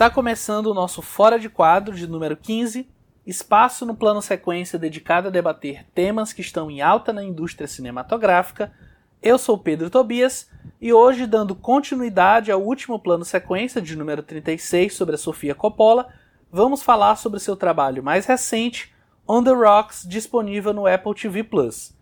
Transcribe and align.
Está 0.00 0.08
começando 0.08 0.68
o 0.68 0.72
nosso 0.72 1.02
Fora 1.02 1.38
de 1.38 1.50
Quadro 1.50 1.94
de 1.94 2.06
número 2.06 2.34
15, 2.34 2.88
espaço 3.26 3.84
no 3.84 3.94
plano 3.94 4.22
sequência 4.22 4.78
dedicado 4.78 5.28
a 5.28 5.30
debater 5.30 5.84
temas 5.94 6.32
que 6.32 6.40
estão 6.40 6.70
em 6.70 6.80
alta 6.80 7.12
na 7.12 7.22
indústria 7.22 7.68
cinematográfica. 7.68 8.72
Eu 9.22 9.36
sou 9.36 9.58
Pedro 9.58 9.90
Tobias 9.90 10.48
e 10.80 10.90
hoje, 10.90 11.26
dando 11.26 11.54
continuidade 11.54 12.50
ao 12.50 12.62
último 12.62 12.98
plano 12.98 13.26
sequência 13.26 13.78
de 13.78 13.94
número 13.94 14.22
36 14.22 14.94
sobre 14.94 15.16
a 15.16 15.18
Sofia 15.18 15.54
Coppola, 15.54 16.08
vamos 16.50 16.82
falar 16.82 17.16
sobre 17.16 17.38
seu 17.38 17.54
trabalho 17.54 18.02
mais 18.02 18.24
recente, 18.24 18.94
On 19.28 19.44
the 19.44 19.52
Rocks, 19.52 20.06
disponível 20.08 20.72
no 20.72 20.86
Apple 20.86 21.14
TV 21.14 21.44
Plus. 21.44 21.94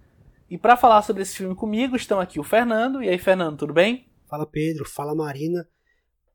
E 0.49 0.57
para 0.57 0.76
falar 0.76 1.03
sobre 1.03 1.22
esse 1.22 1.36
filme 1.36 1.57
comigo 1.57 1.96
estão 1.96 2.21
aqui 2.21 2.39
o 2.39 2.44
Fernando. 2.44 3.03
E 3.03 3.08
aí, 3.08 3.18
Fernando, 3.18 3.58
tudo 3.58 3.72
bem? 3.72 4.07
Fala 4.29 4.46
Pedro, 4.46 4.85
fala 4.89 5.17
Marina. 5.17 5.67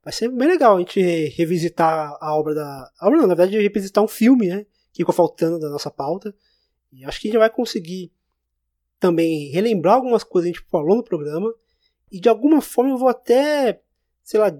Vai 0.04 0.12
ser 0.12 0.28
bem 0.28 0.46
legal 0.46 0.76
a 0.76 0.78
gente 0.78 1.00
revisitar 1.28 2.16
a 2.20 2.36
obra 2.36 2.54
da. 2.54 2.92
A 3.00 3.06
obra 3.06 3.20
não, 3.20 3.26
na 3.26 3.34
verdade, 3.34 3.58
revisitar 3.58 4.04
um 4.04 4.08
filme, 4.08 4.48
né? 4.48 4.66
Que 4.92 5.02
ficou 5.02 5.14
faltando 5.14 5.58
da 5.58 5.70
nossa 5.70 5.90
pauta. 5.90 6.34
E 6.92 7.04
acho 7.04 7.20
que 7.20 7.28
a 7.28 7.30
gente 7.30 7.38
vai 7.38 7.48
conseguir 7.48 8.12
também 9.00 9.50
relembrar 9.50 9.94
algumas 9.94 10.22
coisas 10.22 10.50
que 10.50 10.56
a 10.56 10.60
gente 10.60 10.70
falou 10.70 10.96
no 10.96 11.02
programa. 11.02 11.52
E 12.12 12.20
de 12.20 12.28
alguma 12.28 12.60
forma 12.60 12.90
eu 12.90 12.98
vou 12.98 13.08
até, 13.08 13.80
sei 14.22 14.38
lá, 14.38 14.54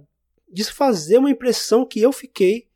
desfazer 0.50 1.18
uma 1.18 1.30
impressão 1.30 1.84
que 1.84 2.00
eu 2.00 2.10
fiquei 2.10 2.66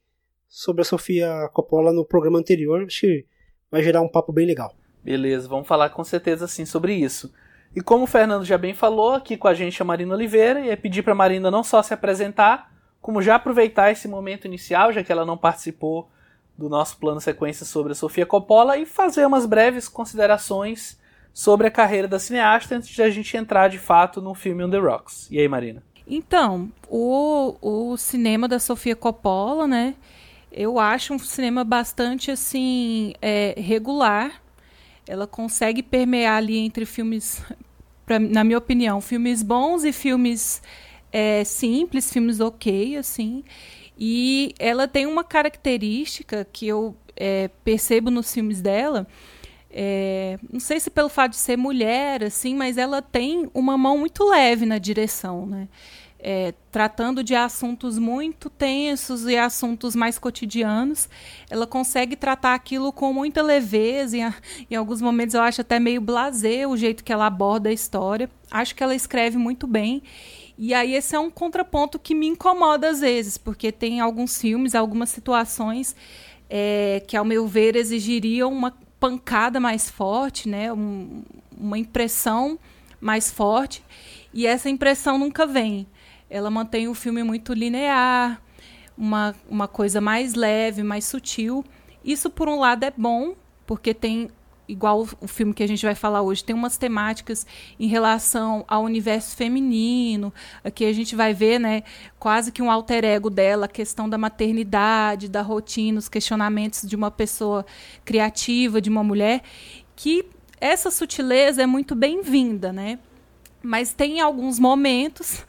sobre 0.46 0.82
a 0.82 0.84
Sofia 0.84 1.48
Coppola 1.52 1.92
no 1.92 2.05
programa 2.05 2.38
anterior. 2.38 2.84
Acho 2.84 3.00
que 3.00 3.27
vai 3.70 3.82
gerar 3.82 4.02
um 4.02 4.08
papo 4.08 4.30
bem 4.30 4.46
legal. 4.46 4.77
Beleza, 5.02 5.48
vamos 5.48 5.66
falar 5.66 5.91
com 5.91 6.05
certeza 6.05 6.46
sim 6.46 6.66
sobre 6.66 6.94
isso. 6.94 7.32
E 7.74 7.80
como 7.80 8.04
o 8.04 8.06
Fernando 8.06 8.45
já 8.45 8.58
bem 8.58 8.74
falou, 8.74 9.14
aqui 9.14 9.36
com 9.36 9.48
a 9.48 9.54
gente 9.54 9.80
é 9.80 9.82
a 9.82 9.86
Marina 9.86 10.14
Oliveira, 10.14 10.60
e 10.60 10.70
é 10.70 10.77
pedir 10.77 11.02
para 11.02 11.12
a 11.12 11.16
Marina 11.16 11.50
não 11.50 11.62
só 11.62 11.82
se 11.82 11.94
apresentar, 11.94 12.72
como 13.00 13.22
já 13.22 13.36
aproveitar 13.36 13.91
esse 13.91 14.08
momento 14.08 14.47
inicial, 14.47 14.92
já 14.92 15.05
que 15.05 15.12
ela 15.12 15.25
não 15.25 15.36
participou 15.36 16.10
do 16.56 16.69
nosso 16.69 16.97
plano 16.98 17.20
sequência 17.20 17.64
sobre 17.64 17.92
a 17.92 17.94
Sofia 17.94 18.27
Coppola, 18.27 18.77
e 18.77 18.84
fazer 18.84 19.27
umas 19.27 19.47
breves 19.47 19.88
considerações 19.88 20.98
sobre 21.33 21.69
a 21.69 21.70
carreira 21.70 22.08
da 22.08 22.19
cineasta 22.19 22.75
antes 22.75 22.88
de 22.88 23.00
a 23.00 23.10
gente 23.10 23.36
entrar 23.36 23.69
de 23.69 23.78
fato 23.78 24.20
no 24.20 24.34
filme 24.34 24.64
On 24.64 24.70
the 24.70 24.78
Rocks. 24.78 25.28
E 25.30 25.38
aí, 25.38 25.47
Marina? 25.47 25.82
Então, 26.05 26.72
o, 26.88 27.55
o 27.60 27.97
cinema 27.97 28.48
da 28.48 28.58
Sofia 28.58 28.97
Coppola, 28.97 29.66
né? 29.66 29.94
Eu 30.50 30.78
acho 30.78 31.12
um 31.12 31.19
cinema 31.19 31.62
bastante 31.62 32.30
assim 32.30 33.12
é, 33.20 33.55
regular 33.56 34.42
ela 35.09 35.27
consegue 35.27 35.83
permear 35.83 36.37
ali 36.37 36.59
entre 36.59 36.84
filmes, 36.84 37.42
pra, 38.05 38.19
na 38.19 38.45
minha 38.45 38.59
opinião, 38.59 39.01
filmes 39.01 39.42
bons 39.42 39.84
e 39.84 39.92
filmes 39.92 40.62
é, 41.11 41.42
simples, 41.45 42.12
filmes 42.12 42.39
ok, 42.41 42.97
assim. 42.97 43.42
E 43.98 44.55
ela 44.59 44.87
tem 44.87 45.06
uma 45.06 45.25
característica 45.25 46.47
que 46.53 46.69
eu 46.69 46.95
é, 47.17 47.48
percebo 47.65 48.11
nos 48.11 48.33
filmes 48.33 48.61
dela. 48.61 49.06
É, 49.70 50.39
não 50.53 50.61
sei 50.61 50.78
se 50.78 50.91
pelo 50.91 51.09
fato 51.09 51.33
de 51.33 51.39
ser 51.39 51.56
mulher, 51.56 52.22
assim, 52.22 52.55
mas 52.55 52.78
ela 52.78 53.03
tem 53.03 53.50
uma 53.53 53.77
mão 53.77 53.98
muito 53.98 54.28
leve 54.28 54.65
na 54.65 54.78
direção, 54.78 55.47
né? 55.47 55.69
É, 56.20 56.52
tratando 56.72 57.22
de 57.22 57.34
assuntos 57.34 57.98
muito 57.98 58.50
tensos 58.50 59.24
e 59.27 59.36
assuntos 59.36 59.94
mais 59.94 60.19
cotidianos, 60.19 61.08
ela 61.48 61.66
consegue 61.66 62.16
tratar 62.16 62.55
aquilo 62.55 62.92
com 62.92 63.12
muita 63.12 63.41
leveza 63.41 64.16
e 64.16 64.20
em 64.70 64.75
alguns 64.75 65.00
momentos 65.00 65.34
eu 65.34 65.42
acho 65.42 65.60
até 65.60 65.78
meio 65.78 66.00
blasé 66.00 66.66
o 66.66 66.77
jeito 66.77 67.05
que 67.05 67.12
ela 67.12 67.27
aborda 67.27 67.69
a 67.69 67.72
história. 67.72 68.28
Acho 68.50 68.75
que 68.75 68.83
ela 68.83 68.94
escreve 68.94 69.38
muito 69.38 69.66
bem. 69.66 70.02
E 70.56 70.75
aí 70.75 70.94
esse 70.94 71.14
é 71.14 71.19
um 71.20 71.30
contraponto 71.30 72.00
que 72.00 72.14
me 72.14 72.27
incomoda 72.27 72.88
às 72.91 73.00
vezes, 73.00 73.38
porque 73.38 73.70
tem 73.70 74.00
alguns 74.00 74.41
filmes, 74.41 74.75
algumas 74.75 75.10
situações 75.10 75.94
é, 76.50 77.00
que, 77.06 77.16
ao 77.16 77.25
meu 77.25 77.47
ver, 77.47 77.76
exigiriam 77.76 78.50
uma 78.50 78.76
pancada 78.98 79.60
mais 79.60 79.88
forte, 79.88 80.48
né? 80.48 80.72
Um, 80.72 81.22
uma 81.56 81.78
impressão 81.78 82.59
mais 83.00 83.31
forte. 83.31 83.84
E 84.34 84.48
essa 84.48 84.69
impressão 84.69 85.16
nunca 85.16 85.47
vem 85.47 85.87
ela 86.31 86.50
mantém 86.50 86.89
o 86.89 86.94
filme 86.94 87.22
muito 87.22 87.53
linear, 87.53 88.41
uma, 88.97 89.34
uma 89.49 89.69
coisa 89.69 90.00
mais 90.00 90.34
leve, 90.34 90.83
mais 90.83 91.05
sutil. 91.05 91.65
Isso, 92.05 92.28
por 92.28 92.49
um 92.49 92.59
lado, 92.59 92.84
é 92.84 92.93
bom, 92.94 93.34
porque 93.66 93.94
tem, 93.94 94.28
igual 94.67 95.06
o 95.21 95.28
filme 95.28 95.55
que 95.55 95.62
a 95.62 95.67
gente 95.67 95.84
vai 95.84 95.94
falar 95.94 96.21
hoje, 96.21 96.44
tem 96.44 96.55
umas 96.55 96.77
temáticas 96.77 97.47
em 97.78 97.87
relação 97.87 98.65
ao 98.69 98.83
universo 98.83 99.37
feminino. 99.37 100.33
Aqui 100.62 100.84
a 100.84 100.93
gente 100.93 101.15
vai 101.15 101.33
ver, 101.33 101.59
né, 101.59 101.83
quase 102.19 102.53
que 102.53 102.61
um 102.61 102.71
alter 102.71 103.05
ego 103.05 103.31
dela, 103.31 103.67
a 103.67 103.69
questão 103.69 104.09
da 104.09 104.19
maternidade, 104.19 105.28
da 105.28 105.43
rotina, 105.43 105.99
os 105.99 106.09
questionamentos 106.09 106.83
de 106.83 106.97
uma 106.97 107.11
pessoa 107.11 107.65
criativa, 108.05 108.81
de 108.81 108.91
uma 108.91 109.05
mulher, 109.05 109.43
que 109.94 110.27
essa 110.61 110.91
sutileza 110.91 111.62
é 111.62 111.67
muito 111.67 111.94
bem-vinda, 111.94 112.72
né? 112.72 112.99
Mas 113.62 113.93
tem 113.93 114.21
alguns 114.21 114.59
momentos 114.59 115.44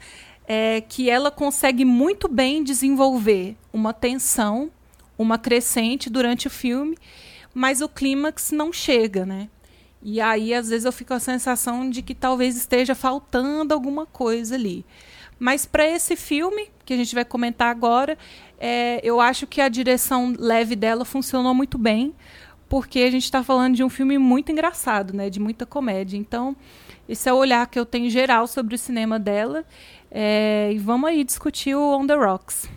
é 0.52 0.80
que 0.80 1.08
ela 1.08 1.30
consegue 1.30 1.84
muito 1.84 2.26
bem 2.26 2.64
desenvolver 2.64 3.56
uma 3.72 3.92
tensão, 3.92 4.68
uma 5.16 5.38
crescente 5.38 6.10
durante 6.10 6.48
o 6.48 6.50
filme, 6.50 6.98
mas 7.54 7.80
o 7.80 7.88
clímax 7.88 8.50
não 8.50 8.72
chega, 8.72 9.24
né? 9.24 9.48
E 10.02 10.20
aí, 10.20 10.52
às 10.52 10.68
vezes, 10.70 10.84
eu 10.84 10.90
fico 10.90 11.10
com 11.10 11.14
a 11.14 11.20
sensação 11.20 11.88
de 11.88 12.02
que 12.02 12.16
talvez 12.16 12.56
esteja 12.56 12.96
faltando 12.96 13.72
alguma 13.72 14.06
coisa 14.06 14.56
ali. 14.56 14.84
Mas 15.38 15.66
para 15.66 15.86
esse 15.86 16.16
filme, 16.16 16.68
que 16.84 16.94
a 16.94 16.96
gente 16.96 17.14
vai 17.14 17.24
comentar 17.24 17.68
agora, 17.70 18.18
é, 18.58 19.00
eu 19.04 19.20
acho 19.20 19.46
que 19.46 19.60
a 19.60 19.68
direção 19.68 20.34
leve 20.36 20.74
dela 20.74 21.04
funcionou 21.04 21.54
muito 21.54 21.78
bem, 21.78 22.12
porque 22.68 22.98
a 23.00 23.10
gente 23.10 23.22
está 23.22 23.44
falando 23.44 23.76
de 23.76 23.84
um 23.84 23.88
filme 23.88 24.18
muito 24.18 24.50
engraçado, 24.50 25.14
né? 25.14 25.30
De 25.30 25.38
muita 25.38 25.64
comédia. 25.64 26.16
Então, 26.16 26.56
esse 27.08 27.28
é 27.28 27.32
o 27.32 27.36
olhar 27.36 27.68
que 27.68 27.78
eu 27.78 27.86
tenho 27.86 28.10
geral 28.10 28.48
sobre 28.48 28.74
o 28.74 28.78
cinema 28.78 29.16
dela. 29.16 29.64
É, 30.10 30.72
e 30.72 30.78
vamos 30.78 31.08
aí 31.08 31.22
discutir 31.22 31.74
o 31.74 31.96
On 31.96 32.06
the 32.06 32.14
Rocks. 32.14 32.68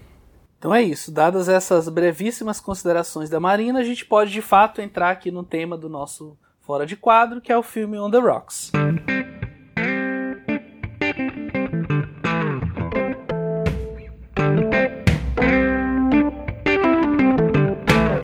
Então 0.59 0.73
é 0.73 0.81
isso. 0.81 1.11
Dadas 1.11 1.49
essas 1.49 1.89
brevíssimas 1.89 2.59
considerações 2.59 3.29
da 3.29 3.39
Marina, 3.39 3.79
a 3.79 3.83
gente 3.83 4.05
pode 4.05 4.31
de 4.31 4.41
fato 4.41 4.81
entrar 4.81 5.09
aqui 5.09 5.31
no 5.31 5.43
tema 5.43 5.77
do 5.77 5.89
nosso 5.89 6.37
Fora 6.61 6.85
de 6.85 6.95
Quadro, 6.95 7.41
que 7.41 7.51
é 7.51 7.57
o 7.57 7.63
filme 7.63 7.99
On 7.99 8.09
the 8.09 8.19
Rocks. 8.19 8.71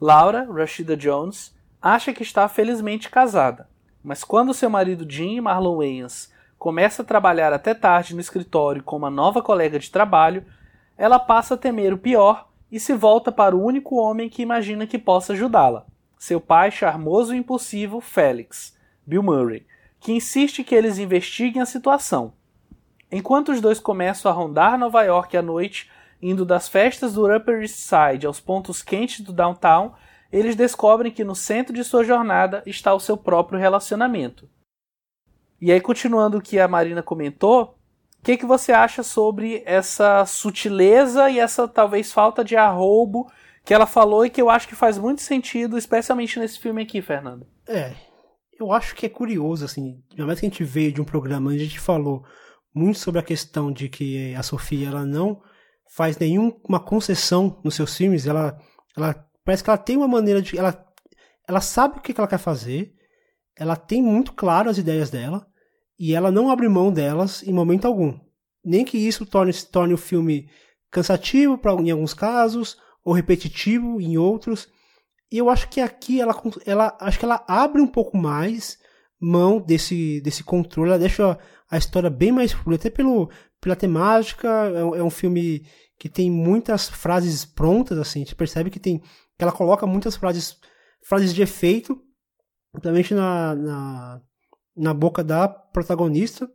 Laura, 0.01 0.47
Rashida 0.51 0.95
Jones, 0.95 1.53
acha 1.81 2.13
que 2.13 2.23
está 2.23 2.47
felizmente 2.47 3.09
casada, 3.09 3.67
mas 4.03 4.23
quando 4.23 4.53
seu 4.53 4.69
marido 4.69 5.05
Jim 5.07 5.41
Marlon 5.41 5.77
Wayans 5.77 6.31
começa 6.59 7.01
a 7.01 7.05
trabalhar 7.05 7.53
até 7.53 7.73
tarde 7.73 8.13
no 8.13 8.19
escritório 8.19 8.83
com 8.83 8.97
uma 8.97 9.09
nova 9.09 9.41
colega 9.41 9.79
de 9.79 9.89
trabalho, 9.89 10.45
ela 10.97 11.17
passa 11.17 11.53
a 11.53 11.57
temer 11.57 11.93
o 11.93 11.97
pior 11.97 12.49
e 12.69 12.79
se 12.79 12.93
volta 12.93 13.31
para 13.31 13.55
o 13.55 13.63
único 13.63 13.95
homem 13.95 14.29
que 14.29 14.41
imagina 14.41 14.85
que 14.85 14.99
possa 14.99 15.31
ajudá-la, 15.31 15.85
seu 16.17 16.41
pai 16.41 16.69
charmoso 16.69 17.33
e 17.33 17.37
impulsivo 17.37 18.01
Félix, 18.01 18.77
Bill 19.07 19.23
Murray, 19.23 19.65
que 20.01 20.11
insiste 20.11 20.61
que 20.63 20.75
eles 20.75 20.99
investiguem 20.99 21.61
a 21.61 21.65
situação. 21.65 22.33
Enquanto 23.09 23.53
os 23.53 23.61
dois 23.61 23.79
começam 23.79 24.29
a 24.29 24.35
rondar 24.35 24.77
Nova 24.77 25.01
York 25.03 25.35
à 25.37 25.41
noite, 25.41 25.89
indo 26.21 26.45
das 26.45 26.67
festas 26.67 27.13
do 27.13 27.33
Upper 27.33 27.61
East 27.61 27.77
Side 27.77 28.27
aos 28.27 28.41
pontos 28.41 28.83
quentes 28.83 29.21
do 29.21 29.31
downtown, 29.31 29.93
eles 30.31 30.57
descobrem 30.57 31.11
que 31.11 31.23
no 31.23 31.33
centro 31.33 31.73
de 31.73 31.85
sua 31.85 32.03
jornada 32.03 32.61
está 32.65 32.93
o 32.93 32.99
seu 32.99 33.15
próprio 33.15 33.57
relacionamento. 33.57 34.47
E 35.61 35.71
aí, 35.71 35.81
continuando 35.81 36.37
o 36.37 36.41
que 36.41 36.59
a 36.59 36.67
Marina 36.67 37.03
comentou, 37.03 37.77
o 38.19 38.23
que, 38.23 38.37
que 38.37 38.45
você 38.45 38.71
acha 38.71 39.03
sobre 39.03 39.63
essa 39.65 40.25
sutileza 40.25 41.29
e 41.29 41.39
essa 41.39 41.67
talvez 41.67 42.11
falta 42.11 42.43
de 42.43 42.55
arrobo 42.55 43.31
que 43.63 43.73
ela 43.73 43.85
falou 43.85 44.25
e 44.25 44.29
que 44.29 44.41
eu 44.41 44.49
acho 44.49 44.67
que 44.67 44.75
faz 44.75 44.97
muito 44.97 45.21
sentido, 45.21 45.77
especialmente 45.77 46.39
nesse 46.39 46.59
filme 46.59 46.81
aqui, 46.81 47.01
Fernando? 47.01 47.45
É, 47.67 47.93
eu 48.59 48.71
acho 48.71 48.95
que 48.95 49.05
é 49.05 49.09
curioso, 49.09 49.63
assim, 49.63 50.01
ainda 50.11 50.25
mais 50.25 50.39
que 50.39 50.45
a 50.45 50.49
gente 50.49 50.63
veio 50.63 50.91
de 50.91 51.01
um 51.01 51.05
programa 51.05 51.49
onde 51.49 51.61
a 51.61 51.65
gente 51.65 51.79
falou 51.79 52.23
muito 52.73 52.99
sobre 52.99 53.19
a 53.19 53.23
questão 53.23 53.71
de 53.71 53.87
que 53.87 54.33
a 54.35 54.43
Sofia 54.43 54.87
ela 54.87 55.05
não 55.05 55.41
faz 55.89 56.17
nenhuma 56.17 56.79
concessão 56.79 57.59
nos 57.63 57.75
seus 57.75 57.95
filmes, 57.95 58.27
ela, 58.27 58.57
ela 58.95 59.25
parece 59.43 59.63
que 59.63 59.69
ela 59.69 59.77
tem 59.77 59.97
uma 59.97 60.07
maneira 60.07 60.41
de. 60.41 60.57
Ela, 60.57 60.85
ela 61.47 61.61
sabe 61.61 61.97
o 61.97 62.01
que 62.01 62.13
ela 62.15 62.27
quer 62.27 62.37
fazer, 62.37 62.93
ela 63.59 63.75
tem 63.75 64.01
muito 64.01 64.33
claro 64.33 64.69
as 64.69 64.77
ideias 64.77 65.09
dela, 65.09 65.45
e 65.99 66.15
ela 66.15 66.31
não 66.31 66.49
abre 66.49 66.69
mão 66.69 66.91
delas 66.91 67.43
em 67.43 67.51
momento 67.51 67.85
algum. 67.85 68.17
Nem 68.63 68.85
que 68.85 68.97
isso 68.97 69.25
torne, 69.25 69.53
torne 69.53 69.93
o 69.93 69.97
filme 69.97 70.49
cansativo 70.89 71.57
pra, 71.57 71.73
em 71.73 71.91
alguns 71.91 72.13
casos, 72.13 72.77
ou 73.03 73.13
repetitivo 73.13 73.99
em 73.99 74.17
outros. 74.17 74.67
E 75.31 75.37
eu 75.37 75.49
acho 75.49 75.69
que 75.69 75.81
aqui 75.81 76.21
ela, 76.21 76.33
ela 76.65 76.97
acho 77.01 77.19
que 77.19 77.25
ela 77.25 77.43
abre 77.47 77.81
um 77.81 77.87
pouco 77.87 78.17
mais 78.17 78.79
mão 79.19 79.59
desse, 79.59 80.21
desse 80.21 80.43
controle, 80.43 80.91
ela 80.91 80.99
deixa 80.99 81.37
a 81.69 81.77
história 81.77 82.09
bem 82.09 82.31
mais 82.31 82.53
fluida, 82.53 82.81
até 82.81 82.89
pelo, 82.89 83.29
pela 83.59 83.75
temática, 83.75 84.47
é, 84.47 84.99
é 84.99 85.03
um 85.03 85.09
filme 85.09 85.65
que 85.99 86.07
tem 86.07 86.31
muitas 86.31 86.87
frases 86.87 87.43
prontas, 87.43 87.97
assim, 87.97 88.21
a 88.21 88.23
gente 88.23 88.35
percebe 88.35 88.69
que 88.69 88.79
tem 88.79 88.99
que 88.99 89.43
ela 89.43 89.51
coloca 89.51 89.85
muitas 89.85 90.15
frases 90.15 90.57
frases 91.03 91.33
de 91.33 91.41
efeito, 91.41 92.01
principalmente 92.71 93.13
na, 93.13 93.55
na, 93.55 94.21
na 94.75 94.93
boca 94.93 95.23
da 95.23 95.47
protagonista, 95.47 96.49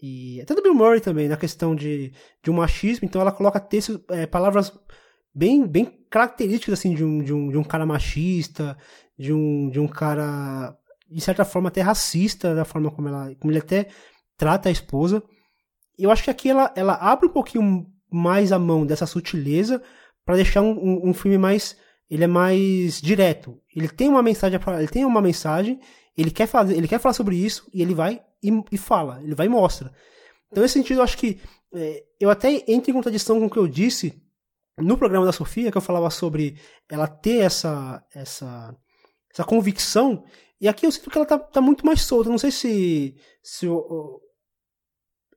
e 0.00 0.40
até 0.40 0.54
do 0.54 0.62
Bill 0.62 0.74
Murray 0.74 1.00
também, 1.00 1.28
na 1.28 1.36
questão 1.36 1.74
de, 1.74 2.12
de 2.42 2.50
um 2.50 2.54
machismo, 2.54 3.04
então 3.04 3.20
ela 3.20 3.32
coloca 3.32 3.58
textos, 3.58 4.00
é, 4.10 4.26
palavras 4.26 4.72
bem, 5.34 5.66
bem 5.66 5.84
características 6.08 6.78
assim, 6.78 6.94
de, 6.94 7.04
um, 7.04 7.22
de, 7.22 7.32
um, 7.32 7.50
de 7.50 7.56
um 7.56 7.64
cara 7.64 7.84
machista, 7.84 8.76
de 9.18 9.32
um, 9.32 9.68
de 9.70 9.80
um 9.80 9.88
cara, 9.88 10.76
de 11.10 11.20
certa 11.20 11.44
forma, 11.44 11.68
até 11.68 11.80
racista, 11.80 12.54
da 12.54 12.64
forma 12.64 12.90
como, 12.90 13.08
ela, 13.08 13.34
como 13.36 13.50
ele 13.50 13.58
até 13.58 13.88
trata 14.36 14.68
a 14.68 14.72
esposa. 14.72 15.22
Eu 15.98 16.10
acho 16.10 16.22
que 16.22 16.30
aqui 16.30 16.48
ela, 16.48 16.72
ela 16.76 16.94
abre 16.94 17.26
um 17.26 17.32
pouquinho 17.32 17.86
mais 18.10 18.52
a 18.52 18.58
mão 18.58 18.86
dessa 18.86 19.06
sutileza 19.06 19.82
para 20.24 20.36
deixar 20.36 20.62
um, 20.62 20.72
um, 20.72 21.08
um, 21.10 21.14
filme 21.14 21.36
mais 21.36 21.76
ele 22.10 22.24
é 22.24 22.26
mais 22.26 23.00
direto. 23.00 23.60
Ele 23.74 23.88
tem 23.88 24.08
uma 24.08 24.22
mensagem 24.22 24.58
ele 24.78 24.88
tem 24.88 25.04
uma 25.04 25.20
mensagem 25.20 25.80
ele 26.16 26.30
quer 26.30 26.46
fazer 26.46 26.76
ele 26.76 26.88
quer 26.88 26.98
falar 26.98 27.12
sobre 27.12 27.36
isso 27.36 27.68
e 27.72 27.82
ele 27.82 27.94
vai 27.94 28.22
e, 28.42 28.50
e 28.72 28.78
fala 28.78 29.20
ele 29.22 29.34
vai 29.34 29.46
e 29.46 29.50
mostra. 29.50 29.92
Então 30.50 30.62
nesse 30.62 30.74
sentido 30.74 30.98
eu 30.98 31.04
acho 31.04 31.18
que 31.18 31.40
é, 31.74 32.04
eu 32.18 32.30
até 32.30 32.64
entro 32.66 32.90
em 32.90 32.94
contradição 32.94 33.38
com 33.38 33.46
o 33.46 33.50
que 33.50 33.58
eu 33.58 33.68
disse 33.68 34.20
no 34.78 34.96
programa 34.96 35.26
da 35.26 35.32
Sofia 35.32 35.70
que 35.70 35.76
eu 35.76 35.82
falava 35.82 36.10
sobre 36.10 36.58
ela 36.88 37.06
ter 37.06 37.38
essa 37.38 38.04
essa 38.14 38.74
essa 39.30 39.44
convicção 39.44 40.24
e 40.60 40.66
aqui 40.66 40.86
eu 40.86 40.92
sinto 40.92 41.10
que 41.10 41.16
ela 41.16 41.26
tá, 41.26 41.38
tá 41.38 41.60
muito 41.60 41.86
mais 41.86 42.02
solta. 42.02 42.30
Não 42.30 42.38
sei 42.38 42.50
se 42.50 43.16
se 43.42 43.66
eu, 43.66 44.20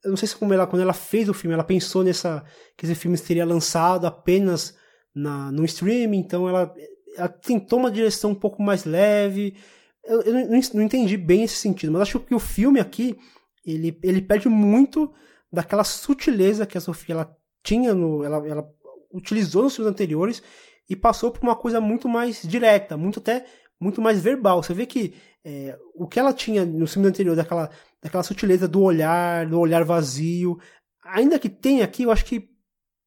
eu 0.03 0.09
não 0.09 0.17
sei 0.17 0.27
se 0.27 0.35
como 0.35 0.53
ela, 0.53 0.65
quando 0.65 0.81
ela 0.81 0.93
fez 0.93 1.29
o 1.29 1.33
filme, 1.33 1.53
ela 1.53 1.63
pensou 1.63 2.03
nessa 2.03 2.43
que 2.75 2.85
esse 2.85 2.95
filme 2.95 3.17
seria 3.17 3.45
lançado 3.45 4.05
apenas 4.07 4.75
na, 5.13 5.51
no 5.51 5.65
streaming, 5.65 6.19
então 6.19 6.47
ela, 6.47 6.73
ela 7.15 7.27
tentou 7.27 7.79
uma 7.79 7.91
direção 7.91 8.31
um 8.31 8.35
pouco 8.35 8.61
mais 8.61 8.85
leve. 8.85 9.55
Eu, 10.03 10.21
eu 10.21 10.33
não, 10.33 10.59
não, 10.73 10.81
entendi 10.81 11.17
bem 11.17 11.43
esse 11.43 11.55
sentido, 11.55 11.91
mas 11.91 12.03
acho 12.03 12.19
que 12.19 12.33
o 12.33 12.39
filme 12.39 12.79
aqui 12.79 13.17
ele, 13.65 13.97
ele 14.03 14.21
perde 14.21 14.49
muito 14.49 15.13
daquela 15.51 15.83
sutileza 15.83 16.65
que 16.65 16.77
a 16.77 16.81
Sofia 16.81 17.13
ela 17.13 17.37
tinha 17.63 17.93
no, 17.93 18.23
ela, 18.23 18.47
ela 18.47 18.69
utilizou 19.13 19.63
nos 19.63 19.75
filmes 19.75 19.91
anteriores 19.91 20.41
e 20.89 20.95
passou 20.95 21.31
por 21.31 21.43
uma 21.43 21.55
coisa 21.55 21.79
muito 21.79 22.09
mais 22.09 22.41
direta, 22.41 22.97
muito 22.97 23.19
até 23.19 23.45
muito 23.79 24.01
mais 24.01 24.21
verbal. 24.21 24.61
Você 24.61 24.73
vê 24.73 24.85
que 24.85 25.13
é, 25.43 25.77
o 25.95 26.07
que 26.07 26.19
ela 26.19 26.33
tinha 26.33 26.65
no 26.65 26.87
filme 26.87 27.07
anterior, 27.07 27.35
daquela, 27.35 27.69
daquela 28.01 28.23
sutileza 28.23 28.67
do 28.67 28.81
olhar, 28.81 29.47
do 29.47 29.59
olhar 29.59 29.83
vazio, 29.83 30.59
ainda 31.03 31.39
que 31.39 31.49
tem 31.49 31.81
aqui, 31.81 32.03
eu 32.03 32.11
acho 32.11 32.25
que 32.25 32.50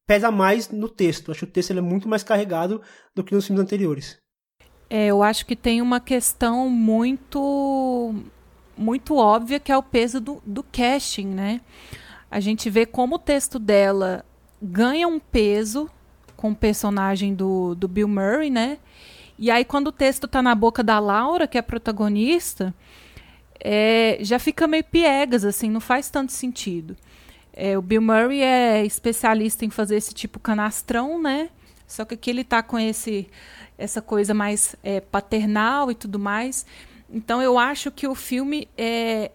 pesa 0.05 0.31
mais 0.31 0.69
no 0.69 0.89
texto. 0.89 1.31
Acho 1.31 1.45
que 1.45 1.51
o 1.51 1.53
texto 1.53 1.71
é 1.71 1.81
muito 1.81 2.07
mais 2.07 2.23
carregado 2.23 2.81
do 3.13 3.23
que 3.23 3.33
nos 3.33 3.45
filmes 3.45 3.63
anteriores. 3.63 4.17
É, 4.89 5.07
eu 5.07 5.23
acho 5.23 5.45
que 5.45 5.55
tem 5.55 5.81
uma 5.81 5.99
questão 5.99 6.69
muito 6.69 8.13
muito 8.77 9.15
óbvia 9.15 9.59
que 9.59 9.71
é 9.71 9.77
o 9.77 9.83
peso 9.83 10.19
do, 10.19 10.43
do 10.45 10.61
casting, 10.61 11.27
né? 11.27 11.61
A 12.29 12.39
gente 12.39 12.69
vê 12.69 12.85
como 12.85 13.15
o 13.15 13.19
texto 13.19 13.57
dela 13.57 14.25
ganha 14.61 15.07
um 15.07 15.19
peso 15.19 15.89
com 16.35 16.51
o 16.51 16.55
personagem 16.55 17.33
do, 17.33 17.73
do 17.75 17.87
Bill 17.87 18.07
Murray, 18.07 18.49
né? 18.49 18.77
E 19.37 19.51
aí, 19.51 19.65
quando 19.65 19.87
o 19.87 19.91
texto 19.91 20.25
está 20.25 20.41
na 20.41 20.55
boca 20.55 20.83
da 20.83 20.99
Laura, 20.99 21.47
que 21.47 21.57
é 21.57 21.59
a 21.59 21.63
protagonista, 21.63 22.73
é, 23.59 24.17
já 24.21 24.39
fica 24.39 24.67
meio 24.67 24.83
piegas, 24.83 25.43
assim, 25.43 25.69
não 25.69 25.81
faz 25.81 26.09
tanto 26.09 26.31
sentido. 26.31 26.95
É, 27.57 27.77
o 27.77 27.81
Bill 27.81 28.01
Murray 28.01 28.41
é 28.41 28.85
especialista 28.85 29.63
em 29.63 29.69
fazer 29.69 29.95
esse 29.95 30.13
tipo 30.13 30.39
canastrão, 30.39 31.21
né? 31.21 31.49
Só 31.87 32.03
que 32.03 32.15
aqui 32.15 32.29
ele 32.29 32.41
está 32.41 32.61
com 32.61 32.77
esse, 32.77 33.29
essa 33.77 34.01
coisa 34.01 34.33
mais 34.33 34.75
é, 34.83 34.99
paternal 34.99 35.89
e 35.89 35.95
tudo 35.95 36.19
mais. 36.19 36.65
Então 37.09 37.41
eu 37.41 37.57
acho 37.57 37.91
que 37.91 38.07
o 38.07 38.13
filme 38.13 38.67
é, 38.77 39.31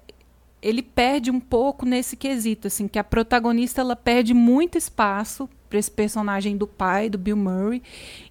ele 0.61 0.82
perde 0.82 1.31
um 1.31 1.40
pouco 1.40 1.87
nesse 1.87 2.14
quesito, 2.14 2.67
assim, 2.67 2.87
que 2.87 2.99
a 2.99 3.05
protagonista 3.05 3.81
ela 3.81 3.96
perde 3.96 4.34
muito 4.34 4.76
espaço 4.76 5.49
para 5.69 5.78
esse 5.78 5.90
personagem 5.90 6.56
do 6.56 6.66
pai, 6.66 7.08
do 7.08 7.16
Bill 7.16 7.37
Murray. 7.37 7.82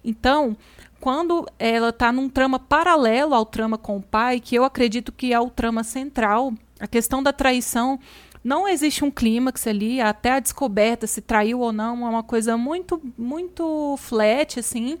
Então, 0.04 0.56
quando 1.00 1.46
ela 1.58 1.88
está 1.88 2.12
num 2.12 2.28
trama 2.28 2.58
paralelo 2.58 3.34
ao 3.34 3.46
trama 3.46 3.76
com 3.76 3.96
o 3.96 4.02
pai, 4.02 4.38
que 4.38 4.54
eu 4.54 4.64
acredito 4.64 5.10
que 5.10 5.32
é 5.32 5.40
o 5.40 5.50
trama 5.50 5.82
central, 5.82 6.52
a 6.78 6.86
questão 6.86 7.22
da 7.22 7.32
traição 7.32 7.98
não 8.42 8.66
existe 8.66 9.04
um 9.04 9.10
clímax 9.10 9.66
ali, 9.66 10.00
até 10.00 10.32
a 10.32 10.40
descoberta 10.40 11.06
se 11.06 11.20
traiu 11.20 11.60
ou 11.60 11.72
não, 11.72 12.06
é 12.06 12.08
uma 12.08 12.22
coisa 12.22 12.56
muito 12.56 13.00
muito 13.16 13.96
flat 13.98 14.58
assim. 14.58 14.98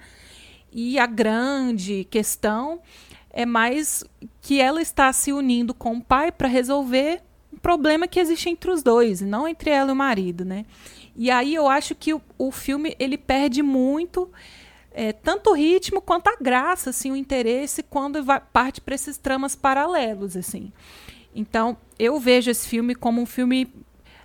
E 0.72 0.98
a 0.98 1.06
grande 1.06 2.04
questão 2.04 2.80
é 3.30 3.44
mais 3.44 4.04
que 4.40 4.60
ela 4.60 4.80
está 4.80 5.12
se 5.12 5.32
unindo 5.32 5.74
com 5.74 5.96
o 5.96 6.02
pai 6.02 6.30
para 6.30 6.48
resolver 6.48 7.22
um 7.52 7.56
problema 7.56 8.06
que 8.06 8.20
existe 8.20 8.48
entre 8.48 8.70
os 8.70 8.82
dois, 8.82 9.20
não 9.20 9.48
entre 9.48 9.70
ela 9.70 9.90
e 9.90 9.92
o 9.92 9.96
marido, 9.96 10.44
né? 10.44 10.64
E 11.16 11.30
aí 11.30 11.54
eu 11.54 11.68
acho 11.68 11.94
que 11.94 12.14
o, 12.14 12.22
o 12.38 12.52
filme 12.52 12.94
ele 12.98 13.18
perde 13.18 13.62
muito 13.62 14.30
é, 14.92 15.12
tanto 15.12 15.50
o 15.50 15.54
ritmo 15.54 16.00
quanto 16.00 16.28
a 16.28 16.36
graça, 16.40 16.90
assim, 16.90 17.10
o 17.10 17.16
interesse 17.16 17.82
quando 17.82 18.22
vai, 18.22 18.40
parte 18.40 18.80
para 18.80 18.94
esses 18.94 19.16
tramas 19.16 19.54
paralelos, 19.54 20.36
assim. 20.36 20.72
Então, 21.34 21.76
eu 22.00 22.18
vejo 22.18 22.50
esse 22.50 22.66
filme 22.66 22.94
como 22.94 23.20
um 23.20 23.26
filme 23.26 23.72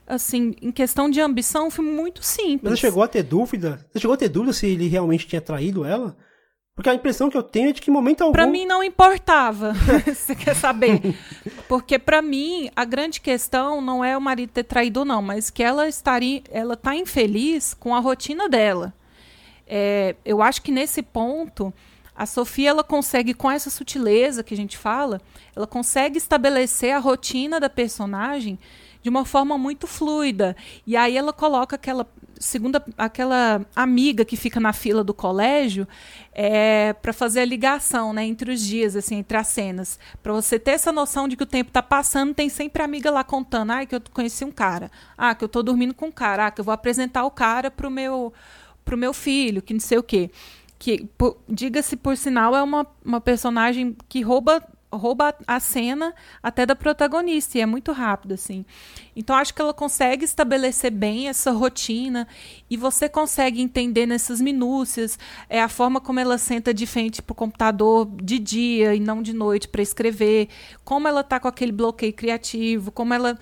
assim, 0.08 0.56
em 0.62 0.72
questão 0.72 1.10
de 1.10 1.20
ambição, 1.20 1.68
um 1.68 1.72
filme 1.72 1.92
muito 1.92 2.24
simples. 2.24 2.72
Mas 2.72 2.80
você 2.80 2.88
chegou 2.88 3.04
a 3.04 3.08
ter 3.08 3.24
dúvida? 3.24 3.86
Você 3.92 4.00
chegou 4.00 4.14
a 4.14 4.18
ter 4.18 4.30
dúvida 4.30 4.54
se 4.54 4.68
ele 4.68 4.88
realmente 4.88 5.28
tinha 5.28 5.42
traído 5.42 5.84
ela? 5.84 6.16
Porque 6.76 6.90
a 6.90 6.94
impressão 6.94 7.30
que 7.30 7.38
eu 7.38 7.44
tenho 7.44 7.70
é 7.70 7.72
de 7.72 7.82
que 7.82 7.90
em 7.90 7.94
momento 7.94 8.22
algum... 8.22 8.34
Pra 8.34 8.46
mim 8.46 8.66
não 8.66 8.84
importava, 8.84 9.74
você 10.06 10.36
quer 10.36 10.54
saber. 10.56 11.02
Porque 11.70 11.98
para 11.98 12.22
mim, 12.22 12.70
a 12.76 12.84
grande 12.84 13.22
questão 13.22 13.82
não 13.82 14.04
é 14.04 14.16
o 14.18 14.22
marido 14.22 14.50
ter 14.50 14.64
traído 14.64 15.06
não, 15.06 15.22
mas 15.22 15.50
que 15.50 15.64
ela 15.64 15.88
estaria, 15.88 16.44
ela 16.52 16.76
tá 16.76 16.94
infeliz 16.94 17.74
com 17.74 17.96
a 17.96 18.00
rotina 18.00 18.50
dela. 18.50 18.94
É, 19.66 20.16
eu 20.26 20.42
acho 20.42 20.62
que 20.62 20.72
nesse 20.72 21.02
ponto 21.02 21.74
a 22.16 22.26
Sofia 22.26 22.70
ela 22.70 22.84
consegue 22.84 23.34
com 23.34 23.52
essa 23.52 23.70
sutileza 23.70 24.44
que 24.44 24.54
a 24.54 24.58
gente 24.58 24.78
fala, 24.78 25.22
ela 25.56 25.68
consegue 25.68 26.18
estabelecer 26.18 26.94
a 26.94 27.00
rotina 27.00 27.60
da 27.60 27.70
personagem 27.70 28.58
de 29.06 29.10
uma 29.10 29.24
forma 29.24 29.56
muito 29.56 29.86
fluida. 29.86 30.56
E 30.88 30.98
aí 30.98 31.16
ela 31.16 31.32
coloca 31.32 31.76
aquela 31.76 32.08
segunda 32.40 32.84
aquela 32.98 33.66
amiga 33.76 34.26
que 34.26 34.36
fica 34.36 34.60
na 34.60 34.74
fila 34.74 35.04
do 35.04 35.14
colégio 35.14 35.88
é, 36.34 36.92
para 36.94 37.14
fazer 37.14 37.42
a 37.42 37.46
ligação 37.46 38.14
né, 38.14 38.26
entre 38.26 38.52
os 38.52 38.62
dias, 38.62 38.96
assim, 38.96 39.18
entre 39.18 39.38
as 39.38 39.48
cenas. 39.48 40.00
Para 40.24 40.34
você 40.34 40.58
ter 40.58 40.72
essa 40.72 40.92
noção 40.92 41.28
de 41.28 41.38
que 41.38 41.44
o 41.44 41.46
tempo 41.46 41.70
está 41.70 41.84
passando, 41.84 42.34
tem 42.34 42.50
sempre 42.50 42.82
a 42.82 42.86
amiga 42.86 43.12
lá 43.12 43.24
contando, 43.24 43.72
ah, 43.72 43.86
que 43.86 43.96
eu 43.96 44.02
conheci 44.12 44.44
um 44.44 44.52
cara, 44.52 44.90
ah, 45.16 45.36
que 45.36 45.44
eu 45.44 45.48
estou 45.48 45.62
dormindo 45.62 45.94
com 45.94 46.08
um 46.08 46.12
cara, 46.12 46.48
ah, 46.48 46.52
que 46.52 46.60
eu 46.60 46.66
vou 46.66 46.74
apresentar 46.74 47.26
o 47.26 47.32
cara 47.32 47.70
pro 47.70 47.92
meu 47.92 48.34
pro 48.84 48.98
meu 48.98 49.14
filho, 49.14 49.62
que 49.62 49.74
não 49.74 49.80
sei 49.80 49.98
o 49.98 50.04
quê. 50.04 50.30
Que, 50.78 51.10
diga-se 51.48 51.96
por 51.96 52.18
sinal, 52.18 52.56
é 52.56 52.62
uma, 52.62 52.86
uma 53.04 53.22
personagem 53.22 53.96
que 54.10 54.22
rouba 54.22 54.62
rouba 54.96 55.36
a 55.46 55.60
cena 55.60 56.14
até 56.42 56.66
da 56.66 56.76
protagonista 56.76 57.58
e 57.58 57.62
é 57.62 57.66
muito 57.66 57.92
rápido 57.92 58.34
assim. 58.34 58.66
Então 59.16 59.36
acho 59.36 59.54
que 59.54 59.62
ela 59.62 59.74
consegue 59.74 60.26
estabelecer 60.26 60.92
bem 60.92 61.28
essa 61.28 61.52
rotina 61.52 62.28
e 62.70 62.78
você 62.78 63.08
consegue 63.08 63.62
entender 63.62 64.06
nessas 64.06 64.42
minúcias 64.42 65.18
é 65.50 65.62
a 65.62 65.70
forma 65.70 66.02
como 66.02 66.20
ela 66.20 66.38
senta 66.38 66.74
de 66.74 66.86
frente 66.86 67.22
pro 67.22 67.36
computador 67.36 68.08
de 68.22 68.40
dia 68.40 68.96
e 68.96 69.00
não 69.00 69.22
de 69.22 69.34
noite 69.34 69.68
para 69.68 69.82
escrever, 69.82 70.50
como 70.84 71.08
ela 71.08 71.24
tá 71.24 71.40
com 71.40 71.48
aquele 71.48 71.72
bloqueio 71.72 72.14
criativo, 72.14 72.92
como 72.92 73.14
ela 73.14 73.38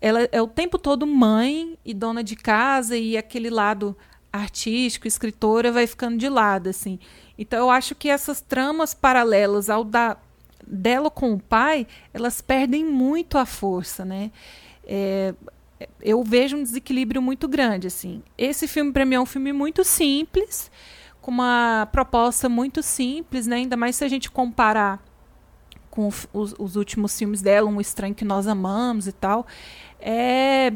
ela 0.00 0.28
é 0.32 0.42
o 0.42 0.48
tempo 0.48 0.78
todo 0.78 1.06
mãe 1.06 1.78
e 1.84 1.94
dona 1.94 2.24
de 2.24 2.34
casa 2.34 2.96
e 2.96 3.16
aquele 3.16 3.48
lado 3.48 3.96
artístico, 4.32 5.06
escritora, 5.06 5.70
vai 5.70 5.86
ficando 5.86 6.16
de 6.16 6.28
lado, 6.28 6.68
assim. 6.68 6.98
Então 7.36 7.58
eu 7.58 7.70
acho 7.70 7.94
que 7.94 8.08
essas 8.08 8.40
tramas 8.40 8.94
paralelas 8.94 9.68
ao 9.68 9.84
da 9.84 10.16
dela 10.64 11.10
com 11.10 11.32
o 11.32 11.40
pai, 11.40 11.86
elas 12.14 12.40
perdem 12.40 12.84
muito 12.84 13.36
a 13.36 13.44
força, 13.44 14.04
né? 14.04 14.30
É, 14.84 15.34
eu 16.00 16.22
vejo 16.22 16.56
um 16.56 16.62
desequilíbrio 16.62 17.20
muito 17.20 17.48
grande, 17.48 17.88
assim. 17.88 18.22
Esse 18.38 18.68
filme 18.68 18.92
para 18.92 19.04
mim 19.04 19.16
é 19.16 19.20
um 19.20 19.26
filme 19.26 19.52
muito 19.52 19.84
simples, 19.84 20.70
com 21.20 21.30
uma 21.30 21.88
proposta 21.90 22.48
muito 22.48 22.82
simples, 22.82 23.46
né? 23.46 23.56
Ainda 23.56 23.76
mais 23.76 23.96
se 23.96 24.04
a 24.04 24.08
gente 24.08 24.30
comparar 24.30 25.02
com 25.90 26.08
os, 26.08 26.54
os 26.58 26.76
últimos 26.76 27.18
filmes 27.18 27.42
dela, 27.42 27.68
Um 27.68 27.80
Estranho 27.80 28.14
que 28.14 28.24
Nós 28.24 28.46
Amamos 28.46 29.06
e 29.06 29.12
tal. 29.12 29.46
É 30.00 30.72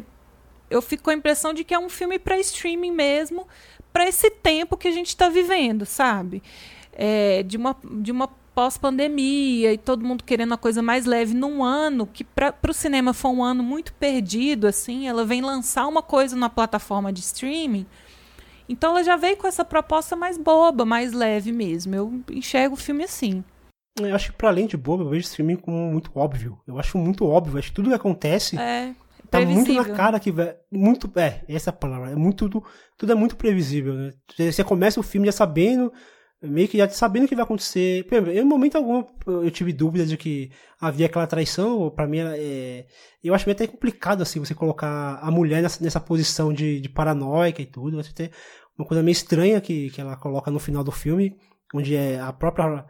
eu 0.70 0.82
fico 0.82 1.04
com 1.04 1.10
a 1.10 1.14
impressão 1.14 1.52
de 1.52 1.64
que 1.64 1.74
é 1.74 1.78
um 1.78 1.88
filme 1.88 2.18
para 2.18 2.38
streaming 2.38 2.92
mesmo, 2.92 3.46
para 3.92 4.08
esse 4.08 4.30
tempo 4.30 4.76
que 4.76 4.88
a 4.88 4.92
gente 4.92 5.08
está 5.08 5.28
vivendo, 5.28 5.86
sabe? 5.86 6.42
É, 6.92 7.42
de 7.42 7.56
uma, 7.56 7.76
de 8.00 8.10
uma 8.10 8.28
pós-pandemia 8.54 9.72
e 9.74 9.78
todo 9.78 10.04
mundo 10.04 10.24
querendo 10.24 10.52
uma 10.52 10.58
coisa 10.58 10.80
mais 10.82 11.04
leve 11.04 11.34
num 11.34 11.62
ano 11.62 12.06
que 12.06 12.24
para 12.24 12.54
o 12.66 12.72
cinema 12.72 13.12
foi 13.12 13.30
um 13.30 13.44
ano 13.44 13.62
muito 13.62 13.92
perdido 13.92 14.66
assim 14.66 15.06
ela 15.06 15.26
vem 15.26 15.42
lançar 15.42 15.86
uma 15.86 16.00
coisa 16.00 16.34
na 16.34 16.48
plataforma 16.48 17.12
de 17.12 17.20
streaming 17.20 17.86
Então 18.66 18.92
ela 18.92 19.04
já 19.04 19.16
veio 19.16 19.36
com 19.36 19.46
essa 19.46 19.64
proposta 19.64 20.16
mais 20.16 20.38
boba, 20.38 20.84
mais 20.84 21.12
leve 21.12 21.52
mesmo. 21.52 21.94
Eu 21.94 22.24
enxergo 22.30 22.74
o 22.74 22.78
filme 22.78 23.04
assim. 23.04 23.44
Eu 23.98 24.14
acho 24.14 24.30
que, 24.30 24.36
pra 24.36 24.48
além 24.48 24.66
de 24.66 24.76
bobo, 24.76 25.04
eu 25.04 25.08
vejo 25.08 25.26
esse 25.26 25.36
filme 25.36 25.56
como 25.56 25.90
muito 25.90 26.10
óbvio. 26.14 26.58
Eu 26.66 26.78
acho 26.78 26.98
muito 26.98 27.24
óbvio. 27.24 27.58
Acho 27.58 27.68
que 27.68 27.74
tudo 27.74 27.88
que 27.88 27.94
acontece 27.94 28.58
é, 28.58 28.94
tá 29.30 29.40
muito 29.40 29.72
na 29.72 29.84
cara 29.84 30.20
que. 30.20 30.32
Muito. 30.70 31.10
É, 31.18 31.42
essa 31.48 31.70
é 31.70 31.72
a 31.72 31.76
palavra. 31.76 32.10
É 32.10 32.16
muito, 32.16 32.48
tudo, 32.48 32.64
tudo 32.96 33.12
é 33.12 33.14
muito 33.14 33.36
previsível, 33.36 33.94
né? 33.94 34.12
Você 34.38 34.64
começa 34.64 35.00
o 35.00 35.02
filme 35.02 35.26
já 35.26 35.32
sabendo. 35.32 35.92
Meio 36.42 36.68
que 36.68 36.76
já 36.76 36.88
sabendo 36.88 37.24
o 37.24 37.28
que 37.28 37.34
vai 37.34 37.44
acontecer. 37.44 38.06
Em 38.12 38.44
momento 38.44 38.76
algum 38.76 39.04
eu 39.26 39.50
tive 39.50 39.72
dúvidas 39.72 40.08
de 40.08 40.16
que 40.16 40.50
havia 40.80 41.06
aquela 41.06 41.26
traição. 41.26 41.90
para 41.90 42.06
mim, 42.06 42.18
é, 42.20 42.86
eu 43.24 43.34
acho 43.34 43.46
meio 43.46 43.54
até 43.54 43.66
complicado 43.66 44.22
assim 44.22 44.38
você 44.38 44.54
colocar 44.54 45.18
a 45.22 45.30
mulher 45.30 45.62
nessa, 45.62 45.82
nessa 45.82 45.98
posição 45.98 46.52
de, 46.52 46.80
de 46.80 46.88
paranoica 46.88 47.62
e 47.62 47.66
tudo. 47.66 47.96
Você 47.96 48.12
tem 48.12 48.30
uma 48.78 48.86
coisa 48.86 49.02
meio 49.02 49.12
estranha 49.12 49.60
que, 49.60 49.90
que 49.90 50.00
ela 50.00 50.16
coloca 50.16 50.50
no 50.50 50.58
final 50.58 50.84
do 50.84 50.92
filme, 50.92 51.34
onde 51.74 51.96
é 51.96 52.20
a 52.20 52.32
própria 52.32 52.84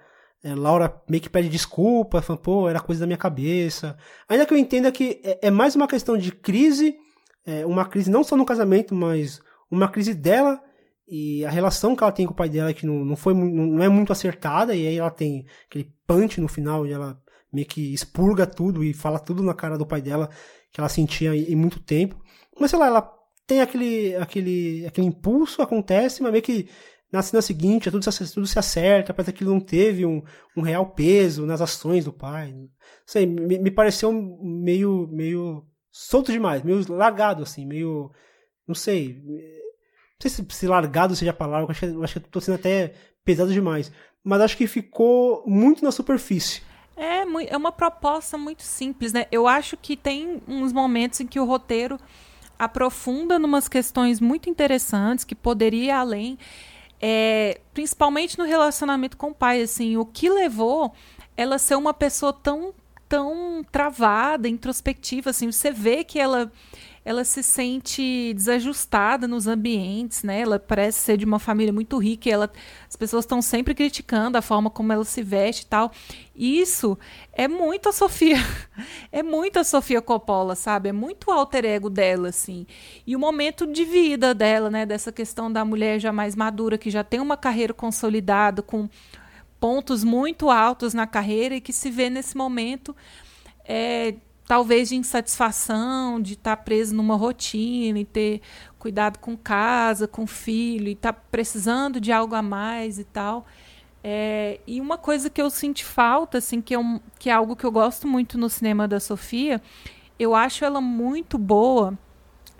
é, 0.46 0.54
Laura 0.54 1.02
meio 1.08 1.20
que 1.20 1.28
pede 1.28 1.48
desculpa, 1.48 2.22
falando, 2.22 2.42
pô, 2.42 2.68
era 2.68 2.78
coisa 2.78 3.00
da 3.00 3.06
minha 3.06 3.16
cabeça. 3.16 3.98
Ainda 4.28 4.46
que 4.46 4.54
eu 4.54 4.58
entenda 4.58 4.92
que 4.92 5.20
é, 5.24 5.48
é 5.48 5.50
mais 5.50 5.74
uma 5.74 5.88
questão 5.88 6.16
de 6.16 6.30
crise, 6.30 6.94
é, 7.44 7.66
uma 7.66 7.84
crise 7.84 8.08
não 8.08 8.22
só 8.22 8.36
no 8.36 8.46
casamento, 8.46 8.94
mas 8.94 9.40
uma 9.68 9.88
crise 9.88 10.14
dela 10.14 10.62
e 11.08 11.44
a 11.44 11.50
relação 11.50 11.96
que 11.96 12.02
ela 12.04 12.12
tem 12.12 12.26
com 12.26 12.32
o 12.32 12.36
pai 12.36 12.48
dela 12.48 12.72
que 12.72 12.86
não, 12.86 13.04
não 13.04 13.16
foi 13.16 13.34
não 13.34 13.82
é 13.82 13.88
muito 13.88 14.12
acertada 14.12 14.74
e 14.74 14.86
aí 14.86 14.98
ela 14.98 15.10
tem 15.10 15.46
aquele 15.68 15.92
punch 16.06 16.40
no 16.40 16.48
final 16.48 16.86
e 16.86 16.92
ela 16.92 17.20
meio 17.52 17.66
que 17.66 17.92
expurga 17.92 18.46
tudo 18.46 18.84
e 18.84 18.92
fala 18.92 19.18
tudo 19.18 19.42
na 19.42 19.54
cara 19.54 19.76
do 19.76 19.86
pai 19.86 20.00
dela 20.00 20.30
que 20.72 20.80
ela 20.80 20.88
sentia 20.88 21.34
em 21.34 21.56
muito 21.56 21.80
tempo. 21.80 22.22
Mas 22.58 22.70
sei 22.70 22.78
lá, 22.78 22.86
ela 22.86 23.12
tem 23.46 23.60
aquele 23.60 24.14
aquele 24.14 24.86
aquele 24.86 25.08
impulso 25.08 25.60
acontece, 25.60 26.22
mas 26.22 26.30
meio 26.30 26.42
que 26.42 26.68
na 27.16 27.22
cena 27.22 27.42
seguinte, 27.42 27.90
tudo, 27.90 28.04
tudo 28.32 28.46
se 28.46 28.58
acerta, 28.58 29.14
parece 29.14 29.32
que 29.32 29.44
não 29.44 29.58
teve 29.58 30.04
um, 30.04 30.22
um 30.56 30.60
real 30.60 30.86
peso 30.90 31.46
nas 31.46 31.60
ações 31.60 32.04
do 32.04 32.12
pai. 32.12 32.54
Sei, 33.04 33.26
me, 33.26 33.58
me 33.58 33.70
pareceu 33.70 34.12
meio, 34.12 35.08
meio 35.10 35.66
solto 35.90 36.30
demais, 36.30 36.62
meio 36.62 36.84
largado, 36.92 37.42
assim, 37.42 37.66
meio. 37.66 38.12
Não 38.68 38.74
sei. 38.74 39.20
Não 39.24 40.20
sei 40.20 40.30
se, 40.30 40.46
se 40.48 40.66
largado 40.66 41.16
seja 41.16 41.30
a 41.30 41.34
palavra, 41.34 41.70
acho, 41.70 41.80
que, 41.80 41.86
eu 41.86 42.04
acho 42.04 42.20
que 42.20 42.28
tô 42.28 42.40
sendo 42.40 42.56
até 42.56 42.94
pesado 43.24 43.52
demais. 43.52 43.90
Mas 44.22 44.40
acho 44.40 44.56
que 44.56 44.66
ficou 44.66 45.42
muito 45.46 45.84
na 45.84 45.90
superfície. 45.90 46.62
É, 46.96 47.22
é 47.48 47.56
uma 47.56 47.72
proposta 47.72 48.36
muito 48.36 48.62
simples, 48.62 49.12
né? 49.12 49.26
Eu 49.30 49.46
acho 49.46 49.76
que 49.76 49.96
tem 49.96 50.42
uns 50.48 50.72
momentos 50.72 51.20
em 51.20 51.26
que 51.26 51.38
o 51.38 51.44
roteiro 51.44 51.98
aprofunda 52.58 53.38
numas 53.38 53.68
questões 53.68 54.20
muito 54.20 54.48
interessantes, 54.48 55.24
que 55.24 55.34
poderia 55.34 55.84
ir 55.84 55.90
além 55.90 56.38
é, 57.00 57.60
principalmente 57.74 58.38
no 58.38 58.44
relacionamento 58.44 59.16
com 59.16 59.28
o 59.28 59.34
pai, 59.34 59.62
assim, 59.62 59.96
o 59.96 60.04
que 60.04 60.28
levou 60.28 60.92
ela 61.36 61.58
ser 61.58 61.76
uma 61.76 61.92
pessoa 61.92 62.32
tão 62.32 62.74
tão 63.08 63.64
travada, 63.70 64.48
introspectiva, 64.48 65.30
assim, 65.30 65.50
você 65.50 65.70
vê 65.70 66.04
que 66.04 66.18
ela 66.18 66.50
ela 67.06 67.22
se 67.22 67.40
sente 67.40 68.34
desajustada 68.34 69.28
nos 69.28 69.46
ambientes, 69.46 70.24
né? 70.24 70.40
Ela 70.40 70.58
parece 70.58 70.98
ser 70.98 71.16
de 71.16 71.24
uma 71.24 71.38
família 71.38 71.72
muito 71.72 71.96
rica 71.98 72.28
ela, 72.28 72.50
as 72.88 72.96
pessoas 72.96 73.24
estão 73.24 73.40
sempre 73.40 73.76
criticando 73.76 74.36
a 74.36 74.42
forma 74.42 74.68
como 74.68 74.92
ela 74.92 75.04
se 75.04 75.22
veste 75.22 75.62
e 75.62 75.66
tal. 75.66 75.92
Isso 76.34 76.98
é 77.32 77.46
muito 77.46 77.88
a 77.88 77.92
Sofia, 77.92 78.38
é 79.12 79.22
muito 79.22 79.60
a 79.60 79.62
Sofia 79.62 80.02
Coppola, 80.02 80.56
sabe? 80.56 80.88
É 80.88 80.92
muito 80.92 81.28
o 81.28 81.32
alter 81.32 81.64
ego 81.64 81.88
dela, 81.88 82.30
assim. 82.30 82.66
E 83.06 83.14
o 83.14 83.20
momento 83.20 83.68
de 83.68 83.84
vida 83.84 84.34
dela, 84.34 84.68
né? 84.68 84.84
Dessa 84.84 85.12
questão 85.12 85.50
da 85.50 85.64
mulher 85.64 86.00
já 86.00 86.12
mais 86.12 86.34
madura, 86.34 86.76
que 86.76 86.90
já 86.90 87.04
tem 87.04 87.20
uma 87.20 87.36
carreira 87.36 87.72
consolidada, 87.72 88.62
com 88.62 88.88
pontos 89.66 90.04
muito 90.04 90.48
altos 90.48 90.94
na 90.94 91.08
carreira 91.08 91.56
e 91.56 91.60
que 91.60 91.72
se 91.72 91.90
vê 91.90 92.08
nesse 92.08 92.36
momento 92.36 92.94
é, 93.64 94.14
talvez 94.46 94.90
de 94.90 94.94
insatisfação, 94.94 96.22
de 96.22 96.34
estar 96.34 96.54
tá 96.54 96.62
preso 96.62 96.94
numa 96.94 97.16
rotina 97.16 97.98
e 97.98 98.04
ter 98.04 98.42
cuidado 98.78 99.18
com 99.18 99.36
casa, 99.36 100.06
com 100.06 100.24
filho, 100.24 100.86
e 100.86 100.92
estar 100.92 101.12
tá 101.12 101.20
precisando 101.32 102.00
de 102.00 102.12
algo 102.12 102.36
a 102.36 102.42
mais 102.42 103.00
e 103.00 103.04
tal. 103.04 103.44
É, 104.04 104.60
e 104.68 104.80
uma 104.80 104.96
coisa 104.96 105.28
que 105.28 105.42
eu 105.42 105.50
sinto 105.50 105.84
falta, 105.84 106.38
assim, 106.38 106.60
que 106.60 106.72
é, 106.72 106.78
que 107.18 107.28
é 107.28 107.32
algo 107.32 107.56
que 107.56 107.66
eu 107.66 107.72
gosto 107.72 108.06
muito 108.06 108.38
no 108.38 108.48
cinema 108.48 108.86
da 108.86 109.00
Sofia, 109.00 109.60
eu 110.16 110.32
acho 110.32 110.64
ela 110.64 110.80
muito 110.80 111.36
boa 111.36 111.98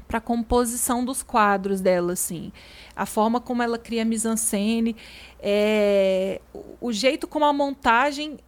para 0.08 0.18
a 0.18 0.20
composição 0.20 1.04
dos 1.04 1.22
quadros 1.22 1.80
dela, 1.80 2.14
assim. 2.14 2.52
A 2.96 3.04
forma 3.04 3.40
como 3.40 3.62
ela 3.62 3.78
cria 3.78 4.04
mise-en-scène, 4.04 4.96
é, 5.38 6.40
o 6.80 6.90
jeito 6.90 7.28
como 7.28 7.44
a 7.44 7.52
montagem 7.52 8.38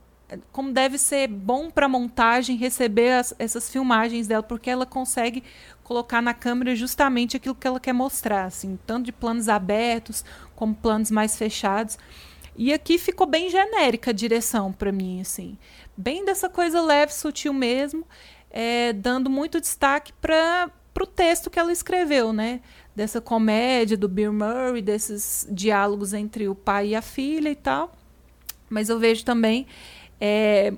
como 0.53 0.73
deve 0.73 0.99
ser 0.99 1.27
bom 1.27 1.71
para 1.71 1.89
montagem 1.89 2.57
receber 2.57 3.13
as, 3.13 3.35
essas 3.39 3.71
filmagens 3.71 4.27
dela, 4.27 4.43
porque 4.43 4.69
ela 4.69 4.85
consegue 4.85 5.43
colocar 5.83 6.21
na 6.21 6.35
câmera 6.35 6.77
justamente 6.77 7.37
aquilo 7.37 7.55
que 7.55 7.67
ela 7.67 7.81
quer 7.81 7.95
mostrar, 7.95 8.45
assim, 8.45 8.79
tanto 8.87 9.07
de 9.07 9.13
planos 9.13 9.49
abertos 9.49 10.25
como 10.55 10.75
planos 10.75 11.11
mais 11.11 11.37
fechados. 11.37 11.99
E 12.55 12.73
aqui 12.73 12.99
ficou 12.99 13.27
bem 13.27 13.49
genérica 13.49 14.11
a 14.11 14.15
direção 14.15 14.73
para 14.73 14.93
mim, 14.93 15.21
assim, 15.21 15.57
bem 15.97 16.25
dessa 16.25 16.49
coisa 16.49 16.83
leve, 16.83 17.15
sutil 17.15 17.53
mesmo, 17.55 18.05
é, 18.51 18.93
dando 18.93 19.31
muito 19.31 19.61
destaque 19.61 20.13
para 20.21 20.71
o 21.03 21.07
texto 21.07 21.51
que 21.51 21.59
ela 21.59 21.73
escreveu, 21.73 22.33
né? 22.33 22.61
Dessa 22.95 23.21
comédia 23.21 23.97
do 23.97 24.09
Bill 24.09 24.33
Murray, 24.33 24.83
desses 24.83 25.47
diálogos 25.51 26.13
entre 26.13 26.49
o 26.49 26.55
pai 26.55 26.89
e 26.89 26.95
a 26.97 27.03
filha 27.03 27.49
e 27.49 27.57
tal. 27.57 27.93
Mas 28.69 28.89
eu 28.89 28.99
vejo 28.99 29.25
também 29.25 29.67
é 30.21 30.73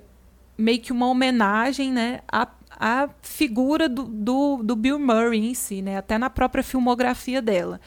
meio 0.56 0.80
que 0.80 0.92
uma 0.92 1.08
homenagem 1.08 1.90
né, 1.90 2.20
à, 2.30 2.46
à 2.78 3.08
figura 3.22 3.88
do, 3.88 4.04
do, 4.04 4.62
do, 4.62 4.76
Bill 4.76 4.98
Murray 4.98 5.50
em 5.50 5.54
si, 5.54 5.80
né, 5.80 5.96
até 5.96 6.18
na 6.18 6.28
própria 6.28 6.62
filmografia 6.62 7.40
dela. 7.40 7.80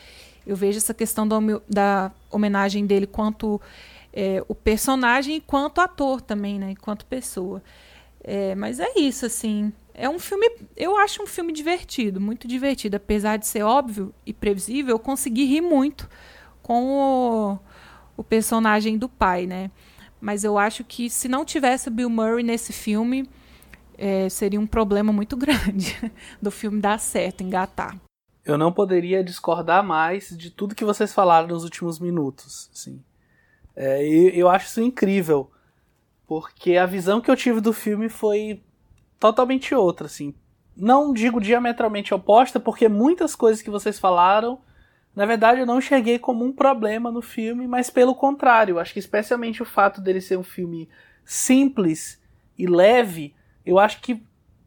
Eu 0.45 0.55
vejo 0.55 0.77
essa 0.77 0.93
questão 0.93 1.27
da, 1.27 1.37
da 1.69 2.11
homenagem 2.31 2.85
dele 2.85 3.05
quanto 3.05 3.61
é, 4.11 4.43
o 4.47 4.55
personagem 4.55 5.35
e 5.35 5.41
quanto 5.41 5.79
ator 5.79 6.19
também, 6.19 6.57
né, 6.59 6.71
enquanto 6.71 7.05
pessoa. 7.05 7.61
É, 8.23 8.55
mas 8.55 8.79
é 8.79 8.93
isso, 8.97 9.25
assim. 9.25 9.71
É 9.93 10.09
um 10.09 10.17
filme, 10.17 10.50
eu 10.75 10.97
acho 10.97 11.21
um 11.21 11.27
filme 11.27 11.53
divertido, 11.53 12.19
muito 12.19 12.47
divertido. 12.47 12.97
Apesar 12.97 13.38
de 13.38 13.45
ser 13.45 13.63
óbvio 13.63 14.13
e 14.25 14.33
previsível, 14.33 14.95
eu 14.95 15.00
consegui 15.00 15.45
rir 15.45 15.62
muito 15.62 16.09
com 16.63 16.89
o, 16.89 17.59
o 18.17 18.23
personagem 18.23 18.97
do 18.97 19.07
pai, 19.07 19.45
né? 19.45 19.69
Mas 20.19 20.43
eu 20.43 20.57
acho 20.57 20.83
que 20.83 21.09
se 21.09 21.27
não 21.27 21.45
tivesse 21.45 21.89
o 21.89 21.91
Bill 21.91 22.09
Murray 22.09 22.43
nesse 22.43 22.73
filme, 22.73 23.29
é, 23.97 24.27
seria 24.29 24.59
um 24.59 24.65
problema 24.65 25.13
muito 25.13 25.35
grande 25.38 25.95
do 26.41 26.50
filme 26.50 26.81
dar 26.81 27.00
certo, 27.00 27.43
engatar. 27.43 27.95
Eu 28.43 28.57
não 28.57 28.73
poderia 28.73 29.23
discordar 29.23 29.83
mais 29.83 30.35
de 30.35 30.50
tudo 30.50 30.75
que 30.75 30.83
vocês 30.83 31.13
falaram 31.13 31.47
nos 31.47 31.63
últimos 31.63 32.00
minutos. 32.00 32.69
Assim. 32.73 33.01
É, 33.75 34.03
eu 34.05 34.50
acho 34.50 34.67
isso 34.67 34.81
incrível, 34.81 35.51
porque 36.27 36.77
a 36.77 36.85
visão 36.85 37.21
que 37.21 37.29
eu 37.29 37.35
tive 37.35 37.62
do 37.62 37.71
filme 37.71 38.09
foi 38.09 38.62
totalmente 39.32 39.74
outra. 39.74 40.08
Assim. 40.08 40.34
Não 40.75 41.13
digo 41.13 41.39
diametralmente 41.39 42.13
oposta, 42.13 42.60
porque 42.60 42.89
muitas 42.89 43.36
coisas 43.36 43.62
que 43.62 43.70
vocês 43.70 44.00
falaram 44.00 44.60
na 45.15 45.27
verdade, 45.27 45.60
eu 45.60 45.65
não 45.65 45.77
enxerguei 45.77 46.18
como 46.18 46.44
um 46.44 46.51
problema 46.51 47.12
no 47.12 47.22
filme, 47.22 47.68
mas 47.68 47.89
pelo 47.89 48.15
contrário, 48.15 48.80
acho 48.80 48.94
que 48.94 49.00
especialmente 49.00 49.62
o 49.62 49.65
fato 49.65 50.01
dele 50.01 50.20
ser 50.20 50.38
um 50.38 50.44
filme 50.44 50.89
simples 51.24 52.20
e 52.58 52.65
leve, 52.65 53.36
eu 53.63 53.77
acho 53.77 54.01
que 54.01 54.24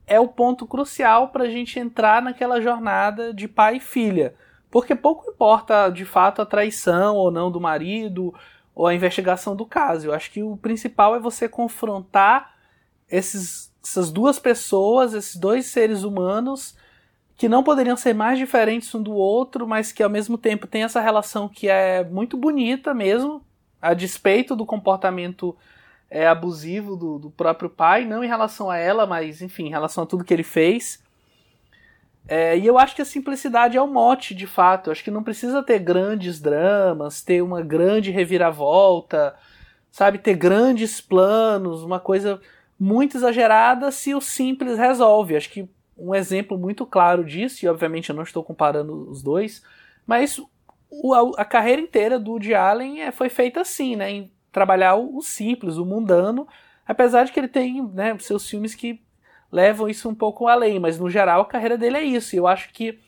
é 0.06 0.20
o 0.20 0.28
ponto 0.28 0.64
crucial 0.64 1.30
para 1.30 1.44
a 1.44 1.50
gente 1.50 1.80
entrar 1.80 2.22
naquela 2.22 2.60
jornada 2.60 3.34
de 3.34 3.48
pai 3.48 3.78
e 3.78 3.80
filha. 3.80 4.34
Porque 4.70 4.94
pouco 4.94 5.28
importa 5.28 5.88
de 5.90 6.04
fato 6.04 6.40
a 6.40 6.46
traição 6.46 7.16
ou 7.16 7.30
não 7.30 7.50
do 7.50 7.60
marido 7.60 8.32
ou 8.72 8.86
a 8.86 8.94
investigação 8.94 9.56
do 9.56 9.66
caso. 9.66 10.06
Eu 10.06 10.14
acho 10.14 10.30
que 10.30 10.44
o 10.44 10.56
principal 10.56 11.16
é 11.16 11.18
você 11.18 11.48
confrontar 11.48 12.54
esses, 13.10 13.74
essas 13.86 14.10
duas 14.10 14.38
pessoas, 14.38 15.14
esses 15.14 15.36
dois 15.36 15.66
seres 15.66 16.02
humanos 16.02 16.76
que 17.36 17.48
não 17.48 17.62
poderiam 17.62 17.96
ser 17.96 18.14
mais 18.14 18.38
diferentes 18.38 18.92
um 18.94 19.02
do 19.02 19.12
outro, 19.12 19.66
mas 19.66 19.92
que 19.92 20.02
ao 20.02 20.10
mesmo 20.10 20.38
tempo 20.38 20.66
tem 20.66 20.82
essa 20.82 21.00
relação 21.00 21.48
que 21.48 21.68
é 21.68 22.02
muito 22.02 22.36
bonita 22.36 22.94
mesmo, 22.94 23.44
a 23.80 23.92
despeito 23.92 24.56
do 24.56 24.64
comportamento 24.64 25.56
é, 26.10 26.26
abusivo 26.26 26.96
do, 26.96 27.18
do, 27.18 27.30
próprio 27.30 27.68
pai, 27.68 28.06
não 28.06 28.24
em 28.24 28.26
relação 28.26 28.70
a 28.70 28.78
ela, 28.78 29.06
mas 29.06 29.42
enfim, 29.42 29.66
em 29.66 29.70
relação 29.70 30.04
a 30.04 30.06
tudo 30.06 30.24
que 30.24 30.32
ele 30.32 30.42
fez. 30.42 31.02
É, 32.26 32.58
e 32.58 32.66
eu 32.66 32.78
acho 32.78 32.96
que 32.96 33.02
a 33.02 33.04
simplicidade 33.04 33.76
é 33.76 33.82
o 33.82 33.86
mote, 33.86 34.34
de 34.34 34.46
fato. 34.46 34.88
Eu 34.88 34.92
acho 34.92 35.04
que 35.04 35.10
não 35.10 35.22
precisa 35.22 35.62
ter 35.62 35.78
grandes 35.78 36.40
dramas, 36.40 37.22
ter 37.22 37.42
uma 37.42 37.62
grande 37.62 38.10
reviravolta, 38.10 39.36
sabe, 39.90 40.18
ter 40.18 40.34
grandes 40.34 41.00
planos, 41.00 41.82
uma 41.82 42.00
coisa 42.00 42.40
muito 42.78 43.16
exagerada 43.16 43.90
se 43.90 44.14
o 44.14 44.20
simples 44.20 44.78
resolve. 44.78 45.36
Acho 45.36 45.50
que 45.50 45.68
um 45.96 46.14
exemplo 46.14 46.58
muito 46.58 46.84
claro 46.84 47.24
disso, 47.24 47.64
e 47.64 47.68
obviamente 47.68 48.10
eu 48.10 48.16
não 48.16 48.22
estou 48.22 48.44
comparando 48.44 49.10
os 49.10 49.22
dois, 49.22 49.62
mas 50.06 50.40
a, 51.36 51.44
carreira 51.44 51.80
inteira 51.80 52.18
do 52.18 52.32
Woody 52.32 52.54
Allen 52.54 53.02
é, 53.02 53.10
foi 53.10 53.28
feita 53.28 53.62
assim, 53.62 53.96
né? 53.96 54.10
Em 54.10 54.32
trabalhar 54.52 54.94
o, 54.94 55.16
o, 55.16 55.22
simples, 55.22 55.76
o 55.76 55.84
mundano, 55.84 56.46
apesar 56.86 57.24
de 57.24 57.32
que 57.32 57.40
ele 57.40 57.48
tem 57.48 57.82
né, 57.88 58.16
seus 58.18 58.48
filmes 58.48 58.74
que 58.74 59.00
levam 59.50 59.88
isso 59.88 60.08
um 60.08 60.14
pouco 60.14 60.48
além, 60.48 60.78
mas 60.78 60.98
no 60.98 61.08
geral 61.08 61.42
a 61.42 61.46
carreira 61.46 61.78
dele 61.78 61.96
é 61.96 62.02
isso. 62.02 62.34
E 62.34 62.38
eu 62.38 62.46
acho 62.46 62.70
que 62.72 62.98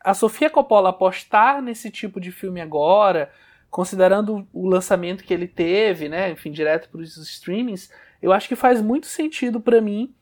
a 0.00 0.14
Sofia 0.14 0.50
Coppola 0.50 0.90
apostar 0.90 1.62
nesse 1.62 1.90
tipo 1.90 2.20
de 2.20 2.32
filme 2.32 2.60
agora, 2.60 3.30
considerando 3.70 4.46
o 4.52 4.68
lançamento 4.68 5.24
que 5.24 5.32
ele 5.32 5.46
teve, 5.46 6.08
né, 6.08 6.30
enfim, 6.30 6.50
direto 6.50 6.88
para 6.90 7.00
os 7.00 7.16
streamings, 7.16 7.90
eu 8.22 8.32
acho 8.32 8.48
que 8.48 8.56
faz 8.56 8.80
muito 8.80 9.06
sentido 9.06 9.60
para 9.60 9.80
mim, 9.80 10.14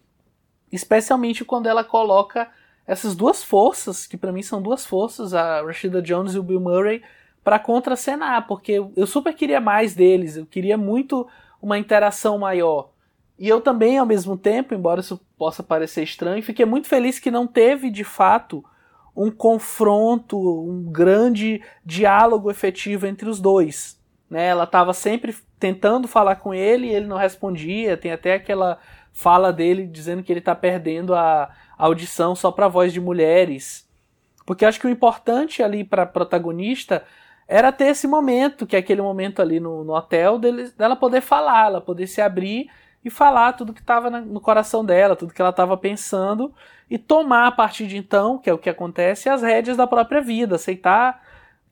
especialmente 0.73 1.45
quando 1.45 1.69
ela 1.69 1.85
coloca 1.85 2.51
essas 2.87 3.15
duas 3.15 3.45
forças, 3.45 4.07
que 4.07 4.17
para 4.17 4.33
mim 4.33 4.43
são 4.43 4.61
duas 4.61 4.87
forças, 4.87 5.35
a 5.35 5.63
Rashida 5.63 6.01
Jones 6.01 6.35
e 6.35 6.39
o 6.39 6.43
Bill 6.43 6.61
Murray, 6.61 7.03
para 7.45 7.59
contracenar, 7.59 8.47
porque 8.47 8.83
eu 8.97 9.07
super 9.07 9.35
queria 9.35 9.61
mais 9.61 9.95
deles, 9.95 10.37
eu 10.37 10.47
queria 10.47 10.77
muito 10.77 11.29
uma 11.61 11.79
interação 11.79 12.39
maior. 12.39 12.91
E 13.39 13.49
eu 13.49 13.61
também, 13.61 13.97
ao 13.97 14.07
mesmo 14.07 14.37
tempo, 14.37 14.75
embora 14.75 15.01
isso 15.01 15.21
possa 15.39 15.63
parecer 15.63 16.03
estranho, 16.03 16.43
fiquei 16.43 16.67
muito 16.67 16.89
feliz 16.89 17.19
que 17.19 17.31
não 17.31 17.47
teve 17.47 17.91
de 17.91 18.05
fato 18.05 18.65
um 19.17 19.31
confronto, 19.31 20.39
um 20.39 20.83
grande 20.83 21.63
diálogo 21.85 22.51
efetivo 22.51 23.07
entre 23.07 23.29
os 23.29 23.41
dois. 23.41 23.99
Né? 24.29 24.47
Ela 24.47 24.65
estava 24.65 24.93
sempre 24.93 25.35
tentando 25.61 26.09
falar 26.09 26.37
com 26.37 26.53
ele 26.53 26.89
e 26.89 26.95
ele 26.95 27.07
não 27.07 27.19
respondia. 27.19 27.97
Tem 27.97 28.11
até 28.11 28.35
aquela 28.35 28.79
fala 29.13 29.53
dele 29.53 29.87
dizendo 29.87 30.23
que 30.23 30.33
ele 30.33 30.41
está 30.41 30.55
perdendo 30.55 31.15
a, 31.15 31.51
audição 31.79 32.35
só 32.35 32.51
para 32.51 32.69
voz 32.69 32.93
de 32.93 33.01
mulheres. 33.01 33.89
Porque 34.45 34.65
acho 34.65 34.79
que 34.79 34.87
o 34.87 34.91
importante 34.91 35.63
ali 35.63 35.83
para 35.83 36.05
protagonista 36.05 37.05
era 37.49 37.73
ter 37.73 37.87
esse 37.87 38.07
momento, 38.07 38.67
que 38.67 38.77
é 38.77 38.79
aquele 38.79 39.01
momento 39.01 39.41
ali 39.41 39.59
no, 39.59 39.83
no 39.83 39.95
hotel, 39.95 40.39
dele, 40.39 40.71
dela 40.77 40.95
poder 40.95 41.21
falar, 41.21 41.67
ela 41.67 41.81
poder 41.81 42.07
se 42.07 42.21
abrir 42.21 42.69
e 43.03 43.09
falar 43.09 43.55
tudo 43.55 43.73
que 43.73 43.81
estava 43.81 44.11
no 44.11 44.41
coração 44.41 44.85
dela, 44.85 45.17
tudo 45.17 45.33
que 45.33 45.41
ela 45.41 45.51
estava 45.51 45.77
pensando, 45.77 46.55
e 46.89 46.99
tomar 46.99 47.47
a 47.47 47.53
partir 47.53 47.87
de 47.87 47.97
então, 47.97 48.39
que 48.39 48.51
é 48.51 48.53
o 48.53 48.59
que 48.59 48.69
acontece, 48.69 49.29
as 49.29 49.41
rédeas 49.41 49.77
da 49.77 49.87
própria 49.87 50.21
vida, 50.21 50.57
aceitar 50.57 51.23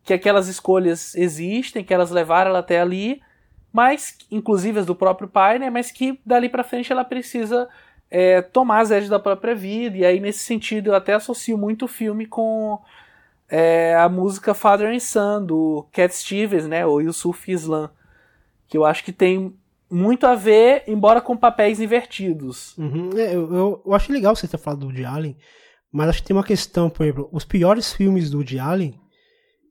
que 0.02 0.14
aquelas 0.14 0.48
escolhas 0.48 1.14
existem, 1.14 1.84
que 1.84 1.92
elas 1.92 2.10
levaram 2.10 2.50
ela 2.50 2.60
até 2.60 2.80
ali, 2.80 3.20
mas 3.72 4.16
inclusive 4.30 4.80
as 4.80 4.86
do 4.86 4.94
próprio 4.94 5.28
pai, 5.28 5.58
né, 5.58 5.70
mas 5.70 5.90
que 5.90 6.18
dali 6.24 6.48
para 6.48 6.64
frente 6.64 6.92
ela 6.92 7.04
precisa 7.04 7.68
é, 8.10 8.40
tomar 8.40 8.80
as 8.80 8.90
rédeas 8.90 9.10
da 9.10 9.18
própria 9.18 9.54
vida, 9.54 9.98
e 9.98 10.04
aí 10.04 10.20
nesse 10.20 10.40
sentido 10.40 10.88
eu 10.88 10.94
até 10.94 11.14
associo 11.14 11.56
muito 11.58 11.84
o 11.84 11.88
filme 11.88 12.26
com 12.26 12.80
é, 13.48 13.94
a 13.96 14.08
música 14.08 14.54
Father 14.54 14.94
and 14.94 15.00
Son, 15.00 15.44
do 15.44 15.86
Cat 15.92 16.14
Stevens, 16.14 16.66
né, 16.66 16.86
ou 16.86 17.00
Yusuf 17.00 17.50
Islam, 17.50 17.90
que 18.66 18.76
eu 18.76 18.84
acho 18.84 19.04
que 19.04 19.12
tem 19.12 19.54
muito 19.90 20.26
a 20.26 20.34
ver, 20.34 20.84
embora 20.86 21.20
com 21.20 21.36
papéis 21.36 21.80
invertidos. 21.80 22.76
Uhum. 22.76 23.10
É, 23.16 23.34
eu, 23.34 23.54
eu, 23.54 23.82
eu, 23.86 23.94
acho 23.94 24.12
legal 24.12 24.36
você 24.36 24.46
ter 24.46 24.58
falado 24.58 24.80
do 24.80 24.86
Woody 24.86 25.04
Allen, 25.04 25.36
mas 25.90 26.10
acho 26.10 26.20
que 26.20 26.28
tem 26.28 26.36
uma 26.36 26.44
questão, 26.44 26.90
por 26.90 27.04
exemplo, 27.04 27.28
os 27.32 27.44
piores 27.44 27.92
filmes 27.92 28.30
do 28.30 28.38
Woody 28.38 28.58
Allen, 28.58 29.00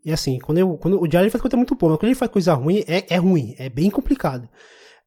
e 0.07 0.13
assim, 0.13 0.39
quando, 0.39 0.57
eu, 0.59 0.77
quando 0.77 1.01
o 1.01 1.17
Allen 1.17 1.29
faz 1.29 1.41
coisa 1.41 1.57
muito 1.57 1.75
boa, 1.75 1.91
mas 1.91 1.99
quando 1.99 2.07
ele 2.07 2.15
faz 2.15 2.31
coisa 2.31 2.53
ruim, 2.53 2.81
é, 2.87 3.13
é 3.13 3.17
ruim, 3.17 3.53
é 3.57 3.67
bem 3.67 3.89
complicado. 3.89 4.47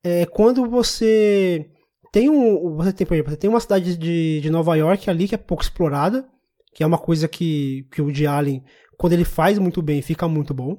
É 0.04 0.26
quando 0.26 0.69
você 0.69 1.71
tem 2.12 2.28
um, 2.28 2.76
você 2.76 2.92
tem, 2.92 3.07
por 3.07 3.14
exemplo, 3.14 3.30
você 3.30 3.38
tem 3.38 3.49
uma 3.49 3.61
cidade 3.61 3.97
de, 3.97 4.42
de 4.42 4.50
Nova 4.50 4.76
York 4.76 5.09
ali 5.09 5.26
que 5.26 5.35
é 5.35 5.38
pouco 5.38 5.62
explorada, 5.62 6.28
que 6.75 6.83
é 6.83 6.87
uma 6.87 6.99
coisa 6.99 7.26
que, 7.26 7.88
que 7.90 8.02
o 8.02 8.04
Woody 8.04 8.26
Allen, 8.26 8.62
quando 8.99 9.14
ele 9.14 9.25
faz 9.25 9.59
muito 9.59 9.80
bem, 9.80 10.02
fica 10.02 10.28
muito 10.28 10.52
bom. 10.52 10.76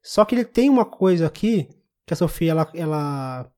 Só 0.00 0.24
que 0.24 0.36
ele 0.36 0.44
tem 0.44 0.70
uma 0.70 0.84
coisa 0.84 1.26
aqui, 1.26 1.68
que 2.06 2.14
a 2.14 2.16
Sofia, 2.16 2.52
ela, 2.52 2.70
ela 2.72 3.50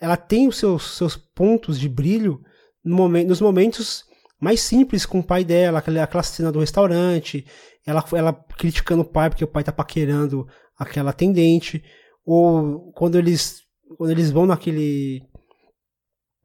ela 0.00 0.16
tem 0.16 0.48
os 0.48 0.58
seus, 0.58 0.96
seus 0.96 1.16
pontos 1.16 1.78
de 1.78 1.88
brilho 1.88 2.40
no 2.84 2.96
momento, 2.96 3.28
nos 3.28 3.40
momentos 3.40 4.04
mais 4.40 4.60
simples 4.60 5.06
com 5.06 5.20
o 5.20 5.24
pai 5.24 5.44
dela, 5.44 5.78
aquela, 5.78 6.02
aquela 6.02 6.22
cena 6.24 6.50
do 6.50 6.58
restaurante, 6.58 7.46
ela, 7.86 8.04
ela 8.12 8.32
criticando 8.56 9.02
o 9.02 9.08
pai 9.08 9.28
porque 9.28 9.44
o 9.44 9.48
pai 9.48 9.62
tá 9.62 9.72
paquerando 9.72 10.46
aquela 10.78 11.10
atendente, 11.10 11.82
ou 12.24 12.92
quando 12.92 13.18
eles, 13.18 13.62
quando 13.96 14.10
eles 14.10 14.30
vão 14.30 14.46
naquele. 14.46 15.22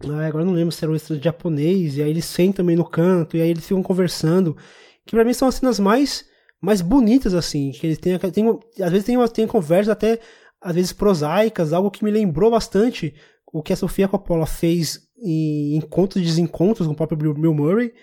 Ah, 0.03 0.27
agora 0.27 0.45
não 0.45 0.53
lembro 0.53 0.71
se 0.71 0.83
era 0.83 0.91
um 0.91 0.93
restaurante 0.93 1.23
japonês, 1.23 1.97
e 1.97 2.03
aí 2.03 2.09
eles 2.09 2.25
sentam 2.25 2.63
também 2.63 2.75
no 2.75 2.85
canto, 2.89 3.35
e 3.35 3.41
aí 3.41 3.49
eles 3.49 3.65
ficam 3.65 3.83
conversando, 3.83 4.55
que 5.05 5.11
pra 5.11 5.25
mim 5.25 5.33
são 5.33 5.47
as 5.47 5.55
cenas 5.55 5.79
mais, 5.79 6.25
mais 6.61 6.81
bonitas, 6.81 7.33
assim, 7.33 7.71
que 7.71 7.85
eles 7.85 7.97
têm, 7.97 8.17
tem, 8.17 8.59
às 8.81 8.91
vezes 8.91 9.05
tem, 9.05 9.27
tem 9.27 9.47
conversas 9.47 9.89
até, 9.89 10.19
às 10.61 10.75
vezes 10.75 10.93
prosaicas, 10.93 11.73
algo 11.73 11.91
que 11.91 12.03
me 12.03 12.11
lembrou 12.11 12.51
bastante 12.51 13.13
o 13.51 13.61
que 13.61 13.73
a 13.73 13.75
Sofia 13.75 14.07
Coppola 14.07 14.45
fez 14.45 14.99
em 15.17 15.75
encontros 15.75 16.21
e 16.21 16.25
desencontros 16.25 16.87
com 16.87 16.93
o 16.93 16.95
próprio 16.95 17.33
Bill 17.33 17.53
Murray. 17.53 17.93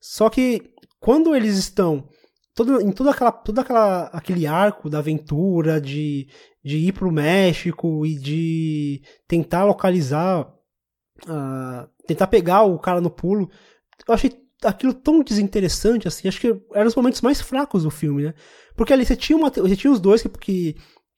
Só 0.00 0.28
que 0.28 0.62
quando 0.98 1.34
eles 1.36 1.56
estão 1.56 2.08
todo, 2.54 2.80
em 2.80 2.92
todo, 2.92 3.10
aquela, 3.10 3.32
todo 3.32 3.58
aquela, 3.58 4.04
aquele 4.06 4.46
arco 4.46 4.88
da 4.88 4.98
aventura, 4.98 5.80
de, 5.80 6.28
de 6.64 6.78
ir 6.78 6.92
para 6.92 7.08
o 7.08 7.12
México 7.12 8.06
e 8.06 8.18
de 8.18 9.02
tentar 9.26 9.64
localizar, 9.64 10.46
uh, 11.26 11.88
tentar 12.06 12.26
pegar 12.28 12.62
o 12.62 12.78
cara 12.78 13.00
no 13.00 13.10
pulo, 13.10 13.50
eu 14.06 14.14
achei 14.14 14.32
aquilo 14.62 14.94
tão 14.94 15.22
desinteressante, 15.22 16.08
assim, 16.08 16.28
acho 16.28 16.40
que 16.40 16.56
eram 16.72 16.86
os 16.86 16.94
momentos 16.94 17.20
mais 17.20 17.40
fracos 17.40 17.82
do 17.82 17.90
filme, 17.90 18.24
né? 18.24 18.34
Porque 18.76 18.92
ali 18.92 19.04
você 19.04 19.14
tinha, 19.14 19.36
uma, 19.36 19.50
você 19.50 19.76
tinha 19.76 19.92
os 19.92 20.00
dois 20.00 20.22
que, 20.22 20.28
que 20.28 20.76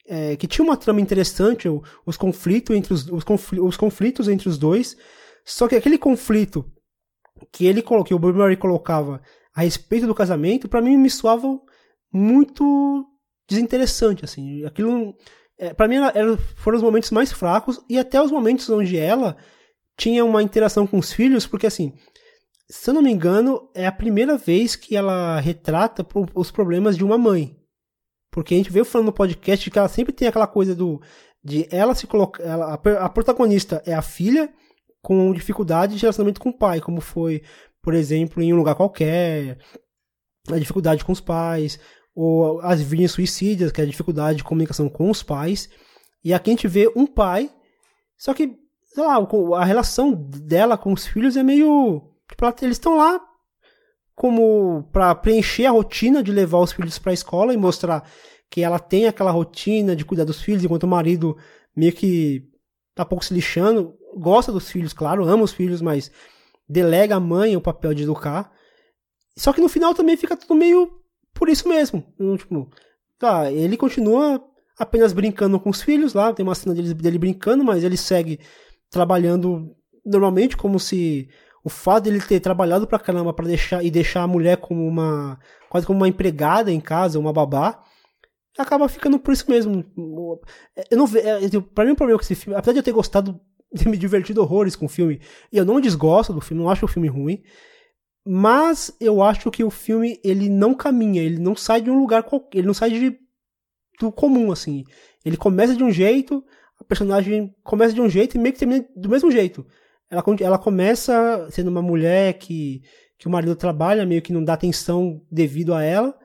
é, 0.09 0.37
que 0.37 0.47
tinha 0.47 0.65
uma 0.65 0.77
trama 0.77 1.01
interessante, 1.01 1.69
os 2.05 2.17
conflitos 2.17 2.75
entre 2.77 2.93
os, 2.93 3.07
os, 3.09 3.25
conflitos, 3.25 3.69
os 3.69 3.77
conflitos 3.77 4.29
entre 4.29 4.49
os 4.49 4.57
dois. 4.57 4.97
Só 5.45 5.69
que 5.69 5.77
aquele 5.77 5.99
conflito 5.99 6.65
que 7.53 7.67
ele 7.67 7.83
que 7.83 8.15
o 8.15 8.19
Bill 8.19 8.35
Murray 8.35 8.57
colocava 8.57 9.21
a 9.57 9.63
respeito 9.63 10.07
do 10.07 10.15
casamento, 10.15 10.69
para 10.69 10.83
mim 10.83 10.99
me 10.99 11.09
soava 11.09 11.59
muito 12.13 13.07
desinteressante, 13.49 14.23
assim. 14.23 14.63
Aquilo, 14.67 15.17
é, 15.59 15.73
para 15.73 15.89
mim, 15.89 15.97
era, 15.97 16.37
foram 16.57 16.77
os 16.77 16.83
momentos 16.83 17.11
mais 17.11 17.33
fracos 17.33 17.81
e 17.89 17.99
até 17.99 18.21
os 18.21 18.31
momentos 18.31 18.69
onde 18.69 18.99
ela 18.99 19.35
tinha 19.97 20.23
uma 20.27 20.43
interação 20.43 20.87
com 20.87 20.99
os 20.99 21.11
filhos, 21.11 21.47
porque 21.47 21.67
assim, 21.67 21.95
se 22.69 22.91
eu 22.91 22.93
não 22.93 23.01
me 23.01 23.11
engano, 23.11 23.71
é 23.75 23.87
a 23.87 23.93
primeira 23.93 24.37
vez 24.37 24.77
que 24.77 24.95
ela 24.95 25.41
retrata 25.41 26.07
os 26.35 26.51
problemas 26.51 26.95
de 26.95 27.03
uma 27.03 27.17
mãe. 27.17 27.57
Porque 28.31 28.53
a 28.53 28.59
gente 28.59 28.71
veio 28.71 28.85
falando 28.85 29.07
no 29.07 29.13
podcast 29.15 29.71
que 29.71 29.79
ela 29.79 29.89
sempre 29.89 30.13
tem 30.13 30.29
aquela 30.29 30.47
coisa 30.47 30.75
do. 30.75 31.01
de 31.43 31.67
ela 31.71 31.95
se 31.95 32.07
colocar. 32.07 32.43
Ela, 32.43 32.75
a, 32.75 33.09
protagonista 33.09 33.83
é 33.87 33.95
a 33.95 34.03
filha 34.03 34.53
com 35.01 35.33
dificuldade 35.33 35.95
de 35.95 36.03
relacionamento 36.03 36.43
com 36.43 36.51
o 36.51 36.59
pai, 36.59 36.83
como 36.83 37.01
foi, 37.01 37.43
por 37.87 37.95
exemplo, 37.95 38.43
em 38.43 38.53
um 38.53 38.57
lugar 38.57 38.75
qualquer, 38.75 39.59
a 40.51 40.59
dificuldade 40.59 41.05
com 41.05 41.13
os 41.13 41.21
pais, 41.21 41.79
ou 42.17 42.61
as 42.63 42.83
vinhas 42.83 43.13
suicídias, 43.13 43.71
que 43.71 43.81
é 43.81 43.85
a 43.85 43.87
dificuldade 43.87 44.39
de 44.39 44.43
comunicação 44.43 44.89
com 44.89 45.09
os 45.09 45.23
pais. 45.23 45.71
E 46.25 46.35
aqui 46.35 46.51
a 46.51 46.55
gente 46.55 46.67
vê 46.67 46.91
um 46.97 47.07
pai, 47.07 47.49
só 48.19 48.35
que, 48.35 48.59
sei 48.87 49.05
lá, 49.05 49.25
a 49.57 49.65
relação 49.65 50.13
dela 50.13 50.77
com 50.77 50.93
os 50.93 51.07
filhos 51.07 51.37
é 51.37 51.45
meio. 51.45 52.03
Tipo, 52.29 52.45
eles 52.61 52.75
estão 52.77 52.97
lá 52.97 53.21
como 54.17 54.83
para 54.91 55.15
preencher 55.15 55.67
a 55.67 55.71
rotina 55.71 56.25
de 56.25 56.33
levar 56.33 56.59
os 56.59 56.73
filhos 56.73 56.99
para 56.99 57.13
a 57.13 57.15
escola 57.15 57.55
e 57.55 57.57
mostrar 57.57 58.03
que 58.51 58.63
ela 58.63 58.81
tem 58.81 59.07
aquela 59.07 59.31
rotina 59.31 59.95
de 59.95 60.05
cuidar 60.05 60.25
dos 60.25 60.43
filhos, 60.43 60.65
enquanto 60.65 60.83
o 60.83 60.89
marido 60.89 61.37
meio 61.77 61.93
que 61.93 62.49
tá 62.97 63.05
pouco 63.05 63.25
se 63.25 63.33
lixando, 63.33 63.95
gosta 64.17 64.51
dos 64.51 64.69
filhos, 64.69 64.93
claro, 64.93 65.25
ama 65.25 65.45
os 65.45 65.53
filhos, 65.53 65.81
mas 65.81 66.11
delega 66.69 67.17
à 67.17 67.21
mãe 67.21 67.57
o 67.57 67.61
papel 67.61 67.95
de 67.95 68.03
educar. 68.03 68.53
Só 69.37 69.53
que 69.53 69.61
no 69.61 69.69
final 69.69 69.95
também 69.95 70.17
fica 70.17 70.37
tudo 70.37 70.55
meio 70.55 70.91
por 71.35 71.49
isso 71.49 71.69
mesmo. 71.69 72.05
Tipo, 72.39 72.71
tá, 73.19 73.51
ele 73.51 73.77
continua 73.77 74.43
apenas 74.79 75.13
brincando 75.13 75.59
com 75.59 75.71
os 75.71 75.83
filhos 75.83 76.15
lá, 76.15 76.33
tem 76.33 76.45
uma 76.45 76.55
cena 76.55 76.75
dele, 76.75 76.95
dele 76.95 77.19
brincando, 77.19 77.65
mas 77.65 77.83
ele 77.83 77.97
segue 77.97 78.41
trabalhando 78.91 79.75
normalmente 80.05 80.57
como 80.57 80.79
se 80.79 81.29
o 81.65 81.69
fato 81.69 82.05
dele 82.05 82.21
ter 82.21 82.41
trabalhado 82.41 82.87
pra 82.87 82.99
caramba 82.99 83.33
para 83.33 83.47
deixar 83.47 83.85
e 83.85 83.91
deixar 83.91 84.23
a 84.23 84.27
mulher 84.29 84.59
como 84.59 84.87
uma 84.87 85.39
quase 85.69 85.87
como 85.87 85.99
uma 85.99 86.09
empregada 86.09 86.71
em 86.71 86.81
casa, 86.81 87.19
uma 87.19 87.33
babá, 87.33 87.83
acaba 88.57 88.89
ficando 88.89 89.19
por 89.19 89.33
isso 89.33 89.51
mesmo. 89.51 89.85
Eu 90.91 90.97
não 90.97 91.07
vejo, 91.07 91.27
é, 91.27 91.61
para 91.75 91.85
mim 91.85 91.93
o 91.93 91.97
problema 91.97 92.19
com 92.19 92.25
esse 92.25 92.35
filme, 92.35 92.57
apesar 92.57 92.73
de 92.73 92.79
eu 92.79 92.83
ter 92.83 92.93
gostado, 92.93 93.41
me 93.87 93.97
divertido 93.97 94.41
horrores 94.41 94.75
com 94.75 94.87
o 94.87 94.89
filme, 94.89 95.21
e 95.53 95.59
eu 95.59 95.65
não 95.65 95.81
desgosto 95.81 96.33
do 96.33 96.41
filme, 96.41 96.63
não 96.63 96.71
acho 96.71 96.85
o 96.85 96.89
filme 96.89 97.09
ruim, 97.09 97.43
mas 98.25 98.95
eu 99.01 99.23
acho 99.23 99.51
que 99.51 99.63
o 99.63 99.71
filme 99.71 100.21
ele 100.25 100.49
não 100.49 100.75
caminha, 100.75 101.23
ele 101.23 101.39
não 101.39 101.55
sai 101.55 101.81
de 101.81 101.91
um 101.91 101.99
lugar 101.99 102.23
qualquer, 102.23 102.59
ele 102.59 102.67
não 102.67 102.75
sai 102.75 102.91
de 102.91 103.19
do 103.99 104.13
comum 104.13 104.53
assim. 104.53 104.85
Ele 105.25 105.39
começa 105.39 105.75
de 105.75 105.83
um 105.83 105.91
jeito, 105.91 106.45
a 106.79 106.85
personagem 106.85 107.55
começa 107.63 107.95
de 107.95 108.01
um 108.01 108.09
jeito 108.09 108.37
e 108.37 108.39
meio 108.39 108.53
que 108.53 108.59
termina 108.59 108.87
do 108.95 109.09
mesmo 109.09 109.31
jeito 109.31 109.67
ela, 110.11 110.25
ela 110.41 110.59
começa 110.59 111.49
sendo 111.51 111.69
uma 111.69 111.83
mulher 111.83 112.35
que, 112.35 112.83
que 113.19 113.27
o 113.27 113.31
marido 113.31 113.57
trabalha, 113.57 114.07
meio 114.07 114.23
que 114.23 114.33
não 114.33 114.45
dá 114.45 114.55
atenção 114.55 115.23
devido 115.31 115.75
a 115.75 115.83
ela, 115.83 116.17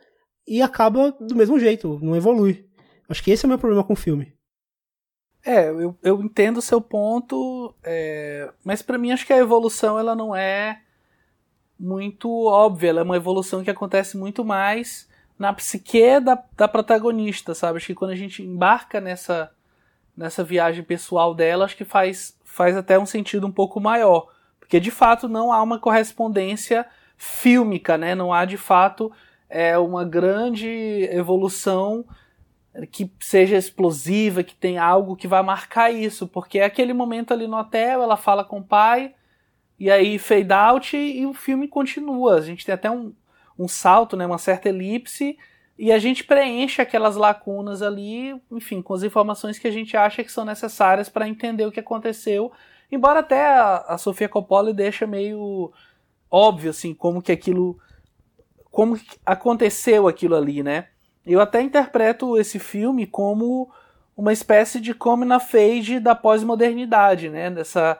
e 0.47 0.61
acaba 0.61 1.11
do 1.11 1.35
mesmo 1.35 1.59
jeito, 1.59 1.99
não 2.01 2.15
evolui. 2.15 2.65
Acho 3.09 3.23
que 3.23 3.31
esse 3.31 3.45
é 3.45 3.47
o 3.47 3.49
meu 3.49 3.59
problema 3.59 3.83
com 3.83 3.93
o 3.93 3.97
filme. 3.97 4.33
É, 5.43 5.69
eu, 5.69 5.97
eu 6.03 6.21
entendo 6.21 6.57
o 6.57 6.61
seu 6.61 6.79
ponto, 6.79 7.73
é, 7.83 8.51
mas 8.63 8.81
para 8.81 8.97
mim 8.97 9.11
acho 9.11 9.25
que 9.25 9.33
a 9.33 9.37
evolução 9.37 9.97
ela 9.97 10.15
não 10.15 10.35
é 10.35 10.81
muito 11.79 12.45
óbvia, 12.45 12.89
ela 12.89 12.99
é 13.01 13.03
uma 13.03 13.15
evolução 13.15 13.63
que 13.63 13.71
acontece 13.71 14.15
muito 14.15 14.45
mais 14.45 15.09
na 15.39 15.51
psique 15.51 16.19
da, 16.19 16.41
da 16.55 16.67
protagonista, 16.67 17.55
sabe? 17.55 17.77
Acho 17.77 17.87
que 17.87 17.95
quando 17.95 18.11
a 18.11 18.15
gente 18.15 18.43
embarca 18.43 19.01
nessa, 19.01 19.51
nessa 20.15 20.43
viagem 20.43 20.83
pessoal 20.83 21.33
dela, 21.33 21.65
acho 21.65 21.75
que 21.75 21.83
faz, 21.83 22.37
faz 22.45 22.77
até 22.77 22.99
um 22.99 23.07
sentido 23.07 23.47
um 23.47 23.51
pouco 23.51 23.79
maior. 23.79 24.27
Porque 24.59 24.79
de 24.79 24.91
fato 24.91 25.27
não 25.27 25.51
há 25.51 25.59
uma 25.63 25.79
correspondência 25.79 26.85
fílmica, 27.17 27.97
né? 27.97 28.13
Não 28.13 28.31
há 28.31 28.45
de 28.45 28.57
fato 28.57 29.11
é, 29.49 29.75
uma 29.79 30.05
grande 30.05 31.09
evolução 31.11 32.05
que 32.91 33.11
seja 33.19 33.57
explosiva, 33.57 34.43
que 34.43 34.55
tenha 34.55 34.83
algo 34.83 35.15
que 35.15 35.27
vai 35.27 35.43
marcar 35.43 35.91
isso, 35.91 36.27
porque 36.27 36.59
é 36.59 36.63
aquele 36.63 36.93
momento 36.93 37.33
ali 37.33 37.47
no 37.47 37.57
hotel, 37.57 38.01
ela 38.01 38.15
fala 38.15 38.43
com 38.43 38.59
o 38.59 38.63
pai, 38.63 39.13
e 39.77 39.89
aí 39.91 40.17
fade 40.17 40.53
out 40.53 40.95
e, 40.95 41.25
o 41.25 41.33
filme 41.33 41.67
continua. 41.67 42.35
A 42.35 42.41
gente 42.41 42.65
tem 42.65 42.73
até 42.73 42.89
um, 42.89 43.13
um 43.57 43.67
salto, 43.67 44.15
né, 44.15 44.25
uma 44.25 44.37
certa 44.37 44.69
elipse, 44.69 45.37
e 45.77 45.91
a 45.91 45.99
gente 45.99 46.23
preenche 46.23 46.81
aquelas 46.81 47.15
lacunas 47.15 47.81
ali, 47.81 48.39
enfim, 48.51 48.81
com 48.81 48.93
as 48.93 49.03
informações 49.03 49.57
que 49.57 49.67
a 49.67 49.71
gente 49.71 49.97
acha 49.97 50.23
que 50.23 50.31
são 50.31 50.45
necessárias 50.45 51.09
para 51.09 51.27
entender 51.27 51.65
o 51.65 51.71
que 51.71 51.79
aconteceu. 51.79 52.51
Embora 52.91 53.21
até 53.21 53.47
a, 53.47 53.77
a 53.87 53.97
Sofia 53.97 54.29
Coppola 54.29 54.73
deixa 54.73 55.07
meio 55.07 55.73
óbvio, 56.29 56.69
assim, 56.69 56.93
como 56.93 57.21
que 57.21 57.31
aquilo. 57.31 57.79
como 58.69 58.99
aconteceu 59.25 60.07
aquilo 60.07 60.35
ali, 60.35 60.61
né? 60.63 60.90
Eu 61.25 61.39
até 61.39 61.61
interpreto 61.61 62.37
esse 62.37 62.57
filme 62.57 63.05
como 63.05 63.69
uma 64.15 64.33
espécie 64.33 64.79
de 64.79 64.93
come 64.93 65.25
na 65.25 65.39
fade 65.39 65.99
da 65.99 66.15
pós-modernidade, 66.15 67.29
né? 67.29 67.49
Dessa, 67.49 67.97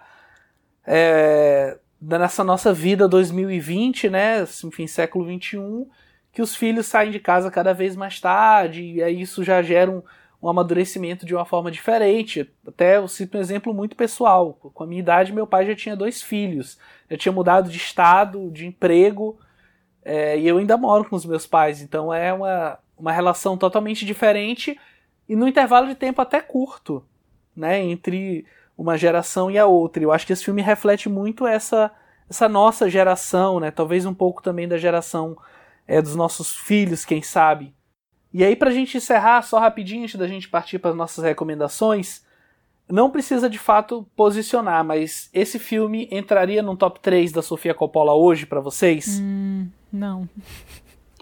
é, 0.85 1.77
nessa 2.01 2.43
nossa 2.43 2.73
vida 2.73 3.07
2020, 3.07 4.09
né? 4.09 4.43
Enfim, 4.63 4.87
século 4.87 5.25
21, 5.25 5.87
que 6.31 6.41
os 6.41 6.55
filhos 6.55 6.87
saem 6.87 7.11
de 7.11 7.19
casa 7.19 7.51
cada 7.51 7.73
vez 7.73 7.95
mais 7.95 8.19
tarde, 8.19 8.83
e 8.83 9.03
aí 9.03 9.21
isso 9.21 9.43
já 9.43 9.61
gera 9.61 9.91
um, 9.91 10.01
um 10.41 10.49
amadurecimento 10.49 11.25
de 11.25 11.35
uma 11.35 11.45
forma 11.45 11.69
diferente. 11.69 12.51
Até 12.67 12.97
eu 12.97 13.07
cito 13.07 13.37
um 13.37 13.41
exemplo 13.41 13.73
muito 13.73 13.95
pessoal. 13.95 14.53
Com 14.53 14.83
a 14.83 14.87
minha 14.87 14.99
idade, 14.99 15.31
meu 15.33 15.45
pai 15.45 15.65
já 15.65 15.75
tinha 15.75 15.95
dois 15.95 16.21
filhos. 16.21 16.79
Eu 17.09 17.17
tinha 17.17 17.31
mudado 17.31 17.69
de 17.69 17.77
estado, 17.77 18.49
de 18.51 18.65
emprego, 18.65 19.39
é, 20.03 20.39
e 20.39 20.47
eu 20.47 20.57
ainda 20.57 20.77
moro 20.77 21.05
com 21.05 21.15
os 21.15 21.25
meus 21.25 21.45
pais. 21.45 21.81
Então 21.81 22.11
é 22.11 22.33
uma, 22.33 22.79
uma 23.01 23.11
relação 23.11 23.57
totalmente 23.57 24.05
diferente 24.05 24.79
e 25.27 25.35
no 25.35 25.47
intervalo 25.47 25.87
de 25.87 25.95
tempo 25.95 26.21
até 26.21 26.39
curto, 26.39 27.03
né, 27.55 27.81
entre 27.81 28.45
uma 28.77 28.97
geração 28.97 29.49
e 29.49 29.57
a 29.57 29.65
outra. 29.65 30.03
Eu 30.03 30.11
acho 30.11 30.25
que 30.25 30.33
esse 30.33 30.45
filme 30.45 30.61
reflete 30.61 31.09
muito 31.09 31.45
essa 31.45 31.91
essa 32.29 32.47
nossa 32.47 32.89
geração, 32.89 33.59
né, 33.59 33.71
talvez 33.71 34.05
um 34.05 34.13
pouco 34.13 34.41
também 34.41 34.65
da 34.65 34.77
geração 34.77 35.35
é, 35.85 36.01
dos 36.01 36.15
nossos 36.15 36.55
filhos, 36.55 37.03
quem 37.03 37.21
sabe. 37.21 37.73
E 38.33 38.41
aí 38.41 38.55
pra 38.55 38.71
gente 38.71 38.95
encerrar 38.95 39.41
só 39.41 39.59
rapidinho 39.59 40.03
antes 40.03 40.15
da 40.15 40.27
gente 40.27 40.47
partir 40.47 40.79
para 40.79 40.91
as 40.91 40.95
nossas 40.95 41.25
recomendações, 41.25 42.23
não 42.87 43.09
precisa 43.09 43.49
de 43.49 43.59
fato 43.59 44.07
posicionar, 44.15 44.85
mas 44.85 45.29
esse 45.33 45.59
filme 45.59 46.07
entraria 46.09 46.61
no 46.61 46.77
top 46.77 47.01
3 47.01 47.33
da 47.33 47.41
Sofia 47.41 47.73
Coppola 47.73 48.13
hoje 48.13 48.45
para 48.45 48.61
vocês? 48.61 49.19
Hum, 49.19 49.67
não. 49.91 50.29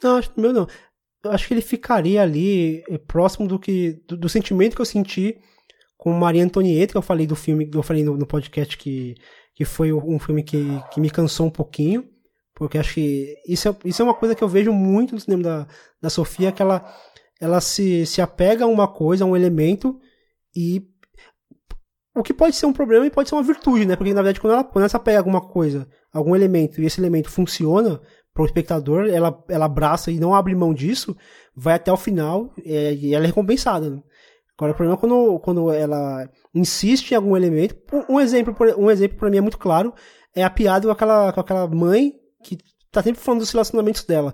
Não, 0.03 0.17
acho 0.17 0.31
meu 0.37 0.53
não 0.53 0.67
eu 1.23 1.31
acho 1.31 1.47
que 1.47 1.53
ele 1.53 1.61
ficaria 1.61 2.21
ali 2.21 2.83
eh, 2.89 2.97
próximo 2.97 3.47
do 3.47 3.59
que 3.59 4.01
do, 4.07 4.17
do, 4.17 4.29
sentimento 4.29 4.75
que 4.75 4.81
eu 4.81 4.85
senti 4.85 5.37
com 5.97 6.13
Maria 6.13 6.43
Antonieta, 6.43 6.93
que 6.93 6.97
eu 6.97 7.01
falei 7.01 7.27
do 7.27 7.35
filme, 7.35 7.69
eu 7.73 7.83
falei 7.83 8.03
no, 8.03 8.15
no, 8.15 8.25
podcast 8.25 8.77
que, 8.77 9.15
que 9.53 9.65
foi 9.65 9.91
um 9.91 10.17
filme 10.17 10.43
que, 10.43 10.65
que 10.91 11.01
me 11.01 11.09
cansou 11.09 11.47
um 11.47 11.51
pouquinho, 11.51 12.07
porque 12.55 12.77
acho 12.77 12.93
que 12.93 13.35
isso 13.47 13.67
é, 13.67 13.75
isso 13.83 14.01
é 14.01 14.05
uma 14.05 14.13
coisa 14.13 14.33
que 14.33 14.43
eu 14.43 14.47
vejo 14.47 14.71
muito 14.71 15.13
no 15.13 15.19
cinema 15.19 15.43
da, 15.43 15.67
da 16.01 16.09
Sofia, 16.09 16.51
que 16.51 16.61
ela, 16.61 16.85
ela 17.39 17.59
se, 17.59 18.05
se 18.05 18.21
apega 18.21 18.63
a 18.63 18.67
uma 18.67 18.87
coisa, 18.87 19.25
a 19.25 19.27
um 19.27 19.35
elemento, 19.35 19.99
e 20.55 20.87
o 22.15 22.23
que 22.23 22.33
pode 22.33 22.55
ser 22.55 22.65
um 22.65 22.73
problema 22.73 23.05
e 23.05 23.11
pode 23.11 23.29
ser 23.29 23.35
uma 23.35 23.43
virtude, 23.43 23.85
né? 23.85 23.95
Porque 23.95 24.13
na 24.13 24.21
verdade 24.21 24.39
quando 24.39 24.53
ela, 24.53 24.63
quando 24.63 24.83
ela 24.83 24.89
se 24.89 24.95
apega 24.95 25.17
a 25.17 25.21
alguma 25.21 25.41
coisa, 25.41 25.87
algum 26.13 26.35
elemento, 26.35 26.81
e 26.81 26.85
esse 26.85 26.99
elemento 26.99 27.29
funciona, 27.29 28.01
para 28.39 28.43
o 28.43 28.45
espectador, 28.45 29.09
ela, 29.09 29.43
ela 29.49 29.65
abraça 29.65 30.09
e 30.09 30.17
não 30.17 30.33
abre 30.33 30.55
mão 30.55 30.73
disso, 30.73 31.15
vai 31.53 31.73
até 31.73 31.91
o 31.91 31.97
final 31.97 32.53
é, 32.63 32.93
e 32.93 33.13
ela 33.13 33.25
é 33.25 33.27
recompensada. 33.27 33.89
Né? 33.89 34.01
Agora, 34.57 34.71
o 34.71 34.75
problema 34.75 34.97
é 34.97 34.97
quando, 34.97 35.39
quando 35.39 35.71
ela 35.71 36.29
insiste 36.55 37.11
em 37.11 37.15
algum 37.15 37.35
elemento. 37.35 37.75
Um 38.07 38.17
exemplo, 38.17 38.55
um 38.77 38.89
exemplo 38.89 39.17
para 39.17 39.29
mim 39.29 39.37
é 39.37 39.41
muito 39.41 39.57
claro, 39.57 39.93
é 40.33 40.41
a 40.41 40.49
piada 40.49 40.87
com 40.87 40.91
aquela, 40.91 41.33
com 41.33 41.39
aquela 41.41 41.67
mãe 41.67 42.13
que 42.41 42.57
tá 42.89 43.03
sempre 43.03 43.21
falando 43.21 43.41
dos 43.41 43.51
relacionamentos 43.51 44.05
dela. 44.05 44.33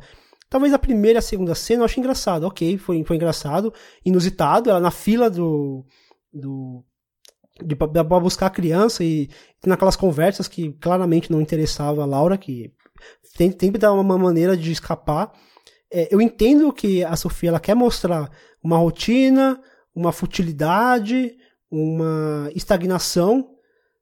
Talvez 0.51 0.71
a 0.71 0.79
primeira 0.79 1.17
e 1.17 1.19
a 1.19 1.23
segunda 1.23 1.55
cena 1.55 1.81
eu 1.81 1.85
acho 1.85 1.99
engraçado, 1.99 2.43
ok, 2.43 2.77
foi, 2.77 3.03
foi 3.03 3.15
engraçado, 3.15 3.73
inusitado, 4.05 4.69
ela 4.69 4.79
na 4.79 4.91
fila 4.91 5.31
do. 5.31 5.83
do 6.31 6.83
de, 7.63 7.75
pra 7.75 8.03
buscar 8.03 8.47
a 8.47 8.51
criança 8.51 9.03
e 9.03 9.29
naquelas 9.65 9.95
conversas 9.95 10.47
que 10.47 10.73
claramente 10.73 11.31
não 11.31 11.41
interessava 11.41 12.03
a 12.03 12.05
Laura, 12.05 12.37
que 12.37 12.71
tem, 13.37 13.51
que 13.51 13.77
dar 13.77 13.93
uma 13.93 14.17
maneira 14.17 14.55
de 14.55 14.71
escapar. 14.71 15.31
É, 15.91 16.13
eu 16.13 16.21
entendo 16.21 16.71
que 16.73 17.03
a 17.03 17.15
Sofia 17.15 17.49
ela 17.49 17.59
quer 17.59 17.75
mostrar 17.75 18.29
uma 18.63 18.77
rotina, 18.77 19.61
uma 19.93 20.11
futilidade, 20.11 21.35
uma 21.69 22.49
estagnação, 22.55 23.49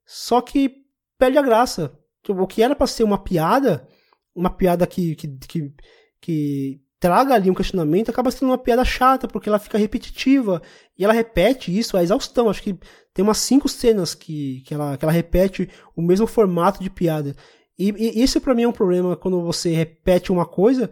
só 0.06 0.42
que 0.42 0.84
perde 1.18 1.38
a 1.38 1.42
graça. 1.42 1.98
Tipo, 2.24 2.42
o 2.42 2.48
que 2.48 2.64
era 2.64 2.76
para 2.76 2.88
ser 2.88 3.04
uma 3.04 3.18
piada, 3.18 3.88
uma 4.36 4.50
piada 4.50 4.88
que, 4.88 5.16
que, 5.16 5.28
que, 5.28 5.74
que 6.22 6.82
traga 7.00 7.36
ali 7.36 7.50
um 7.50 7.54
questionamento, 7.54 8.10
acaba 8.10 8.32
sendo 8.32 8.50
uma 8.50 8.58
piada 8.58 8.86
chata, 8.86 9.28
porque 9.28 9.50
ela 9.50 9.60
fica 9.60 9.78
repetitiva. 9.78 10.62
E 10.98 11.04
ela 11.04 11.14
repete 11.14 11.78
isso 11.78 11.98
a 11.98 12.04
exaustão. 12.04 12.50
Acho 12.50 12.64
que 12.64 12.80
tem 13.14 13.24
umas 13.24 13.40
cinco 13.40 13.68
cenas 13.68 14.16
que, 14.16 14.62
que, 14.66 14.74
ela, 14.74 14.98
que 14.98 15.04
ela 15.04 15.12
repete 15.12 15.70
o 15.96 16.02
mesmo 16.02 16.26
formato 16.26 16.82
de 16.82 16.90
piada. 16.90 17.36
E, 17.78 17.90
e 17.92 18.24
isso 18.24 18.40
para 18.40 18.54
mim 18.54 18.64
é 18.64 18.68
um 18.68 18.74
problema 18.74 19.16
quando 19.16 19.42
você 19.42 19.72
repete 19.72 20.32
uma 20.32 20.46
coisa 20.46 20.90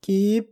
que 0.00 0.46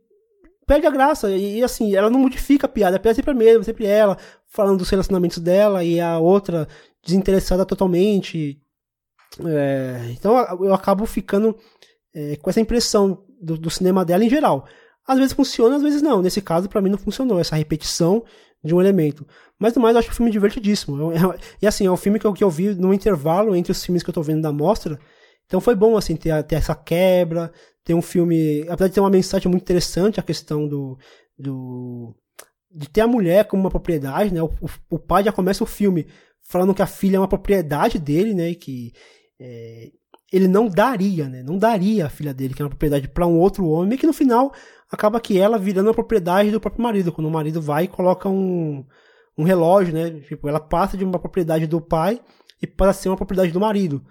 perde 0.66 0.86
a 0.86 0.90
graça. 0.90 1.30
E, 1.30 1.62
assim, 1.62 1.94
ela 1.94 2.10
não 2.10 2.20
modifica 2.20 2.66
a 2.66 2.68
piada. 2.68 2.96
A 2.96 3.00
piada 3.00 3.14
é 3.14 3.16
sempre 3.16 3.30
a 3.30 3.34
mesma, 3.34 3.62
sempre 3.62 3.86
ela 3.86 4.18
falando 4.48 4.78
dos 4.78 4.90
relacionamentos 4.90 5.38
dela 5.38 5.84
e 5.84 6.00
a 6.00 6.18
outra 6.18 6.66
desinteressada 7.04 7.64
totalmente. 7.64 8.60
É, 9.44 10.12
então 10.12 10.36
eu 10.64 10.72
acabo 10.72 11.04
ficando 11.04 11.56
é, 12.14 12.36
com 12.36 12.48
essa 12.48 12.60
impressão 12.60 13.22
do, 13.40 13.58
do, 13.58 13.70
cinema 13.70 14.04
dela 14.04 14.24
em 14.24 14.30
geral. 14.30 14.66
Às 15.06 15.18
vezes 15.18 15.34
funciona, 15.34 15.76
às 15.76 15.82
vezes 15.82 16.02
não. 16.02 16.22
Nesse 16.22 16.40
caso, 16.40 16.68
para 16.68 16.80
mim, 16.80 16.90
não 16.90 16.98
funcionou 16.98 17.38
essa 17.38 17.54
repetição 17.54 18.24
de 18.64 18.74
um 18.74 18.80
elemento. 18.80 19.26
Mas 19.58 19.74
no 19.74 19.82
mais, 19.82 19.94
eu 19.94 20.00
acho 20.00 20.10
o 20.10 20.14
filme 20.14 20.32
divertidíssimo. 20.32 21.12
É, 21.12 21.16
é, 21.16 21.38
e 21.62 21.66
assim, 21.66 21.86
é 21.86 21.90
um 21.90 21.96
filme 21.96 22.18
que 22.18 22.26
eu, 22.26 22.32
que 22.32 22.42
eu 22.42 22.50
vi 22.50 22.74
no 22.74 22.92
intervalo 22.92 23.54
entre 23.54 23.72
os 23.72 23.84
filmes 23.84 24.02
que 24.02 24.10
eu 24.10 24.14
tô 24.14 24.22
vendo 24.22 24.42
da 24.42 24.50
mostra. 24.50 24.98
Então 25.46 25.60
foi 25.60 25.74
bom, 25.74 25.96
assim, 25.96 26.16
ter, 26.16 26.42
ter 26.44 26.56
essa 26.56 26.74
quebra, 26.74 27.52
ter 27.84 27.94
um 27.94 28.02
filme. 28.02 28.62
Apesar 28.68 28.88
de 28.88 28.94
ter 28.94 29.00
uma 29.00 29.10
mensagem 29.10 29.50
muito 29.50 29.62
interessante, 29.62 30.20
a 30.20 30.22
questão 30.22 30.68
do. 30.68 30.98
do 31.38 32.14
de 32.70 32.88
ter 32.90 33.00
a 33.00 33.06
mulher 33.06 33.46
como 33.46 33.62
uma 33.62 33.70
propriedade, 33.70 34.34
né? 34.34 34.42
O, 34.42 34.50
o, 34.90 34.98
pai 34.98 35.24
já 35.24 35.32
começa 35.32 35.64
o 35.64 35.66
filme 35.66 36.06
falando 36.42 36.74
que 36.74 36.82
a 36.82 36.86
filha 36.86 37.16
é 37.16 37.20
uma 37.20 37.28
propriedade 37.28 37.98
dele, 37.98 38.34
né? 38.34 38.50
E 38.50 38.54
que 38.54 38.92
é, 39.40 39.90
ele 40.32 40.48
não 40.48 40.68
daria, 40.68 41.28
né? 41.28 41.42
Não 41.42 41.56
daria 41.56 42.06
a 42.06 42.10
filha 42.10 42.34
dele, 42.34 42.52
que 42.52 42.60
é 42.60 42.64
uma 42.64 42.70
propriedade, 42.70 43.08
para 43.08 43.26
um 43.26 43.38
outro 43.38 43.66
homem, 43.68 43.94
e 43.94 43.98
que 43.98 44.06
no 44.06 44.12
final 44.12 44.52
acaba 44.90 45.20
que 45.20 45.38
ela 45.38 45.58
virando 45.58 45.90
a 45.90 45.94
propriedade 45.94 46.50
do 46.50 46.60
próprio 46.60 46.82
marido, 46.82 47.12
quando 47.12 47.28
o 47.28 47.30
marido 47.30 47.62
vai 47.62 47.84
e 47.84 47.88
coloca 47.88 48.28
um, 48.28 48.84
um 49.38 49.44
relógio, 49.44 49.94
né? 49.94 50.20
Tipo, 50.20 50.48
ela 50.48 50.60
passa 50.60 50.96
de 50.96 51.04
uma 51.04 51.18
propriedade 51.18 51.66
do 51.66 51.80
pai 51.80 52.20
e 52.60 52.66
para 52.66 52.92
ser 52.92 53.08
uma 53.08 53.16
propriedade 53.16 53.52
do 53.52 53.60
marido. 53.60 54.04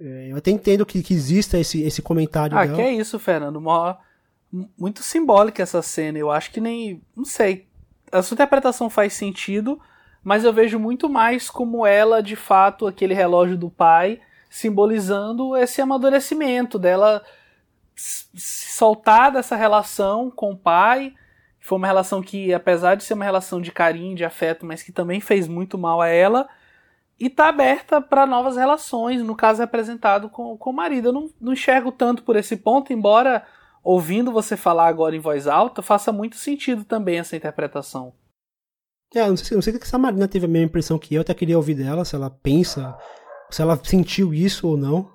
É, 0.00 0.28
eu 0.30 0.36
até 0.36 0.50
entendo 0.50 0.86
que, 0.86 1.02
que 1.02 1.12
exista 1.12 1.58
esse, 1.58 1.82
esse 1.82 2.00
comentário. 2.00 2.56
Ah, 2.56 2.64
dela. 2.64 2.76
que 2.76 2.82
é 2.82 2.92
isso, 2.92 3.18
Fernando. 3.18 3.56
Uma, 3.56 3.98
muito 4.78 5.02
simbólica 5.02 5.62
essa 5.62 5.82
cena. 5.82 6.18
Eu 6.18 6.30
acho 6.30 6.50
que 6.50 6.60
nem. 6.60 7.02
Não 7.14 7.24
sei. 7.24 7.68
A 8.10 8.22
sua 8.22 8.34
interpretação 8.34 8.88
faz 8.88 9.12
sentido, 9.12 9.78
mas 10.24 10.42
eu 10.42 10.52
vejo 10.52 10.78
muito 10.78 11.08
mais 11.08 11.50
como 11.50 11.86
ela, 11.86 12.22
de 12.22 12.34
fato, 12.34 12.86
aquele 12.86 13.14
relógio 13.14 13.56
do 13.56 13.70
pai, 13.70 14.20
simbolizando 14.48 15.56
esse 15.56 15.80
amadurecimento 15.80 16.78
dela 16.78 17.22
se 17.94 18.72
soltar 18.72 19.30
dessa 19.30 19.54
relação 19.54 20.30
com 20.30 20.52
o 20.52 20.56
pai. 20.56 21.14
Foi 21.60 21.76
uma 21.76 21.86
relação 21.86 22.22
que, 22.22 22.54
apesar 22.54 22.94
de 22.94 23.04
ser 23.04 23.12
uma 23.12 23.24
relação 23.24 23.60
de 23.60 23.70
carinho, 23.70 24.16
de 24.16 24.24
afeto, 24.24 24.64
mas 24.64 24.82
que 24.82 24.90
também 24.90 25.20
fez 25.20 25.46
muito 25.46 25.76
mal 25.76 26.00
a 26.00 26.08
ela 26.08 26.48
e 27.20 27.28
tá 27.28 27.48
aberta 27.48 28.00
para 28.00 28.24
novas 28.24 28.56
relações, 28.56 29.22
no 29.22 29.36
caso 29.36 29.60
representado 29.60 30.30
com, 30.30 30.56
com 30.56 30.70
o 30.70 30.72
marido. 30.72 31.08
Eu 31.08 31.12
não, 31.12 31.30
não 31.38 31.52
enxergo 31.52 31.92
tanto 31.92 32.22
por 32.22 32.34
esse 32.34 32.56
ponto, 32.56 32.94
embora 32.94 33.46
ouvindo 33.84 34.32
você 34.32 34.56
falar 34.56 34.88
agora 34.88 35.14
em 35.14 35.20
voz 35.20 35.46
alta, 35.46 35.82
faça 35.82 36.10
muito 36.10 36.36
sentido 36.36 36.82
também 36.82 37.18
essa 37.18 37.36
interpretação. 37.36 38.14
É, 39.14 39.28
não 39.28 39.36
sei, 39.36 39.54
não 39.54 39.60
sei 39.60 39.78
se 39.78 39.94
a 39.94 39.98
Marina 39.98 40.26
teve 40.26 40.46
a 40.46 40.48
mesma 40.48 40.66
impressão 40.66 40.98
que 40.98 41.14
eu, 41.14 41.20
até 41.20 41.34
queria 41.34 41.58
ouvir 41.58 41.74
dela, 41.74 42.06
se 42.06 42.14
ela 42.14 42.30
pensa, 42.30 42.96
se 43.50 43.60
ela 43.60 43.78
sentiu 43.84 44.32
isso 44.32 44.66
ou 44.66 44.78
não. 44.78 45.10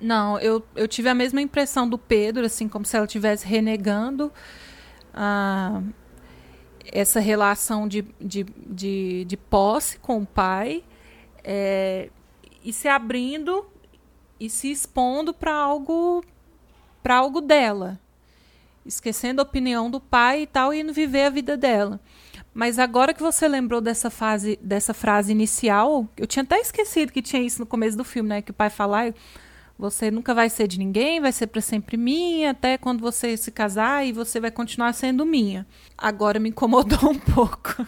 Não, 0.00 0.38
eu, 0.38 0.62
eu 0.76 0.86
tive 0.86 1.08
a 1.08 1.14
mesma 1.14 1.40
impressão 1.40 1.88
do 1.88 1.98
Pedro, 1.98 2.44
assim, 2.44 2.68
como 2.68 2.84
se 2.84 2.94
ela 2.94 3.06
estivesse 3.06 3.44
renegando 3.44 4.30
a, 5.12 5.82
essa 6.92 7.18
relação 7.18 7.88
de, 7.88 8.02
de, 8.20 8.44
de, 8.44 9.24
de 9.24 9.36
posse 9.36 9.98
com 9.98 10.18
o 10.18 10.26
pai 10.26 10.84
é, 11.50 12.10
e 12.62 12.74
se 12.74 12.88
abrindo 12.88 13.66
e 14.38 14.50
se 14.50 14.70
expondo 14.70 15.32
para 15.32 15.54
algo 15.54 16.22
para 17.02 17.16
algo 17.16 17.40
dela, 17.40 17.98
esquecendo 18.84 19.40
a 19.40 19.44
opinião 19.44 19.90
do 19.90 19.98
pai 19.98 20.42
e 20.42 20.46
tal 20.46 20.74
e 20.74 20.80
indo 20.80 20.92
viver 20.92 21.24
a 21.24 21.30
vida 21.30 21.56
dela. 21.56 21.98
Mas 22.52 22.78
agora 22.78 23.14
que 23.14 23.22
você 23.22 23.48
lembrou 23.48 23.80
dessa 23.80 24.10
fase, 24.10 24.58
dessa 24.60 24.92
frase 24.92 25.32
inicial, 25.32 26.06
eu 26.18 26.26
tinha 26.26 26.42
até 26.42 26.60
esquecido 26.60 27.12
que 27.12 27.22
tinha 27.22 27.40
isso 27.40 27.60
no 27.60 27.66
começo 27.66 27.96
do 27.96 28.04
filme, 28.04 28.28
né? 28.28 28.42
Que 28.42 28.50
o 28.50 28.54
pai 28.54 28.68
fala, 28.68 29.14
você 29.78 30.10
nunca 30.10 30.34
vai 30.34 30.50
ser 30.50 30.66
de 30.66 30.78
ninguém, 30.78 31.20
vai 31.20 31.30
ser 31.30 31.46
para 31.46 31.60
sempre 31.60 31.96
minha, 31.96 32.50
até 32.50 32.76
quando 32.76 33.00
você 33.00 33.36
se 33.36 33.50
casar 33.52 34.04
e 34.04 34.12
você 34.12 34.40
vai 34.40 34.50
continuar 34.50 34.92
sendo 34.92 35.24
minha. 35.24 35.66
Agora 35.96 36.40
me 36.40 36.48
incomodou 36.48 36.98
um 37.08 37.18
pouco. 37.18 37.86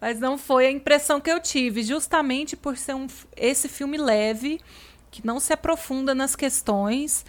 Mas 0.00 0.20
não 0.20 0.38
foi 0.38 0.66
a 0.66 0.70
impressão 0.70 1.20
que 1.20 1.30
eu 1.30 1.40
tive, 1.40 1.82
justamente 1.82 2.56
por 2.56 2.76
ser 2.76 2.94
um, 2.94 3.06
esse 3.36 3.68
filme 3.68 3.98
leve, 3.98 4.60
que 5.10 5.26
não 5.26 5.40
se 5.40 5.52
aprofunda 5.52 6.14
nas 6.14 6.36
questões. 6.36 7.24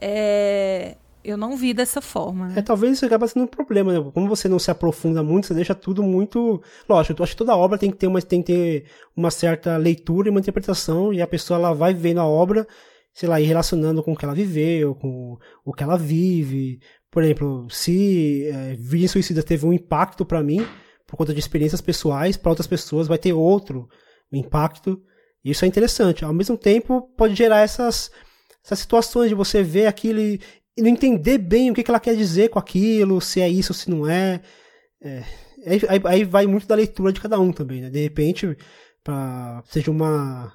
É, 0.00 0.96
eu 1.24 1.36
não 1.36 1.56
vi 1.56 1.72
dessa 1.72 2.00
forma. 2.02 2.52
É, 2.54 2.60
talvez 2.60 2.92
isso 2.92 3.06
acaba 3.06 3.26
sendo 3.26 3.44
um 3.44 3.48
problema, 3.48 3.92
né? 3.92 4.10
Como 4.12 4.28
você 4.28 4.46
não 4.46 4.58
se 4.58 4.70
aprofunda 4.70 5.22
muito, 5.22 5.46
você 5.46 5.54
deixa 5.54 5.74
tudo 5.74 6.02
muito. 6.02 6.62
Lógico, 6.88 7.20
eu 7.20 7.24
acho 7.24 7.32
que 7.32 7.38
toda 7.38 7.56
obra 7.56 7.78
tem 7.78 7.90
que 7.90 7.96
ter 7.96 8.06
uma, 8.06 8.20
tem 8.20 8.42
que 8.42 8.52
ter 8.52 8.84
uma 9.16 9.30
certa 9.30 9.76
leitura 9.76 10.28
e 10.28 10.30
uma 10.30 10.40
interpretação, 10.40 11.12
e 11.12 11.22
a 11.22 11.26
pessoa 11.26 11.58
ela 11.58 11.72
vai 11.72 11.94
vendo 11.94 12.20
a 12.20 12.26
obra, 12.26 12.66
sei 13.12 13.28
lá, 13.28 13.40
e 13.40 13.44
relacionando 13.44 14.02
com 14.02 14.12
o 14.12 14.16
que 14.16 14.24
ela 14.24 14.34
viveu, 14.34 14.94
com 14.94 15.38
o 15.64 15.72
que 15.72 15.82
ela 15.82 15.96
vive. 15.96 16.78
Por 17.10 17.22
exemplo, 17.22 17.66
se 17.70 18.46
é, 18.52 18.74
Virgem 18.78 19.08
Suicida 19.08 19.42
teve 19.42 19.64
um 19.64 19.72
impacto 19.72 20.26
para 20.26 20.42
mim, 20.42 20.66
por 21.14 21.18
conta 21.18 21.32
de 21.32 21.38
experiências 21.38 21.80
pessoais, 21.80 22.36
para 22.36 22.50
outras 22.50 22.66
pessoas 22.66 23.06
vai 23.06 23.16
ter 23.16 23.32
outro 23.32 23.88
impacto. 24.32 25.00
E 25.44 25.52
isso 25.52 25.64
é 25.64 25.68
interessante. 25.68 26.24
Ao 26.24 26.34
mesmo 26.34 26.58
tempo, 26.58 27.02
pode 27.16 27.36
gerar 27.36 27.60
essas, 27.60 28.10
essas 28.64 28.80
situações 28.80 29.28
de 29.28 29.34
você 29.34 29.62
ver 29.62 29.86
aquilo 29.86 30.18
e, 30.18 30.40
e 30.76 30.82
não 30.82 30.88
entender 30.88 31.38
bem 31.38 31.70
o 31.70 31.74
que, 31.74 31.84
que 31.84 31.90
ela 31.90 32.00
quer 32.00 32.16
dizer 32.16 32.50
com 32.50 32.58
aquilo, 32.58 33.20
se 33.20 33.40
é 33.40 33.48
isso 33.48 33.72
se 33.72 33.88
não 33.88 34.08
é. 34.08 34.40
é 35.00 35.22
aí, 35.88 36.02
aí, 36.04 36.24
vai 36.24 36.48
muito 36.48 36.66
da 36.66 36.74
leitura 36.74 37.12
de 37.12 37.20
cada 37.20 37.38
um 37.38 37.52
também, 37.52 37.80
né? 37.80 37.90
De 37.90 38.02
repente, 38.02 38.56
pra, 39.04 39.62
seja 39.66 39.92
uma 39.92 40.52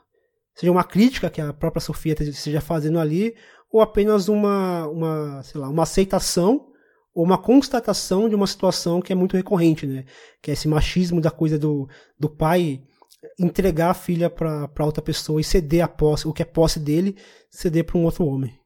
seja 0.56 0.74
uma 0.74 0.84
crítica 0.84 1.30
que 1.30 1.39
a 1.39 1.54
própria 1.54 1.80
Sofia 1.80 2.13
esteja 2.19 2.60
fazendo 2.60 3.00
ali, 3.00 3.34
ou 3.72 3.80
apenas 3.80 4.28
uma, 4.28 4.86
uma, 4.88 5.41
sei 5.41 5.62
lá, 5.62 5.69
uma 5.69 5.84
aceitação 5.84 6.68
ou 7.19 7.25
uma 7.25 7.38
constatação 7.38 8.29
de 8.29 8.36
uma 8.36 8.47
situação 8.47 9.01
que 9.01 9.12
é 9.12 9.15
muito 9.15 9.36
recorrente, 9.36 9.86
né? 9.86 10.05
Que 10.41 10.51
é 10.51 10.53
esse 10.53 10.69
machismo 10.69 11.19
da 11.19 11.29
coisa 11.29 11.60
do, 11.60 11.86
do 12.17 12.29
pai 12.29 12.82
entregar 13.38 13.89
a 13.89 13.93
filha 13.93 14.29
para 14.29 14.86
outra 14.86 15.03
pessoa 15.03 15.41
e 15.41 15.43
ceder 15.43 15.84
a 15.84 15.88
posse, 15.89 16.25
o 16.25 16.32
que 16.32 16.41
é 16.41 16.45
posse 16.45 16.79
dele, 16.79 17.17
ceder 17.49 17.84
para 17.84 17.97
um 17.97 18.05
outro 18.05 18.25
homem. 18.25 18.58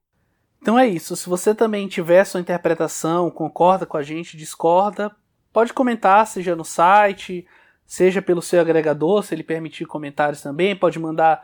Então 0.61 0.77
é 0.77 0.85
isso. 0.85 1.15
Se 1.15 1.27
você 1.27 1.55
também 1.55 1.87
tiver 1.87 2.23
sua 2.25 2.39
interpretação, 2.39 3.31
concorda 3.31 3.87
com 3.87 3.97
a 3.97 4.03
gente, 4.03 4.37
discorda, 4.37 5.11
pode 5.51 5.73
comentar, 5.73 6.27
seja 6.27 6.55
no 6.55 6.63
site, 6.63 7.47
seja 7.87 8.21
pelo 8.21 8.39
seu 8.39 8.61
agregador, 8.61 9.23
se 9.23 9.33
ele 9.33 9.43
permitir 9.43 9.87
comentários 9.87 10.43
também. 10.43 10.75
Pode 10.75 10.99
mandar 10.99 11.43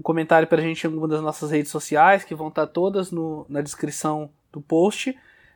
um 0.00 0.02
comentário 0.02 0.48
para 0.48 0.62
a 0.62 0.64
gente 0.64 0.84
em 0.84 0.86
alguma 0.86 1.06
das 1.06 1.20
nossas 1.20 1.50
redes 1.50 1.70
sociais, 1.70 2.24
que 2.24 2.34
vão 2.34 2.48
estar 2.48 2.66
todas 2.66 3.10
no, 3.12 3.44
na 3.46 3.60
descrição 3.60 4.30
do 4.50 4.62
post. 4.62 5.14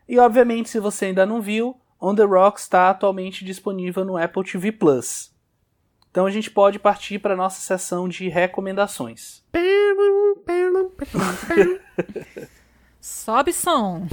E 0.09 0.19
obviamente, 0.19 0.69
se 0.69 0.81
você 0.81 1.07
ainda 1.07 1.25
não 1.25 1.41
viu, 1.41 1.81
On 2.01 2.15
the 2.15 2.25
Rock 2.25 2.59
está 2.59 2.91
atualmente 2.91 3.45
disponível 3.45 4.05
no 4.05 4.17
Apple 4.17 4.43
TV 4.43 4.73
Plus. 4.73 5.31
Então 6.11 6.27
a 6.27 6.31
gente 6.31 6.51
pode 6.51 6.79
partir 6.79 7.19
para 7.19 7.35
a 7.35 7.37
nossa 7.37 7.61
sessão 7.61 8.09
de 8.09 8.29
recomendações. 8.29 9.43
Sobe 13.01 13.53
som. 13.53 14.07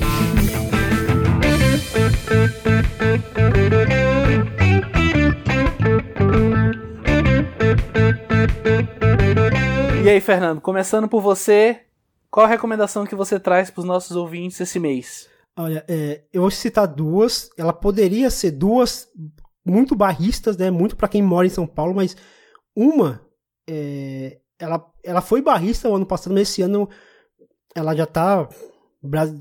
E 10.03 10.09
aí, 10.09 10.21
Fernando, 10.21 10.61
começando 10.61 11.07
por 11.07 11.21
você, 11.21 11.81
qual 12.29 12.45
a 12.45 12.49
recomendação 12.49 13.05
que 13.05 13.15
você 13.15 13.39
traz 13.39 13.69
para 13.69 13.81
os 13.81 13.85
nossos 13.85 14.15
ouvintes 14.15 14.59
esse 14.61 14.79
mês? 14.79 15.27
Olha, 15.57 15.83
é, 15.87 16.23
eu 16.31 16.41
vou 16.41 16.51
citar 16.51 16.87
duas. 16.87 17.49
Ela 17.57 17.73
poderia 17.73 18.29
ser 18.29 18.51
duas 18.51 19.07
muito 19.65 19.95
barristas, 19.95 20.55
né? 20.55 20.69
Muito 20.69 20.95
para 20.95 21.07
quem 21.07 21.21
mora 21.21 21.47
em 21.47 21.49
São 21.49 21.65
Paulo, 21.65 21.95
mas 21.95 22.15
uma, 22.75 23.21
é, 23.67 24.39
ela, 24.59 24.85
ela 25.03 25.21
foi 25.21 25.41
barrista 25.41 25.89
o 25.89 25.95
ano 25.95 26.05
passado, 26.05 26.33
mas 26.33 26.43
esse 26.43 26.61
ano 26.61 26.87
ela 27.75 27.95
já 27.95 28.03
está 28.03 28.47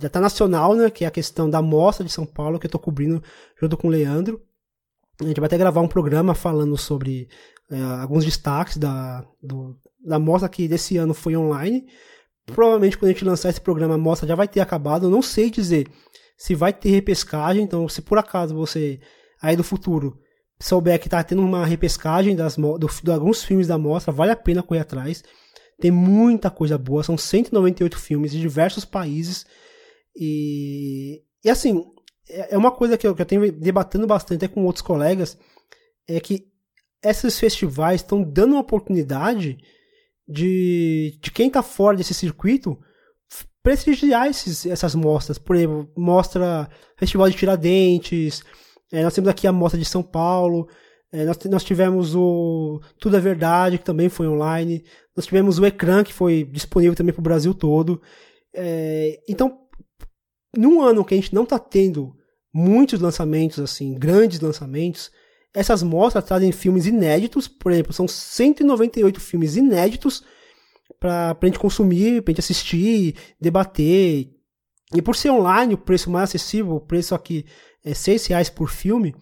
já 0.01 0.09
tá 0.09 0.21
nacional, 0.21 0.75
né? 0.75 0.91
Que 0.91 1.05
é 1.05 1.09
a 1.09 1.11
questão 1.11 1.51
da 1.51 1.61
mostra 1.61 2.05
de 2.05 2.13
São 2.13 2.25
Paulo, 2.25 2.59
que 2.59 2.67
eu 2.67 2.71
tô 2.71 2.79
cobrindo 2.79 3.23
junto 3.61 3.77
com 3.77 3.89
o 3.89 3.91
Leandro. 3.91 4.43
A 5.21 5.25
gente 5.25 5.41
vai 5.41 5.47
até 5.47 5.59
gravar 5.59 5.81
um 5.81 5.89
programa 5.89 6.35
falando 6.35 6.77
sobre 6.79 7.29
é, 7.71 7.81
alguns 8.01 8.25
destaques 8.25 8.77
da, 8.79 9.27
do, 9.43 9.79
da 10.05 10.19
mostra 10.19 10.49
que 10.49 10.69
desse 10.69 10.97
ano 10.97 11.13
foi 11.13 11.37
online. 11.37 11.87
Provavelmente 12.47 12.97
quando 12.97 13.11
a 13.11 13.13
gente 13.13 13.25
lançar 13.25 13.51
esse 13.51 13.61
programa, 13.61 13.95
a 13.95 13.99
mostra 13.99 14.27
já 14.27 14.35
vai 14.35 14.47
ter 14.47 14.61
acabado. 14.61 15.07
Eu 15.07 15.11
não 15.11 15.23
sei 15.23 15.51
dizer 15.51 15.89
se 16.37 16.55
vai 16.55 16.73
ter 16.73 16.91
repescagem. 16.91 17.63
Então, 17.63 17.89
se 17.89 18.01
por 18.03 18.19
acaso 18.19 18.55
você 18.55 19.01
aí 19.41 19.57
do 19.57 19.65
futuro 19.65 20.19
souber 20.59 20.99
que 21.01 21.09
tá 21.09 21.23
tendo 21.23 21.43
uma 21.43 21.67
repescagem 21.67 22.35
das, 22.35 22.57
do, 22.57 22.79
de 22.79 23.11
alguns 23.11 23.45
filmes 23.45 23.67
da 23.67 23.77
mostra, 23.77 24.13
vale 24.13 24.33
a 24.33 24.37
pena 24.37 24.63
correr 24.63 24.81
atrás. 24.81 25.23
Tem 25.79 25.91
muita 25.91 26.51
coisa 26.51 26.79
boa, 26.79 27.03
são 27.03 27.19
198 27.19 27.99
filmes 27.99 28.33
de 28.33 28.41
diversos 28.41 28.85
países. 28.85 29.45
E, 30.15 31.23
e 31.45 31.51
assim, 31.51 31.85
é, 32.29 32.55
é 32.55 32.59
uma 32.59 32.71
coisa 32.71 32.97
que 32.97 33.07
eu, 33.07 33.15
que 33.15 33.21
eu 33.21 33.27
tenho 33.27 33.53
debatendo 33.53 34.07
bastante 34.07 34.45
até 34.45 34.55
com 34.55 34.65
outros 34.65 34.83
colegas, 34.83 35.37
é 36.09 36.19
que 36.21 36.49
esses 37.03 37.39
festivais 37.39 38.01
estão 38.01 38.23
dando 38.23 38.53
uma 38.53 38.61
oportunidade 38.61 39.59
de, 40.27 41.19
de 41.23 41.31
quem 41.31 41.49
está 41.49 41.63
fora 41.63 41.97
desse 41.97 42.15
circuito 42.15 42.79
prestigiar 43.63 44.29
esses, 44.29 44.65
essas 44.65 44.95
mostras. 44.95 45.39
Por 45.39 45.57
exemplo, 45.57 45.91
mostra 45.97 46.69
Festival 46.97 47.29
de 47.29 47.37
Tiradentes, 47.37 48.45
é, 48.93 49.03
nós 49.03 49.13
temos 49.13 49.29
aqui 49.29 49.47
a 49.47 49.53
mostra 49.53 49.79
de 49.79 49.85
São 49.85 50.05
Paulo, 50.05 50.69
é, 51.13 51.25
nós, 51.25 51.37
nós 51.51 51.65
tivemos 51.65 52.15
o 52.15 52.81
Tudo 53.01 53.17
é 53.17 53.21
Verdade, 53.21 53.79
que 53.79 53.85
também 53.85 54.09
foi 54.09 54.29
online. 54.29 54.85
Nós 55.17 55.27
tivemos 55.27 55.59
o 55.59 55.67
Ecrã, 55.67 56.05
que 56.05 56.13
foi 56.13 56.45
disponível 56.45 56.95
também 56.95 57.13
para 57.13 57.21
o 57.21 57.25
Brasil 57.25 57.53
todo. 57.55 58.01
É, 58.55 59.21
então, 59.29 59.59
num 60.57 60.81
ano 60.81 61.05
que 61.05 61.15
a 61.15 61.17
gente 61.17 61.35
não 61.35 61.43
está 61.43 61.59
tendo 61.59 62.15
muitos 62.55 63.01
lançamentos, 63.01 63.59
assim, 63.59 63.95
grandes 63.95 64.41
lançamentos, 64.41 65.11
essas 65.57 65.83
mostras 65.83 66.23
trazem 66.23 66.53
filmes 66.53 66.87
inéditos, 66.87 67.49
por 67.49 67.73
exemplo, 67.73 67.93
são 67.93 68.07
198 68.07 69.19
filmes 69.19 69.57
inéditos 69.57 70.23
para 71.01 71.35
a 71.41 71.47
gente 71.47 71.59
consumir, 71.59 72.21
para 72.21 72.31
a 72.31 72.33
gente 72.33 72.41
assistir, 72.41 73.15
debater. 73.41 74.31
E 74.95 75.01
por 75.01 75.17
ser 75.17 75.31
online, 75.31 75.73
o 75.73 75.79
preço 75.79 76.11
mais 76.11 76.25
acessível, 76.29 76.75
o 76.75 76.81
preço 76.81 77.15
aqui 77.15 77.47
é 77.83 77.95
6 77.95 78.27
reais 78.27 78.51
por 78.51 78.69
filme, 78.69 79.15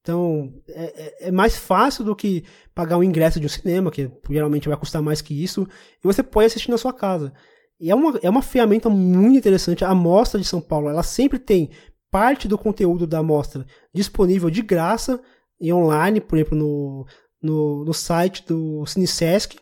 então, 0.00 0.52
é, 0.68 0.84
é, 0.84 1.28
é, 1.28 1.30
mais 1.30 1.56
fácil 1.56 2.04
do 2.04 2.16
que 2.16 2.42
pagar 2.74 2.96
um 2.96 3.04
ingresso 3.04 3.38
de 3.38 3.46
um 3.46 3.48
cinema, 3.48 3.90
que 3.90 4.10
geralmente 4.30 4.68
vai 4.68 4.76
custar 4.78 5.02
mais 5.02 5.20
que 5.20 5.44
isso, 5.44 5.68
e 6.02 6.06
você 6.06 6.22
pode 6.22 6.46
assistir 6.46 6.70
na 6.70 6.78
sua 6.78 6.92
casa. 6.92 7.34
E 7.78 7.90
é 7.90 7.94
uma, 7.94 8.18
é 8.22 8.30
uma 8.30 8.42
ferramenta 8.42 8.88
muito 8.88 9.36
interessante. 9.36 9.84
A 9.84 9.94
Mostra 9.94 10.40
de 10.40 10.46
São 10.46 10.60
Paulo, 10.60 10.88
ela 10.88 11.02
sempre 11.02 11.38
tem 11.38 11.70
parte 12.10 12.48
do 12.48 12.58
conteúdo 12.58 13.06
da 13.06 13.22
mostra 13.22 13.66
disponível 13.94 14.50
de 14.50 14.60
graça 14.60 15.20
online, 15.70 16.20
por 16.20 16.38
exemplo, 16.38 16.56
no, 16.56 17.06
no, 17.42 17.84
no 17.84 17.92
site 17.92 18.42
do 18.46 18.86
CineSesc, 18.86 19.58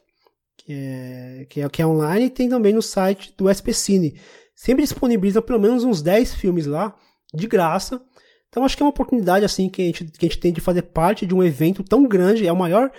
que 0.56 0.72
é, 0.72 1.46
que, 1.50 1.60
é, 1.60 1.68
que 1.68 1.82
é 1.82 1.86
online, 1.86 2.26
e 2.26 2.30
tem 2.30 2.48
também 2.48 2.72
no 2.72 2.82
site 2.82 3.34
do 3.36 3.50
SP 3.50 3.74
Cine. 3.74 4.20
Sempre 4.54 4.84
disponibiliza 4.84 5.42
pelo 5.42 5.58
menos 5.58 5.82
uns 5.82 6.00
10 6.00 6.34
filmes 6.34 6.66
lá, 6.66 6.94
de 7.34 7.48
graça, 7.48 8.00
então 8.48 8.64
acho 8.64 8.76
que 8.76 8.82
é 8.82 8.86
uma 8.86 8.90
oportunidade 8.90 9.44
assim 9.44 9.68
que 9.68 9.82
a 9.82 9.84
gente, 9.86 10.04
que 10.04 10.26
a 10.26 10.28
gente 10.28 10.40
tem 10.40 10.52
de 10.52 10.60
fazer 10.60 10.82
parte 10.82 11.24
de 11.24 11.34
um 11.34 11.42
evento 11.42 11.82
tão 11.82 12.06
grande, 12.06 12.46
é 12.46 12.52
o 12.52 12.56
maior 12.56 12.92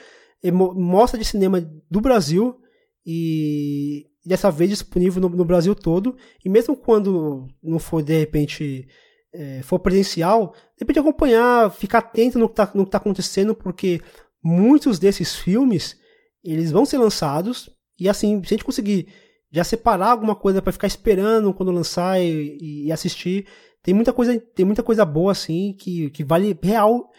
mostra 0.49 1.19
de 1.19 1.25
cinema 1.25 1.61
do 1.89 2.01
Brasil 2.01 2.57
e 3.05 4.07
dessa 4.25 4.49
vez 4.49 4.69
disponível 4.69 5.21
no, 5.21 5.29
no, 5.29 5.45
Brasil 5.45 5.75
todo. 5.75 6.15
E 6.43 6.49
mesmo 6.49 6.75
quando 6.75 7.47
não 7.61 7.77
for 7.77 8.01
de 8.01 8.17
repente 8.17 8.87
é, 9.33 9.61
for 9.63 9.79
presencial, 9.79 10.53
depende 10.77 10.99
acompanhar, 10.99 11.71
ficar 11.71 11.99
atento 11.99 12.37
no 12.37 12.47
que 12.47 12.53
está 12.53 12.67
tá 12.67 12.97
acontecendo, 12.97 13.55
porque 13.55 14.01
muitos 14.43 14.99
desses 14.99 15.35
filmes 15.35 15.97
eles 16.43 16.71
vão 16.71 16.85
ser 16.85 16.97
lançados 16.97 17.69
e 17.99 18.09
assim, 18.09 18.41
se 18.43 18.53
a 18.53 18.57
gente 18.57 18.65
conseguir 18.65 19.07
já 19.51 19.63
separar 19.63 20.11
alguma 20.11 20.35
coisa 20.35 20.61
para 20.61 20.71
ficar 20.71 20.87
esperando 20.87 21.53
quando 21.53 21.71
lançar 21.71 22.19
e, 22.19 22.85
e, 22.85 22.91
assistir, 22.91 23.45
tem 23.83 23.93
muita 23.93 24.13
coisa, 24.13 24.39
tem 24.39 24.65
muita 24.65 24.81
coisa 24.81 25.03
boa 25.05 25.31
assim 25.31 25.75
que, 25.77 26.09
que 26.09 26.23
vale 26.23 26.57
real 26.63 27.09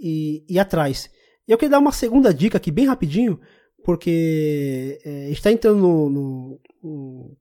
e 0.00 0.44
ir 0.48 0.58
atrás. 0.58 1.10
E 1.46 1.52
eu 1.52 1.58
queria 1.58 1.72
dar 1.72 1.78
uma 1.78 1.92
segunda 1.92 2.32
dica 2.32 2.56
aqui 2.56 2.70
bem 2.70 2.86
rapidinho, 2.86 3.38
porque 3.84 4.98
é, 5.04 5.30
está 5.30 5.52
entrando 5.52 5.78
no, 5.78 6.10
no, 6.10 6.60
no, 6.82 7.36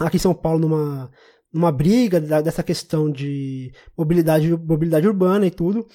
aqui 0.00 0.16
em 0.16 0.20
São 0.20 0.34
Paulo 0.34 0.58
numa 0.58 1.10
numa 1.54 1.70
briga 1.70 2.20
dessa 2.20 2.64
questão 2.64 3.08
de 3.08 3.72
mobilidade, 3.96 4.50
mobilidade 4.50 5.06
urbana 5.06 5.46
e 5.46 5.50
tudo. 5.52 5.86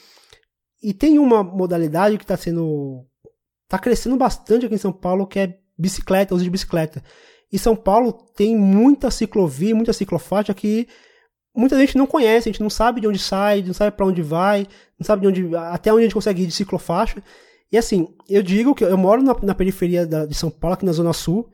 E 0.81 0.93
tem 0.93 1.19
uma 1.19 1.43
modalidade 1.43 2.17
que 2.17 2.23
está 2.23 2.37
sendo. 2.37 3.05
está 3.65 3.77
crescendo 3.77 4.15
bastante 4.15 4.65
aqui 4.65 4.75
em 4.75 4.79
São 4.79 4.93
Paulo, 4.93 5.27
que 5.27 5.37
é 5.37 5.59
bicicleta, 5.77 6.33
uso 6.33 6.45
de 6.45 6.49
bicicleta. 6.49 7.03
E 7.51 7.59
São 7.59 7.75
Paulo 7.75 8.13
tem 8.13 8.55
muita 8.55 9.11
ciclovia, 9.11 9.75
muita 9.75 9.91
ciclofaixa 9.91 10.53
que 10.53 10.87
muita 11.53 11.77
gente 11.77 11.97
não 11.97 12.07
conhece, 12.07 12.47
a 12.47 12.51
gente 12.51 12.61
não 12.61 12.69
sabe 12.69 13.01
de 13.01 13.07
onde 13.07 13.19
sai, 13.19 13.61
não 13.61 13.73
sabe 13.73 13.95
para 13.97 14.05
onde 14.05 14.21
vai, 14.21 14.65
não 14.97 15.05
sabe 15.05 15.23
de 15.23 15.27
onde, 15.27 15.55
até 15.57 15.91
onde 15.91 16.01
a 16.01 16.03
gente 16.03 16.13
consegue 16.13 16.43
ir 16.43 16.47
de 16.47 16.53
ciclofaixa. 16.53 17.21
E 17.69 17.77
assim, 17.77 18.07
eu 18.29 18.41
digo 18.41 18.73
que 18.73 18.85
eu 18.85 18.97
moro 18.97 19.21
na, 19.21 19.35
na 19.43 19.53
periferia 19.53 20.07
da, 20.07 20.25
de 20.25 20.35
São 20.35 20.49
Paulo, 20.49 20.75
aqui 20.75 20.85
na 20.85 20.93
Zona 20.93 21.11
Sul, 21.11 21.49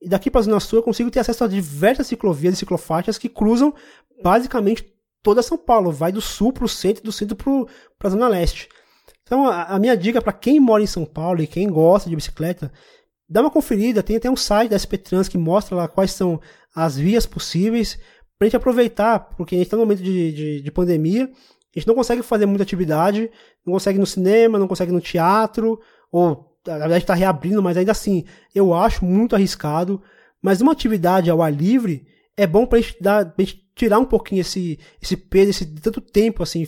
e 0.00 0.08
daqui 0.08 0.30
para 0.30 0.40
a 0.40 0.44
Zona 0.44 0.60
Sul 0.60 0.78
eu 0.78 0.82
consigo 0.82 1.10
ter 1.10 1.20
acesso 1.20 1.44
a 1.44 1.48
diversas 1.48 2.06
ciclovias 2.06 2.54
e 2.54 2.58
ciclofaixas 2.58 3.18
que 3.18 3.28
cruzam 3.28 3.74
basicamente 4.22 4.92
toda 5.22 5.42
São 5.42 5.58
Paulo. 5.58 5.90
Vai 5.90 6.12
do 6.12 6.20
sul 6.20 6.52
para 6.52 6.64
o 6.64 6.68
centro 6.68 7.02
e 7.02 7.04
do 7.04 7.12
centro 7.12 7.36
para 7.36 8.08
a 8.08 8.10
Zona 8.10 8.28
Leste. 8.28 8.68
Então 9.22 9.46
a, 9.46 9.64
a 9.64 9.78
minha 9.78 9.96
dica 9.96 10.22
para 10.22 10.32
quem 10.32 10.60
mora 10.60 10.82
em 10.82 10.86
São 10.86 11.04
Paulo 11.04 11.42
e 11.42 11.46
quem 11.46 11.68
gosta 11.68 12.08
de 12.08 12.16
bicicleta, 12.16 12.72
dá 13.28 13.40
uma 13.40 13.50
conferida. 13.50 14.02
Tem 14.02 14.16
até 14.16 14.30
um 14.30 14.36
site 14.36 14.70
da 14.70 14.78
SP 14.78 14.96
Trans 14.96 15.28
que 15.28 15.36
mostra 15.36 15.76
lá 15.76 15.88
quais 15.88 16.12
são 16.12 16.40
as 16.74 16.96
vias 16.96 17.26
possíveis 17.26 17.98
para 18.38 18.46
a 18.46 18.48
gente 18.48 18.56
aproveitar, 18.56 19.18
porque 19.36 19.56
a 19.56 19.58
gente 19.58 19.66
está 19.66 19.76
no 19.76 19.82
momento 19.82 20.02
de, 20.02 20.32
de, 20.32 20.62
de 20.62 20.70
pandemia, 20.70 21.24
a 21.24 21.78
gente 21.78 21.88
não 21.88 21.94
consegue 21.94 22.22
fazer 22.22 22.46
muita 22.46 22.62
atividade, 22.62 23.28
não 23.66 23.72
consegue 23.72 23.98
ir 23.98 24.00
no 24.00 24.06
cinema, 24.06 24.58
não 24.58 24.68
consegue 24.68 24.92
ir 24.92 24.94
no 24.94 25.00
teatro, 25.00 25.80
ou 26.10 26.47
na 26.72 26.80
verdade 26.80 27.04
está 27.04 27.14
reabrindo, 27.14 27.62
mas 27.62 27.76
ainda 27.76 27.92
assim, 27.92 28.24
eu 28.54 28.74
acho 28.74 29.04
muito 29.04 29.34
arriscado. 29.34 30.02
Mas 30.42 30.60
uma 30.60 30.72
atividade 30.72 31.30
ao 31.30 31.42
ar 31.42 31.52
livre 31.52 32.06
é 32.36 32.46
bom 32.46 32.66
para 32.66 32.78
a 32.78 32.82
gente 32.82 33.68
tirar 33.74 33.98
um 33.98 34.04
pouquinho 34.04 34.40
esse, 34.40 34.78
esse 35.00 35.16
peso, 35.16 35.50
esse 35.50 35.66
tanto 35.66 36.00
tempo 36.00 36.42
assim, 36.42 36.66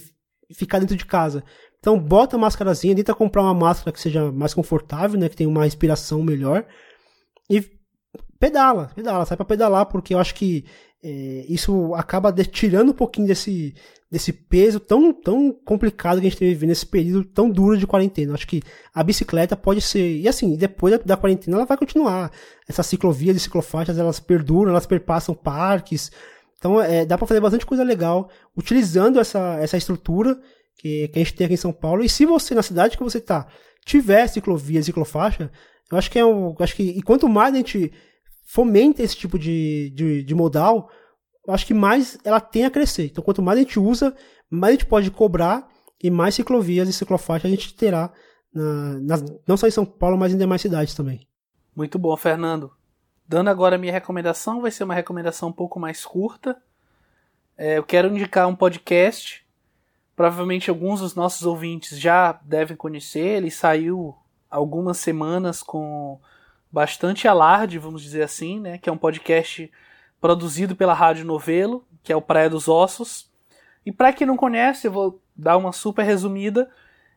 ficar 0.53 0.79
dentro 0.79 0.97
de 0.97 1.07
casa. 1.07 1.45
Então 1.79 1.99
bota 1.99 2.37
a 2.37 2.39
máscarazinha, 2.39 2.95
tenta 2.95 3.15
comprar 3.15 3.43
uma 3.43 3.55
máscara 3.55 3.93
que 3.93 4.01
seja 4.01 4.31
mais 4.31 4.53
confortável, 4.53 5.19
né, 5.19 5.29
que 5.29 5.37
tenha 5.37 5.49
uma 5.49 5.65
respiração 5.65 6.23
melhor 6.23 6.67
e 7.49 7.65
pedala, 8.41 8.91
pedala, 8.97 9.27
sai 9.27 9.37
para 9.37 9.45
pedalar 9.45 9.87
porque 9.87 10.15
eu 10.15 10.19
acho 10.19 10.35
que 10.35 10.65
é, 11.03 11.45
isso 11.49 11.95
acaba 11.95 12.33
de, 12.33 12.45
tirando 12.47 12.91
um 12.91 12.95
pouquinho 12.95 13.27
desse, 13.27 13.75
desse 14.11 14.33
peso 14.33 14.81
tão, 14.81 15.13
tão 15.13 15.53
complicado 15.53 16.21
que 16.21 16.27
a 16.27 16.31
gente 16.31 16.39
teve 16.39 16.67
nesse 16.67 16.87
período 16.87 17.25
tão 17.25 17.51
duro 17.51 17.77
de 17.77 17.87
quarentena. 17.87 18.35
Acho 18.35 18.47
que 18.47 18.63
a 18.95 19.03
bicicleta 19.03 19.57
pode 19.57 19.83
ser. 19.83 20.17
E 20.17 20.27
assim, 20.27 20.57
depois 20.57 20.97
da, 20.97 21.05
da 21.05 21.17
quarentena 21.17 21.59
ela 21.59 21.67
vai 21.67 21.77
continuar. 21.77 22.33
Essas 22.67 22.87
ciclovias 22.87 23.37
e 23.37 23.41
ciclofaixas 23.41 23.99
elas 23.99 24.19
perduram, 24.19 24.71
elas 24.71 24.87
perpassam 24.87 25.35
parques. 25.35 26.11
Então 26.59 26.81
é, 26.81 27.05
dá 27.05 27.17
para 27.19 27.27
fazer 27.27 27.41
bastante 27.41 27.67
coisa 27.67 27.85
legal 27.85 28.31
utilizando 28.57 29.21
essa, 29.21 29.59
essa 29.61 29.77
estrutura 29.77 30.39
que, 30.77 31.09
que 31.09 31.19
a 31.19 31.23
gente 31.23 31.35
tem 31.35 31.45
aqui 31.45 31.55
em 31.55 31.59
São 31.59 31.73
Paulo. 31.73 32.03
E 32.03 32.09
se 32.09 32.25
você, 32.25 32.55
na 32.55 32.63
cidade 32.63 32.97
que 32.97 33.03
você 33.03 33.21
tá, 33.21 33.47
tiver 33.85 34.27
ciclovia 34.29 34.81
e 34.81 34.85
ciclofaixa, 34.85 35.51
eu 35.91 35.99
acho 35.99 36.11
que 36.11 36.19
é 36.19 36.25
um. 36.25 36.55
Acho 36.59 36.77
que, 36.77 36.83
e 36.83 37.03
quanto 37.03 37.29
mais 37.29 37.53
a 37.53 37.57
gente 37.57 37.93
fomenta 38.51 39.01
esse 39.01 39.17
tipo 39.17 39.39
de, 39.39 39.93
de, 39.95 40.25
de 40.25 40.35
modal, 40.35 40.91
acho 41.49 41.65
que 41.65 41.73
mais 41.73 42.19
ela 42.25 42.41
tem 42.41 42.65
a 42.65 42.71
crescer. 42.71 43.05
Então, 43.05 43.23
quanto 43.23 43.41
mais 43.41 43.57
a 43.57 43.63
gente 43.63 43.79
usa, 43.79 44.13
mais 44.51 44.71
a 44.71 44.77
gente 44.77 44.87
pode 44.87 45.09
cobrar 45.13 45.69
e 46.03 46.11
mais 46.11 46.35
ciclovias 46.35 46.89
e 46.89 46.93
ciclofaixas 46.93 47.47
a 47.47 47.55
gente 47.55 47.73
terá, 47.75 48.13
na, 48.53 48.99
nas, 49.03 49.25
não 49.47 49.57
só 49.57 49.69
em 49.69 49.71
São 49.71 49.87
Paulo, 49.87 50.19
mas 50.19 50.35
em 50.35 50.37
demais 50.39 50.61
cidades 50.61 50.97
também. 50.97 51.29
Muito 51.77 51.97
bom, 51.97 52.17
Fernando. 52.17 52.73
Dando 53.25 53.51
agora 53.51 53.77
a 53.77 53.79
minha 53.79 53.93
recomendação, 53.93 54.61
vai 54.61 54.73
ser 54.73 54.83
uma 54.83 54.95
recomendação 54.95 55.51
um 55.51 55.53
pouco 55.53 55.79
mais 55.79 56.05
curta. 56.05 56.61
É, 57.57 57.79
eu 57.79 57.85
quero 57.85 58.09
indicar 58.09 58.49
um 58.49 58.57
podcast. 58.57 59.47
Provavelmente 60.17 60.71
alguns 60.71 60.99
dos 60.99 61.15
nossos 61.15 61.47
ouvintes 61.47 61.97
já 62.01 62.33
devem 62.43 62.77
conhecer. 62.77 63.37
Ele 63.37 63.51
saiu 63.51 64.17
algumas 64.51 64.99
semanas 64.99 65.63
com 65.63 66.21
bastante 66.71 67.27
alarde, 67.27 67.79
vamos 67.79 68.03
dizer 68.03 68.23
assim, 68.23 68.61
né? 68.61 68.79
Que 68.79 68.89
é 68.89 68.93
um 68.93 68.99
podcast 68.99 69.71
produzido 70.21 70.77
pela 70.77 70.95
Rádio 70.95 71.25
Novelo, 71.25 71.85
que 72.03 72.13
é 72.13 72.17
o 72.17 72.23
Praia 72.23 72.51
dos 72.51 72.69
Ossos. 72.69 73.31
E 73.85 73.91
para 73.91 74.13
quem 74.13 74.27
não 74.27 74.37
conhece, 74.37 74.87
eu 74.87 74.93
vou 74.93 75.23
dar 75.35 75.57
uma 75.57 75.73
super 75.73 76.05
resumida. 76.05 76.71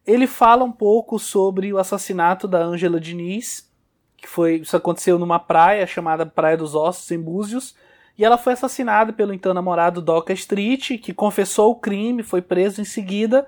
Ele 0.06 0.28
fala 0.28 0.63
um 0.63 0.72
pouco 0.72 1.20
sobre 1.20 1.72
o 1.74 1.78
assassinato 1.78 2.48
da 2.48 2.60
Ângela 2.60 3.00
Diniz, 3.00 3.72
que 4.18 4.28
foi 4.28 4.56
isso 4.56 4.76
aconteceu 4.76 5.20
numa 5.20 5.39
praia 5.39 5.86
chamada 5.86 6.26
Praia 6.26 6.58
dos 6.58 6.76
Ossos 6.76 7.12
em 7.12 7.20
Búzios, 7.20 7.76
e 8.18 8.24
ela 8.24 8.38
foi 8.38 8.54
assassinada 8.54 9.12
pelo 9.12 9.34
então 9.34 9.54
namorado 9.54 10.02
Doca 10.02 10.34
Street, 10.34 11.00
que 11.00 11.13
confessou 11.13 11.72
o 11.72 11.76
crime, 11.76 12.24
foi 12.24 12.42
preso 12.42 12.80
em 12.80 12.86
seguida. 12.86 13.48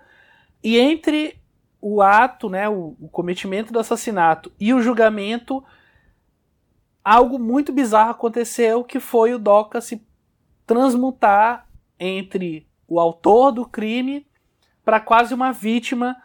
E 0.64 0.78
entre 0.78 1.40
o 1.80 2.02
ato, 2.02 2.50
né, 2.50 2.68
o, 2.68 2.96
o 3.00 3.08
cometimento 3.08 3.72
do 3.72 3.80
assassinato 3.80 4.52
e 4.60 4.74
o 4.74 4.82
julgamento, 4.82 5.64
algo 7.06 7.38
muito 7.38 7.72
bizarro 7.72 8.10
aconteceu 8.10 8.84
que 8.84 9.00
foi 9.00 9.36
o 9.36 9.40
Doca 9.40 9.80
se 9.80 10.04
transmutar 10.66 11.68
entre 12.00 12.68
o 12.88 13.00
autor 13.00 13.52
do 13.52 13.64
crime 13.64 14.26
para 14.84 15.00
quase 15.00 15.32
uma 15.32 15.52
vítima 15.52 16.18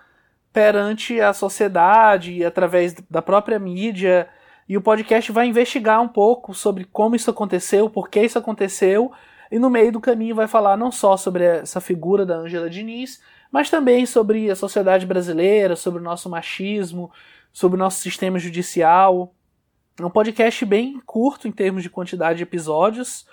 perante 0.51 1.21
a 1.21 1.35
sociedade 1.35 2.33
e 2.33 2.45
através 2.45 2.95
da 3.11 3.21
própria 3.21 3.59
mídia. 3.59 4.27
E 4.67 4.77
o 4.77 4.81
podcast 4.81 5.31
vai 5.31 5.47
investigar 5.47 6.01
um 6.01 6.09
pouco 6.09 6.55
sobre 6.55 6.85
como 6.85 7.15
isso 7.15 7.31
aconteceu, 7.31 7.91
por 7.91 8.09
que 8.09 8.23
isso 8.23 8.39
aconteceu, 8.39 9.13
e 9.51 9.59
no 9.59 9.69
meio 9.69 9.93
do 9.93 10.01
caminho 10.01 10.35
vai 10.35 10.47
falar 10.47 10.77
não 10.77 10.91
só 10.91 11.17
sobre 11.17 11.45
essa 11.45 11.81
figura 11.81 12.25
da 12.25 12.37
Angela 12.37 12.71
Diniz, 12.71 13.21
mas 13.51 13.69
também 13.69 14.07
sobre 14.07 14.51
a 14.51 14.57
sociedade 14.57 15.05
brasileira, 15.05 15.77
sobre 15.77 16.01
o 16.01 16.05
nosso 16.05 16.31
machismo, 16.31 17.11
sobre 17.53 17.77
o 17.77 17.79
nosso 17.79 18.01
sistema 18.01 18.39
judicial, 18.39 19.35
é 20.03 20.07
um 20.07 20.11
podcast 20.11 20.65
bem 20.65 21.01
curto 21.05 21.47
em 21.47 21.53
termos 21.53 21.83
de 21.83 21.91
quantidade 21.91 22.39
de 22.39 22.43
episódios, 22.43 23.27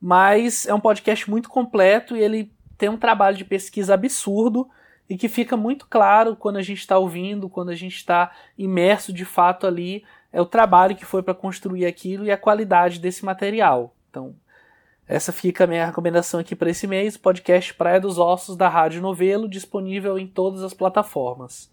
mas 0.00 0.66
é 0.66 0.74
um 0.74 0.80
podcast 0.80 1.28
muito 1.28 1.48
completo 1.48 2.16
e 2.16 2.20
ele 2.20 2.52
tem 2.78 2.88
um 2.88 2.96
trabalho 2.96 3.36
de 3.36 3.44
pesquisa 3.44 3.94
absurdo 3.94 4.68
e 5.08 5.16
que 5.16 5.28
fica 5.28 5.56
muito 5.56 5.86
claro 5.88 6.36
quando 6.36 6.56
a 6.56 6.62
gente 6.62 6.78
está 6.78 6.98
ouvindo, 6.98 7.48
quando 7.48 7.70
a 7.70 7.74
gente 7.74 7.96
está 7.96 8.30
imerso 8.58 9.12
de 9.12 9.24
fato 9.24 9.66
ali, 9.66 10.04
é 10.32 10.40
o 10.40 10.46
trabalho 10.46 10.96
que 10.96 11.04
foi 11.04 11.22
para 11.22 11.34
construir 11.34 11.86
aquilo 11.86 12.24
e 12.24 12.30
a 12.30 12.36
qualidade 12.36 12.98
desse 12.98 13.24
material. 13.24 13.94
Então, 14.10 14.34
essa 15.08 15.32
fica 15.32 15.64
a 15.64 15.66
minha 15.66 15.86
recomendação 15.86 16.40
aqui 16.40 16.54
para 16.54 16.70
esse 16.70 16.86
mês, 16.86 17.16
podcast 17.16 17.72
Praia 17.74 18.00
dos 18.00 18.18
Ossos 18.18 18.56
da 18.56 18.68
Rádio 18.68 19.00
Novelo, 19.00 19.48
disponível 19.48 20.18
em 20.18 20.26
todas 20.26 20.62
as 20.62 20.74
plataformas. 20.74 21.72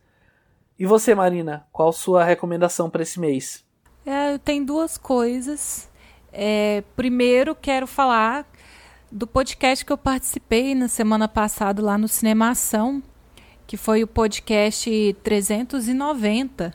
E 0.78 0.86
você, 0.86 1.14
Marina, 1.14 1.66
qual 1.72 1.92
sua 1.92 2.24
recomendação 2.24 2.90
para 2.90 3.04
esse 3.04 3.20
mês? 3.20 3.66
É, 4.06 4.38
tem 4.38 4.64
duas 4.64 4.98
coisas. 4.98 5.90
É, 6.32 6.84
primeiro, 6.96 7.56
quero 7.56 7.88
falar 7.88 8.46
do 9.12 9.26
podcast 9.26 9.86
que 9.86 9.94
eu 9.94 9.98
participei 9.98 10.76
na 10.76 10.88
semana 10.88 11.28
passada 11.28 11.82
lá 11.82 11.98
no 11.98 12.08
Cinemação, 12.08 13.02
que 13.66 13.78
foi 13.78 14.04
o 14.04 14.08
podcast 14.08 15.16
390 15.24 16.74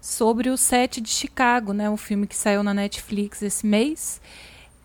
sobre 0.00 0.50
o 0.50 0.56
set 0.56 1.00
de 1.00 1.08
Chicago, 1.08 1.72
né, 1.72 1.88
um 1.88 1.96
filme 1.96 2.26
que 2.26 2.36
saiu 2.36 2.62
na 2.62 2.74
Netflix 2.74 3.42
esse 3.42 3.66
mês. 3.66 4.20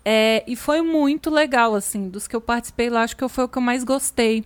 É, 0.04 0.42
e 0.46 0.56
foi 0.56 0.80
muito 0.80 1.28
legal, 1.28 1.74
assim, 1.74 2.08
dos 2.08 2.26
que 2.26 2.34
eu 2.34 2.40
participei 2.40 2.88
lá, 2.88 3.02
acho 3.02 3.16
que 3.16 3.28
foi 3.28 3.44
o 3.44 3.48
que 3.48 3.58
eu 3.58 3.62
mais 3.62 3.84
gostei. 3.84 4.44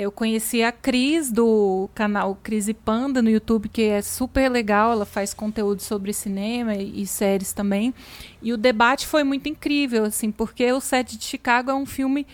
Eu 0.00 0.12
conheci 0.12 0.62
a 0.62 0.70
Cris 0.70 1.32
do 1.32 1.90
canal 1.92 2.38
Cris 2.40 2.68
e 2.68 2.72
Panda 2.72 3.20
no 3.20 3.28
YouTube, 3.28 3.68
que 3.68 3.82
é 3.82 4.00
super 4.00 4.48
legal. 4.48 4.92
Ela 4.92 5.04
faz 5.04 5.34
conteúdo 5.34 5.82
sobre 5.82 6.12
cinema 6.12 6.72
e, 6.76 7.02
e, 7.02 7.04
séries 7.04 7.52
também. 7.52 7.92
E 8.40 8.52
o 8.52 8.56
debate 8.56 9.08
foi 9.08 9.24
muito 9.24 9.48
incrível, 9.48 10.04
assim, 10.04 10.30
porque 10.30 10.70
o 10.70 10.80
Sete 10.80 11.18
de 11.18 11.24
Chicago 11.24 11.72
é 11.72 11.74
um 11.74 11.84
filme 11.84 12.24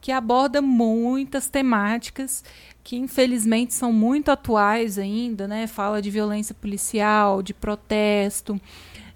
que 0.00 0.10
aborda 0.10 0.60
muitas 0.60 1.48
temáticas 1.48 2.42
que 2.82 2.96
infelizmente 2.96 3.72
são 3.72 3.92
muito 3.92 4.32
atuais 4.32 4.98
ainda, 4.98 5.46
né? 5.46 5.68
Fala 5.68 6.02
de 6.02 6.10
violência 6.10 6.56
policial, 6.56 7.40
de 7.40 7.54
protesto, 7.54 8.60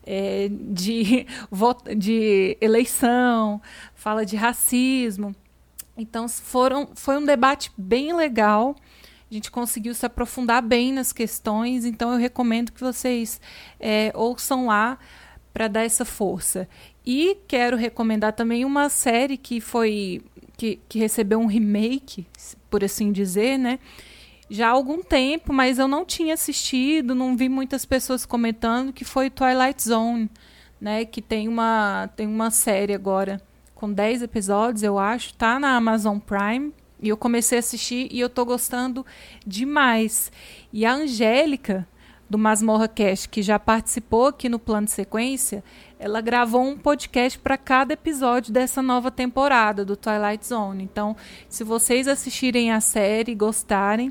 é, 0.06 0.48
de, 0.48 1.26
de 1.98 2.56
eleição, 2.60 3.60
fala 3.96 4.24
de 4.24 4.36
racismo. 4.36 5.34
Então 5.96 6.28
foram, 6.28 6.90
foi 6.94 7.16
um 7.16 7.24
debate 7.24 7.72
bem 7.76 8.14
legal. 8.14 8.76
A 9.30 9.34
gente 9.34 9.50
conseguiu 9.50 9.94
se 9.94 10.06
aprofundar 10.06 10.62
bem 10.62 10.92
nas 10.92 11.12
questões, 11.12 11.84
então 11.84 12.12
eu 12.12 12.18
recomendo 12.18 12.70
que 12.70 12.80
vocês 12.80 13.40
é, 13.80 14.12
ouçam 14.14 14.66
lá 14.66 14.98
para 15.52 15.68
dar 15.68 15.82
essa 15.82 16.04
força. 16.04 16.68
E 17.04 17.38
quero 17.48 17.76
recomendar 17.76 18.34
também 18.34 18.64
uma 18.64 18.88
série 18.88 19.36
que 19.36 19.60
foi 19.60 20.22
que, 20.56 20.80
que 20.88 20.98
recebeu 20.98 21.38
um 21.38 21.46
remake, 21.46 22.26
por 22.70 22.82
assim 22.84 23.12
dizer, 23.12 23.58
né? 23.58 23.78
Já 24.48 24.68
há 24.68 24.70
algum 24.70 25.02
tempo, 25.02 25.52
mas 25.52 25.78
eu 25.78 25.88
não 25.88 26.04
tinha 26.04 26.34
assistido, 26.34 27.14
não 27.14 27.36
vi 27.36 27.48
muitas 27.48 27.84
pessoas 27.84 28.24
comentando, 28.24 28.92
que 28.92 29.04
foi 29.04 29.28
Twilight 29.28 29.82
Zone, 29.82 30.30
né? 30.80 31.04
Que 31.04 31.20
tem 31.20 31.48
uma, 31.48 32.08
tem 32.14 32.26
uma 32.26 32.50
série 32.50 32.94
agora 32.94 33.40
com 33.76 33.92
10 33.92 34.22
episódios, 34.22 34.82
eu 34.82 34.98
acho, 34.98 35.34
tá 35.34 35.60
na 35.60 35.76
Amazon 35.76 36.18
Prime. 36.18 36.72
E 36.98 37.10
eu 37.10 37.16
comecei 37.16 37.58
a 37.58 37.60
assistir 37.60 38.08
e 38.10 38.18
eu 38.18 38.30
tô 38.30 38.42
gostando 38.44 39.04
demais. 39.46 40.32
E 40.72 40.86
a 40.86 40.94
Angélica, 40.94 41.86
do 42.28 42.38
Masmorra 42.38 42.88
Cast, 42.88 43.28
que 43.28 43.42
já 43.42 43.58
participou 43.58 44.28
aqui 44.28 44.48
no 44.48 44.58
plano 44.58 44.86
de 44.86 44.92
sequência, 44.92 45.62
ela 45.98 46.22
gravou 46.22 46.62
um 46.62 46.76
podcast 46.76 47.38
para 47.38 47.58
cada 47.58 47.92
episódio 47.92 48.50
dessa 48.50 48.80
nova 48.80 49.10
temporada 49.10 49.84
do 49.84 49.94
Twilight 49.94 50.46
Zone. 50.46 50.82
Então, 50.82 51.14
se 51.46 51.62
vocês 51.62 52.08
assistirem 52.08 52.72
a 52.72 52.80
série 52.80 53.32
e 53.32 53.36
gostarem, 53.36 54.10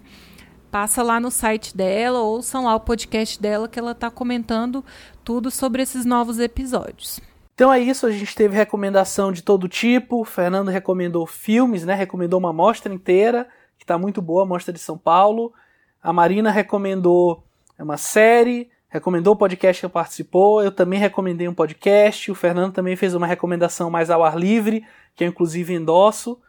passa 0.69 1.01
lá 1.01 1.19
no 1.19 1.31
site 1.31 1.75
dela, 1.75 2.21
ouçam 2.21 2.65
lá 2.65 2.75
o 2.75 2.79
podcast 2.79 3.41
dela 3.41 3.67
que 3.67 3.79
ela 3.79 3.91
está 3.91 4.11
comentando 4.11 4.85
tudo 5.23 5.49
sobre 5.49 5.81
esses 5.81 6.05
novos 6.05 6.39
episódios. 6.39 7.19
Então 7.55 7.73
é 7.73 7.79
isso, 7.79 8.05
a 8.05 8.11
gente 8.11 8.35
teve 8.35 8.55
recomendação 8.55 9.31
de 9.31 9.41
todo 9.41 9.67
tipo. 9.67 10.21
O 10.21 10.25
Fernando 10.25 10.69
recomendou 10.69 11.25
filmes, 11.25 11.83
né? 11.83 11.95
Recomendou 11.95 12.37
uma 12.37 12.53
mostra 12.53 12.93
inteira, 12.93 13.47
que 13.77 13.83
está 13.83 13.97
muito 13.97 14.21
boa, 14.21 14.43
a 14.43 14.45
mostra 14.45 14.71
de 14.71 14.79
São 14.79 14.97
Paulo. 14.97 15.51
A 16.03 16.13
Marina 16.13 16.51
recomendou 16.51 17.43
uma 17.79 17.97
série 17.97 18.69
recomendou 18.95 19.33
o 19.33 19.37
podcast 19.37 19.85
que 19.85 19.91
participou, 19.91 20.63
eu 20.63 20.71
também 20.71 20.97
recomendei 20.97 21.49
um 21.49 21.53
podcast, 21.53 22.31
o 22.31 22.35
Fernando 22.35 22.71
também 22.71 22.95
fez 22.95 23.13
uma 23.13 23.27
recomendação 23.27 23.89
mais 23.89 24.09
ao 24.09 24.23
ar 24.23 24.37
livre, 24.37 24.85
que 25.13 25.25
eu 25.25 25.27
inclusive 25.27 25.73
endosso, 25.73 26.39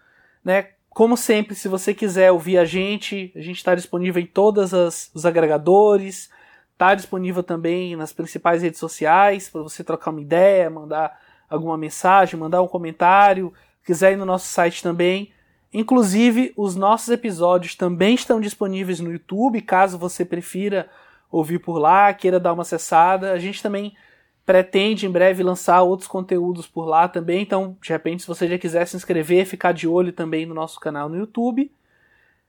né? 0.45 0.69
Como 0.89 1.17
sempre, 1.17 1.57
se 1.57 1.67
você 1.67 1.93
quiser 1.93 2.31
ouvir 2.31 2.57
a 2.57 2.65
gente, 2.65 3.33
a 3.35 3.41
gente 3.41 3.57
está 3.57 3.75
disponível 3.75 4.23
em 4.23 4.27
todos 4.27 4.73
os 5.13 5.27
agregadores, 5.27 6.31
está 6.77 6.95
disponível 6.95 7.43
também 7.43 7.97
nas 7.97 8.13
principais 8.13 8.63
redes 8.63 8.79
sociais 8.79 9.49
para 9.49 9.63
você 9.63 9.83
trocar 9.83 10.11
uma 10.11 10.21
ideia, 10.21 10.69
mandar 10.69 11.19
alguma 11.49 11.77
mensagem, 11.79 12.39
mandar 12.39 12.61
um 12.61 12.69
comentário, 12.69 13.53
quiser 13.83 14.13
ir 14.13 14.17
no 14.17 14.27
nosso 14.27 14.47
site 14.47 14.83
também. 14.83 15.33
Inclusive, 15.73 16.53
os 16.55 16.77
nossos 16.77 17.09
episódios 17.09 17.75
também 17.75 18.15
estão 18.15 18.41
disponíveis 18.41 19.01
no 19.01 19.11
YouTube, 19.11 19.63
caso 19.63 19.99
você 19.99 20.23
prefira 20.23 20.89
ouvir 21.31 21.61
por 21.61 21.79
lá, 21.79 22.13
queira 22.13 22.39
dar 22.39 22.53
uma 22.53 22.63
acessada. 22.63 23.33
A 23.33 23.39
gente 23.39 23.63
também 23.63 23.97
pretende 24.45 25.07
em 25.07 25.11
breve 25.11 25.43
lançar 25.43 25.81
outros 25.81 26.07
conteúdos 26.07 26.67
por 26.67 26.85
lá 26.85 27.09
também, 27.09 27.43
então 27.43 27.77
de 27.83 27.89
repente 27.89 28.23
se 28.23 28.29
você 28.29 28.47
já 28.47 28.59
quiser 28.59 28.87
se 28.87 28.97
inscrever, 28.97 29.47
ficar 29.47 29.73
de 29.73 29.89
olho 29.89 30.13
também 30.13 30.45
no 30.45 30.55
nosso 30.55 30.79
canal 30.79 31.09
no 31.09 31.17
YouTube. 31.17 31.73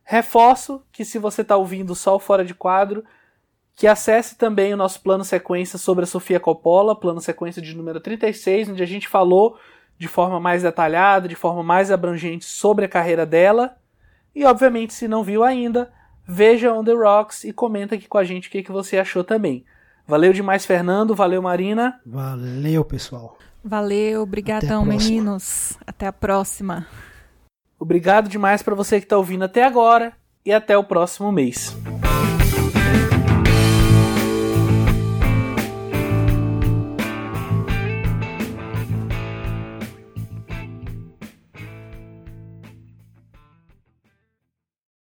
Reforço 0.04 0.84
que 0.92 1.06
se 1.06 1.18
você 1.18 1.42
está 1.42 1.56
ouvindo 1.56 1.96
só 1.96 2.16
o 2.16 2.20
Fora 2.20 2.44
de 2.44 2.54
Quadro, 2.54 3.04
que 3.78 3.86
acesse 3.86 4.36
também 4.36 4.74
o 4.74 4.78
nosso 4.78 5.00
plano 5.02 5.24
sequência 5.24 5.78
sobre 5.78 6.04
a 6.04 6.08
Sofia 6.08 6.40
Coppola, 6.40 7.00
plano 7.00 7.22
sequência 7.22 7.62
de 7.62 7.78
número 7.78 8.00
36, 8.00 8.70
onde 8.70 8.82
a 8.82 8.88
gente 8.88 9.08
falou 9.08 9.56
de 10.00 10.08
forma 10.08 10.40
mais 10.40 10.64
detalhada, 10.64 11.28
de 11.28 11.36
forma 11.36 11.62
mais 11.62 11.92
abrangente 11.92 12.44
sobre 12.44 12.86
a 12.86 12.90
carreira 12.90 13.24
dela. 13.24 13.78
E 14.34 14.44
obviamente, 14.44 14.96
se 14.96 15.08
não 15.08 15.24
viu 15.24 15.44
ainda, 15.44 15.92
veja 16.28 16.74
On 16.74 16.84
The 16.84 16.94
Rocks 16.94 17.44
e 17.44 17.54
comenta 17.54 17.94
aqui 17.94 18.08
com 18.08 18.18
a 18.18 18.24
gente 18.24 18.48
o 18.48 18.52
que, 18.52 18.64
que 18.64 18.72
você 18.72 18.98
achou 18.98 19.24
também. 19.24 19.64
Valeu 20.08 20.34
demais, 20.34 20.66
Fernando. 20.66 21.14
Valeu, 21.14 21.42
Marina. 21.44 22.02
Valeu, 22.04 22.84
pessoal. 22.84 23.38
Valeu, 23.64 24.24
obrigadão, 24.24 24.82
Até 24.82 24.90
meninos. 24.90 25.78
Até 25.86 26.08
a 26.08 26.14
próxima. 26.14 26.88
Obrigado 27.80 28.28
demais 28.28 28.64
para 28.64 28.74
você 28.74 29.00
que 29.00 29.06
está 29.06 29.18
ouvindo 29.18 29.44
até 29.44 29.64
agora 29.64 30.14
e 30.44 30.52
até 30.52 30.76
o 30.76 30.84
próximo 30.84 31.32
mês. 31.32 31.78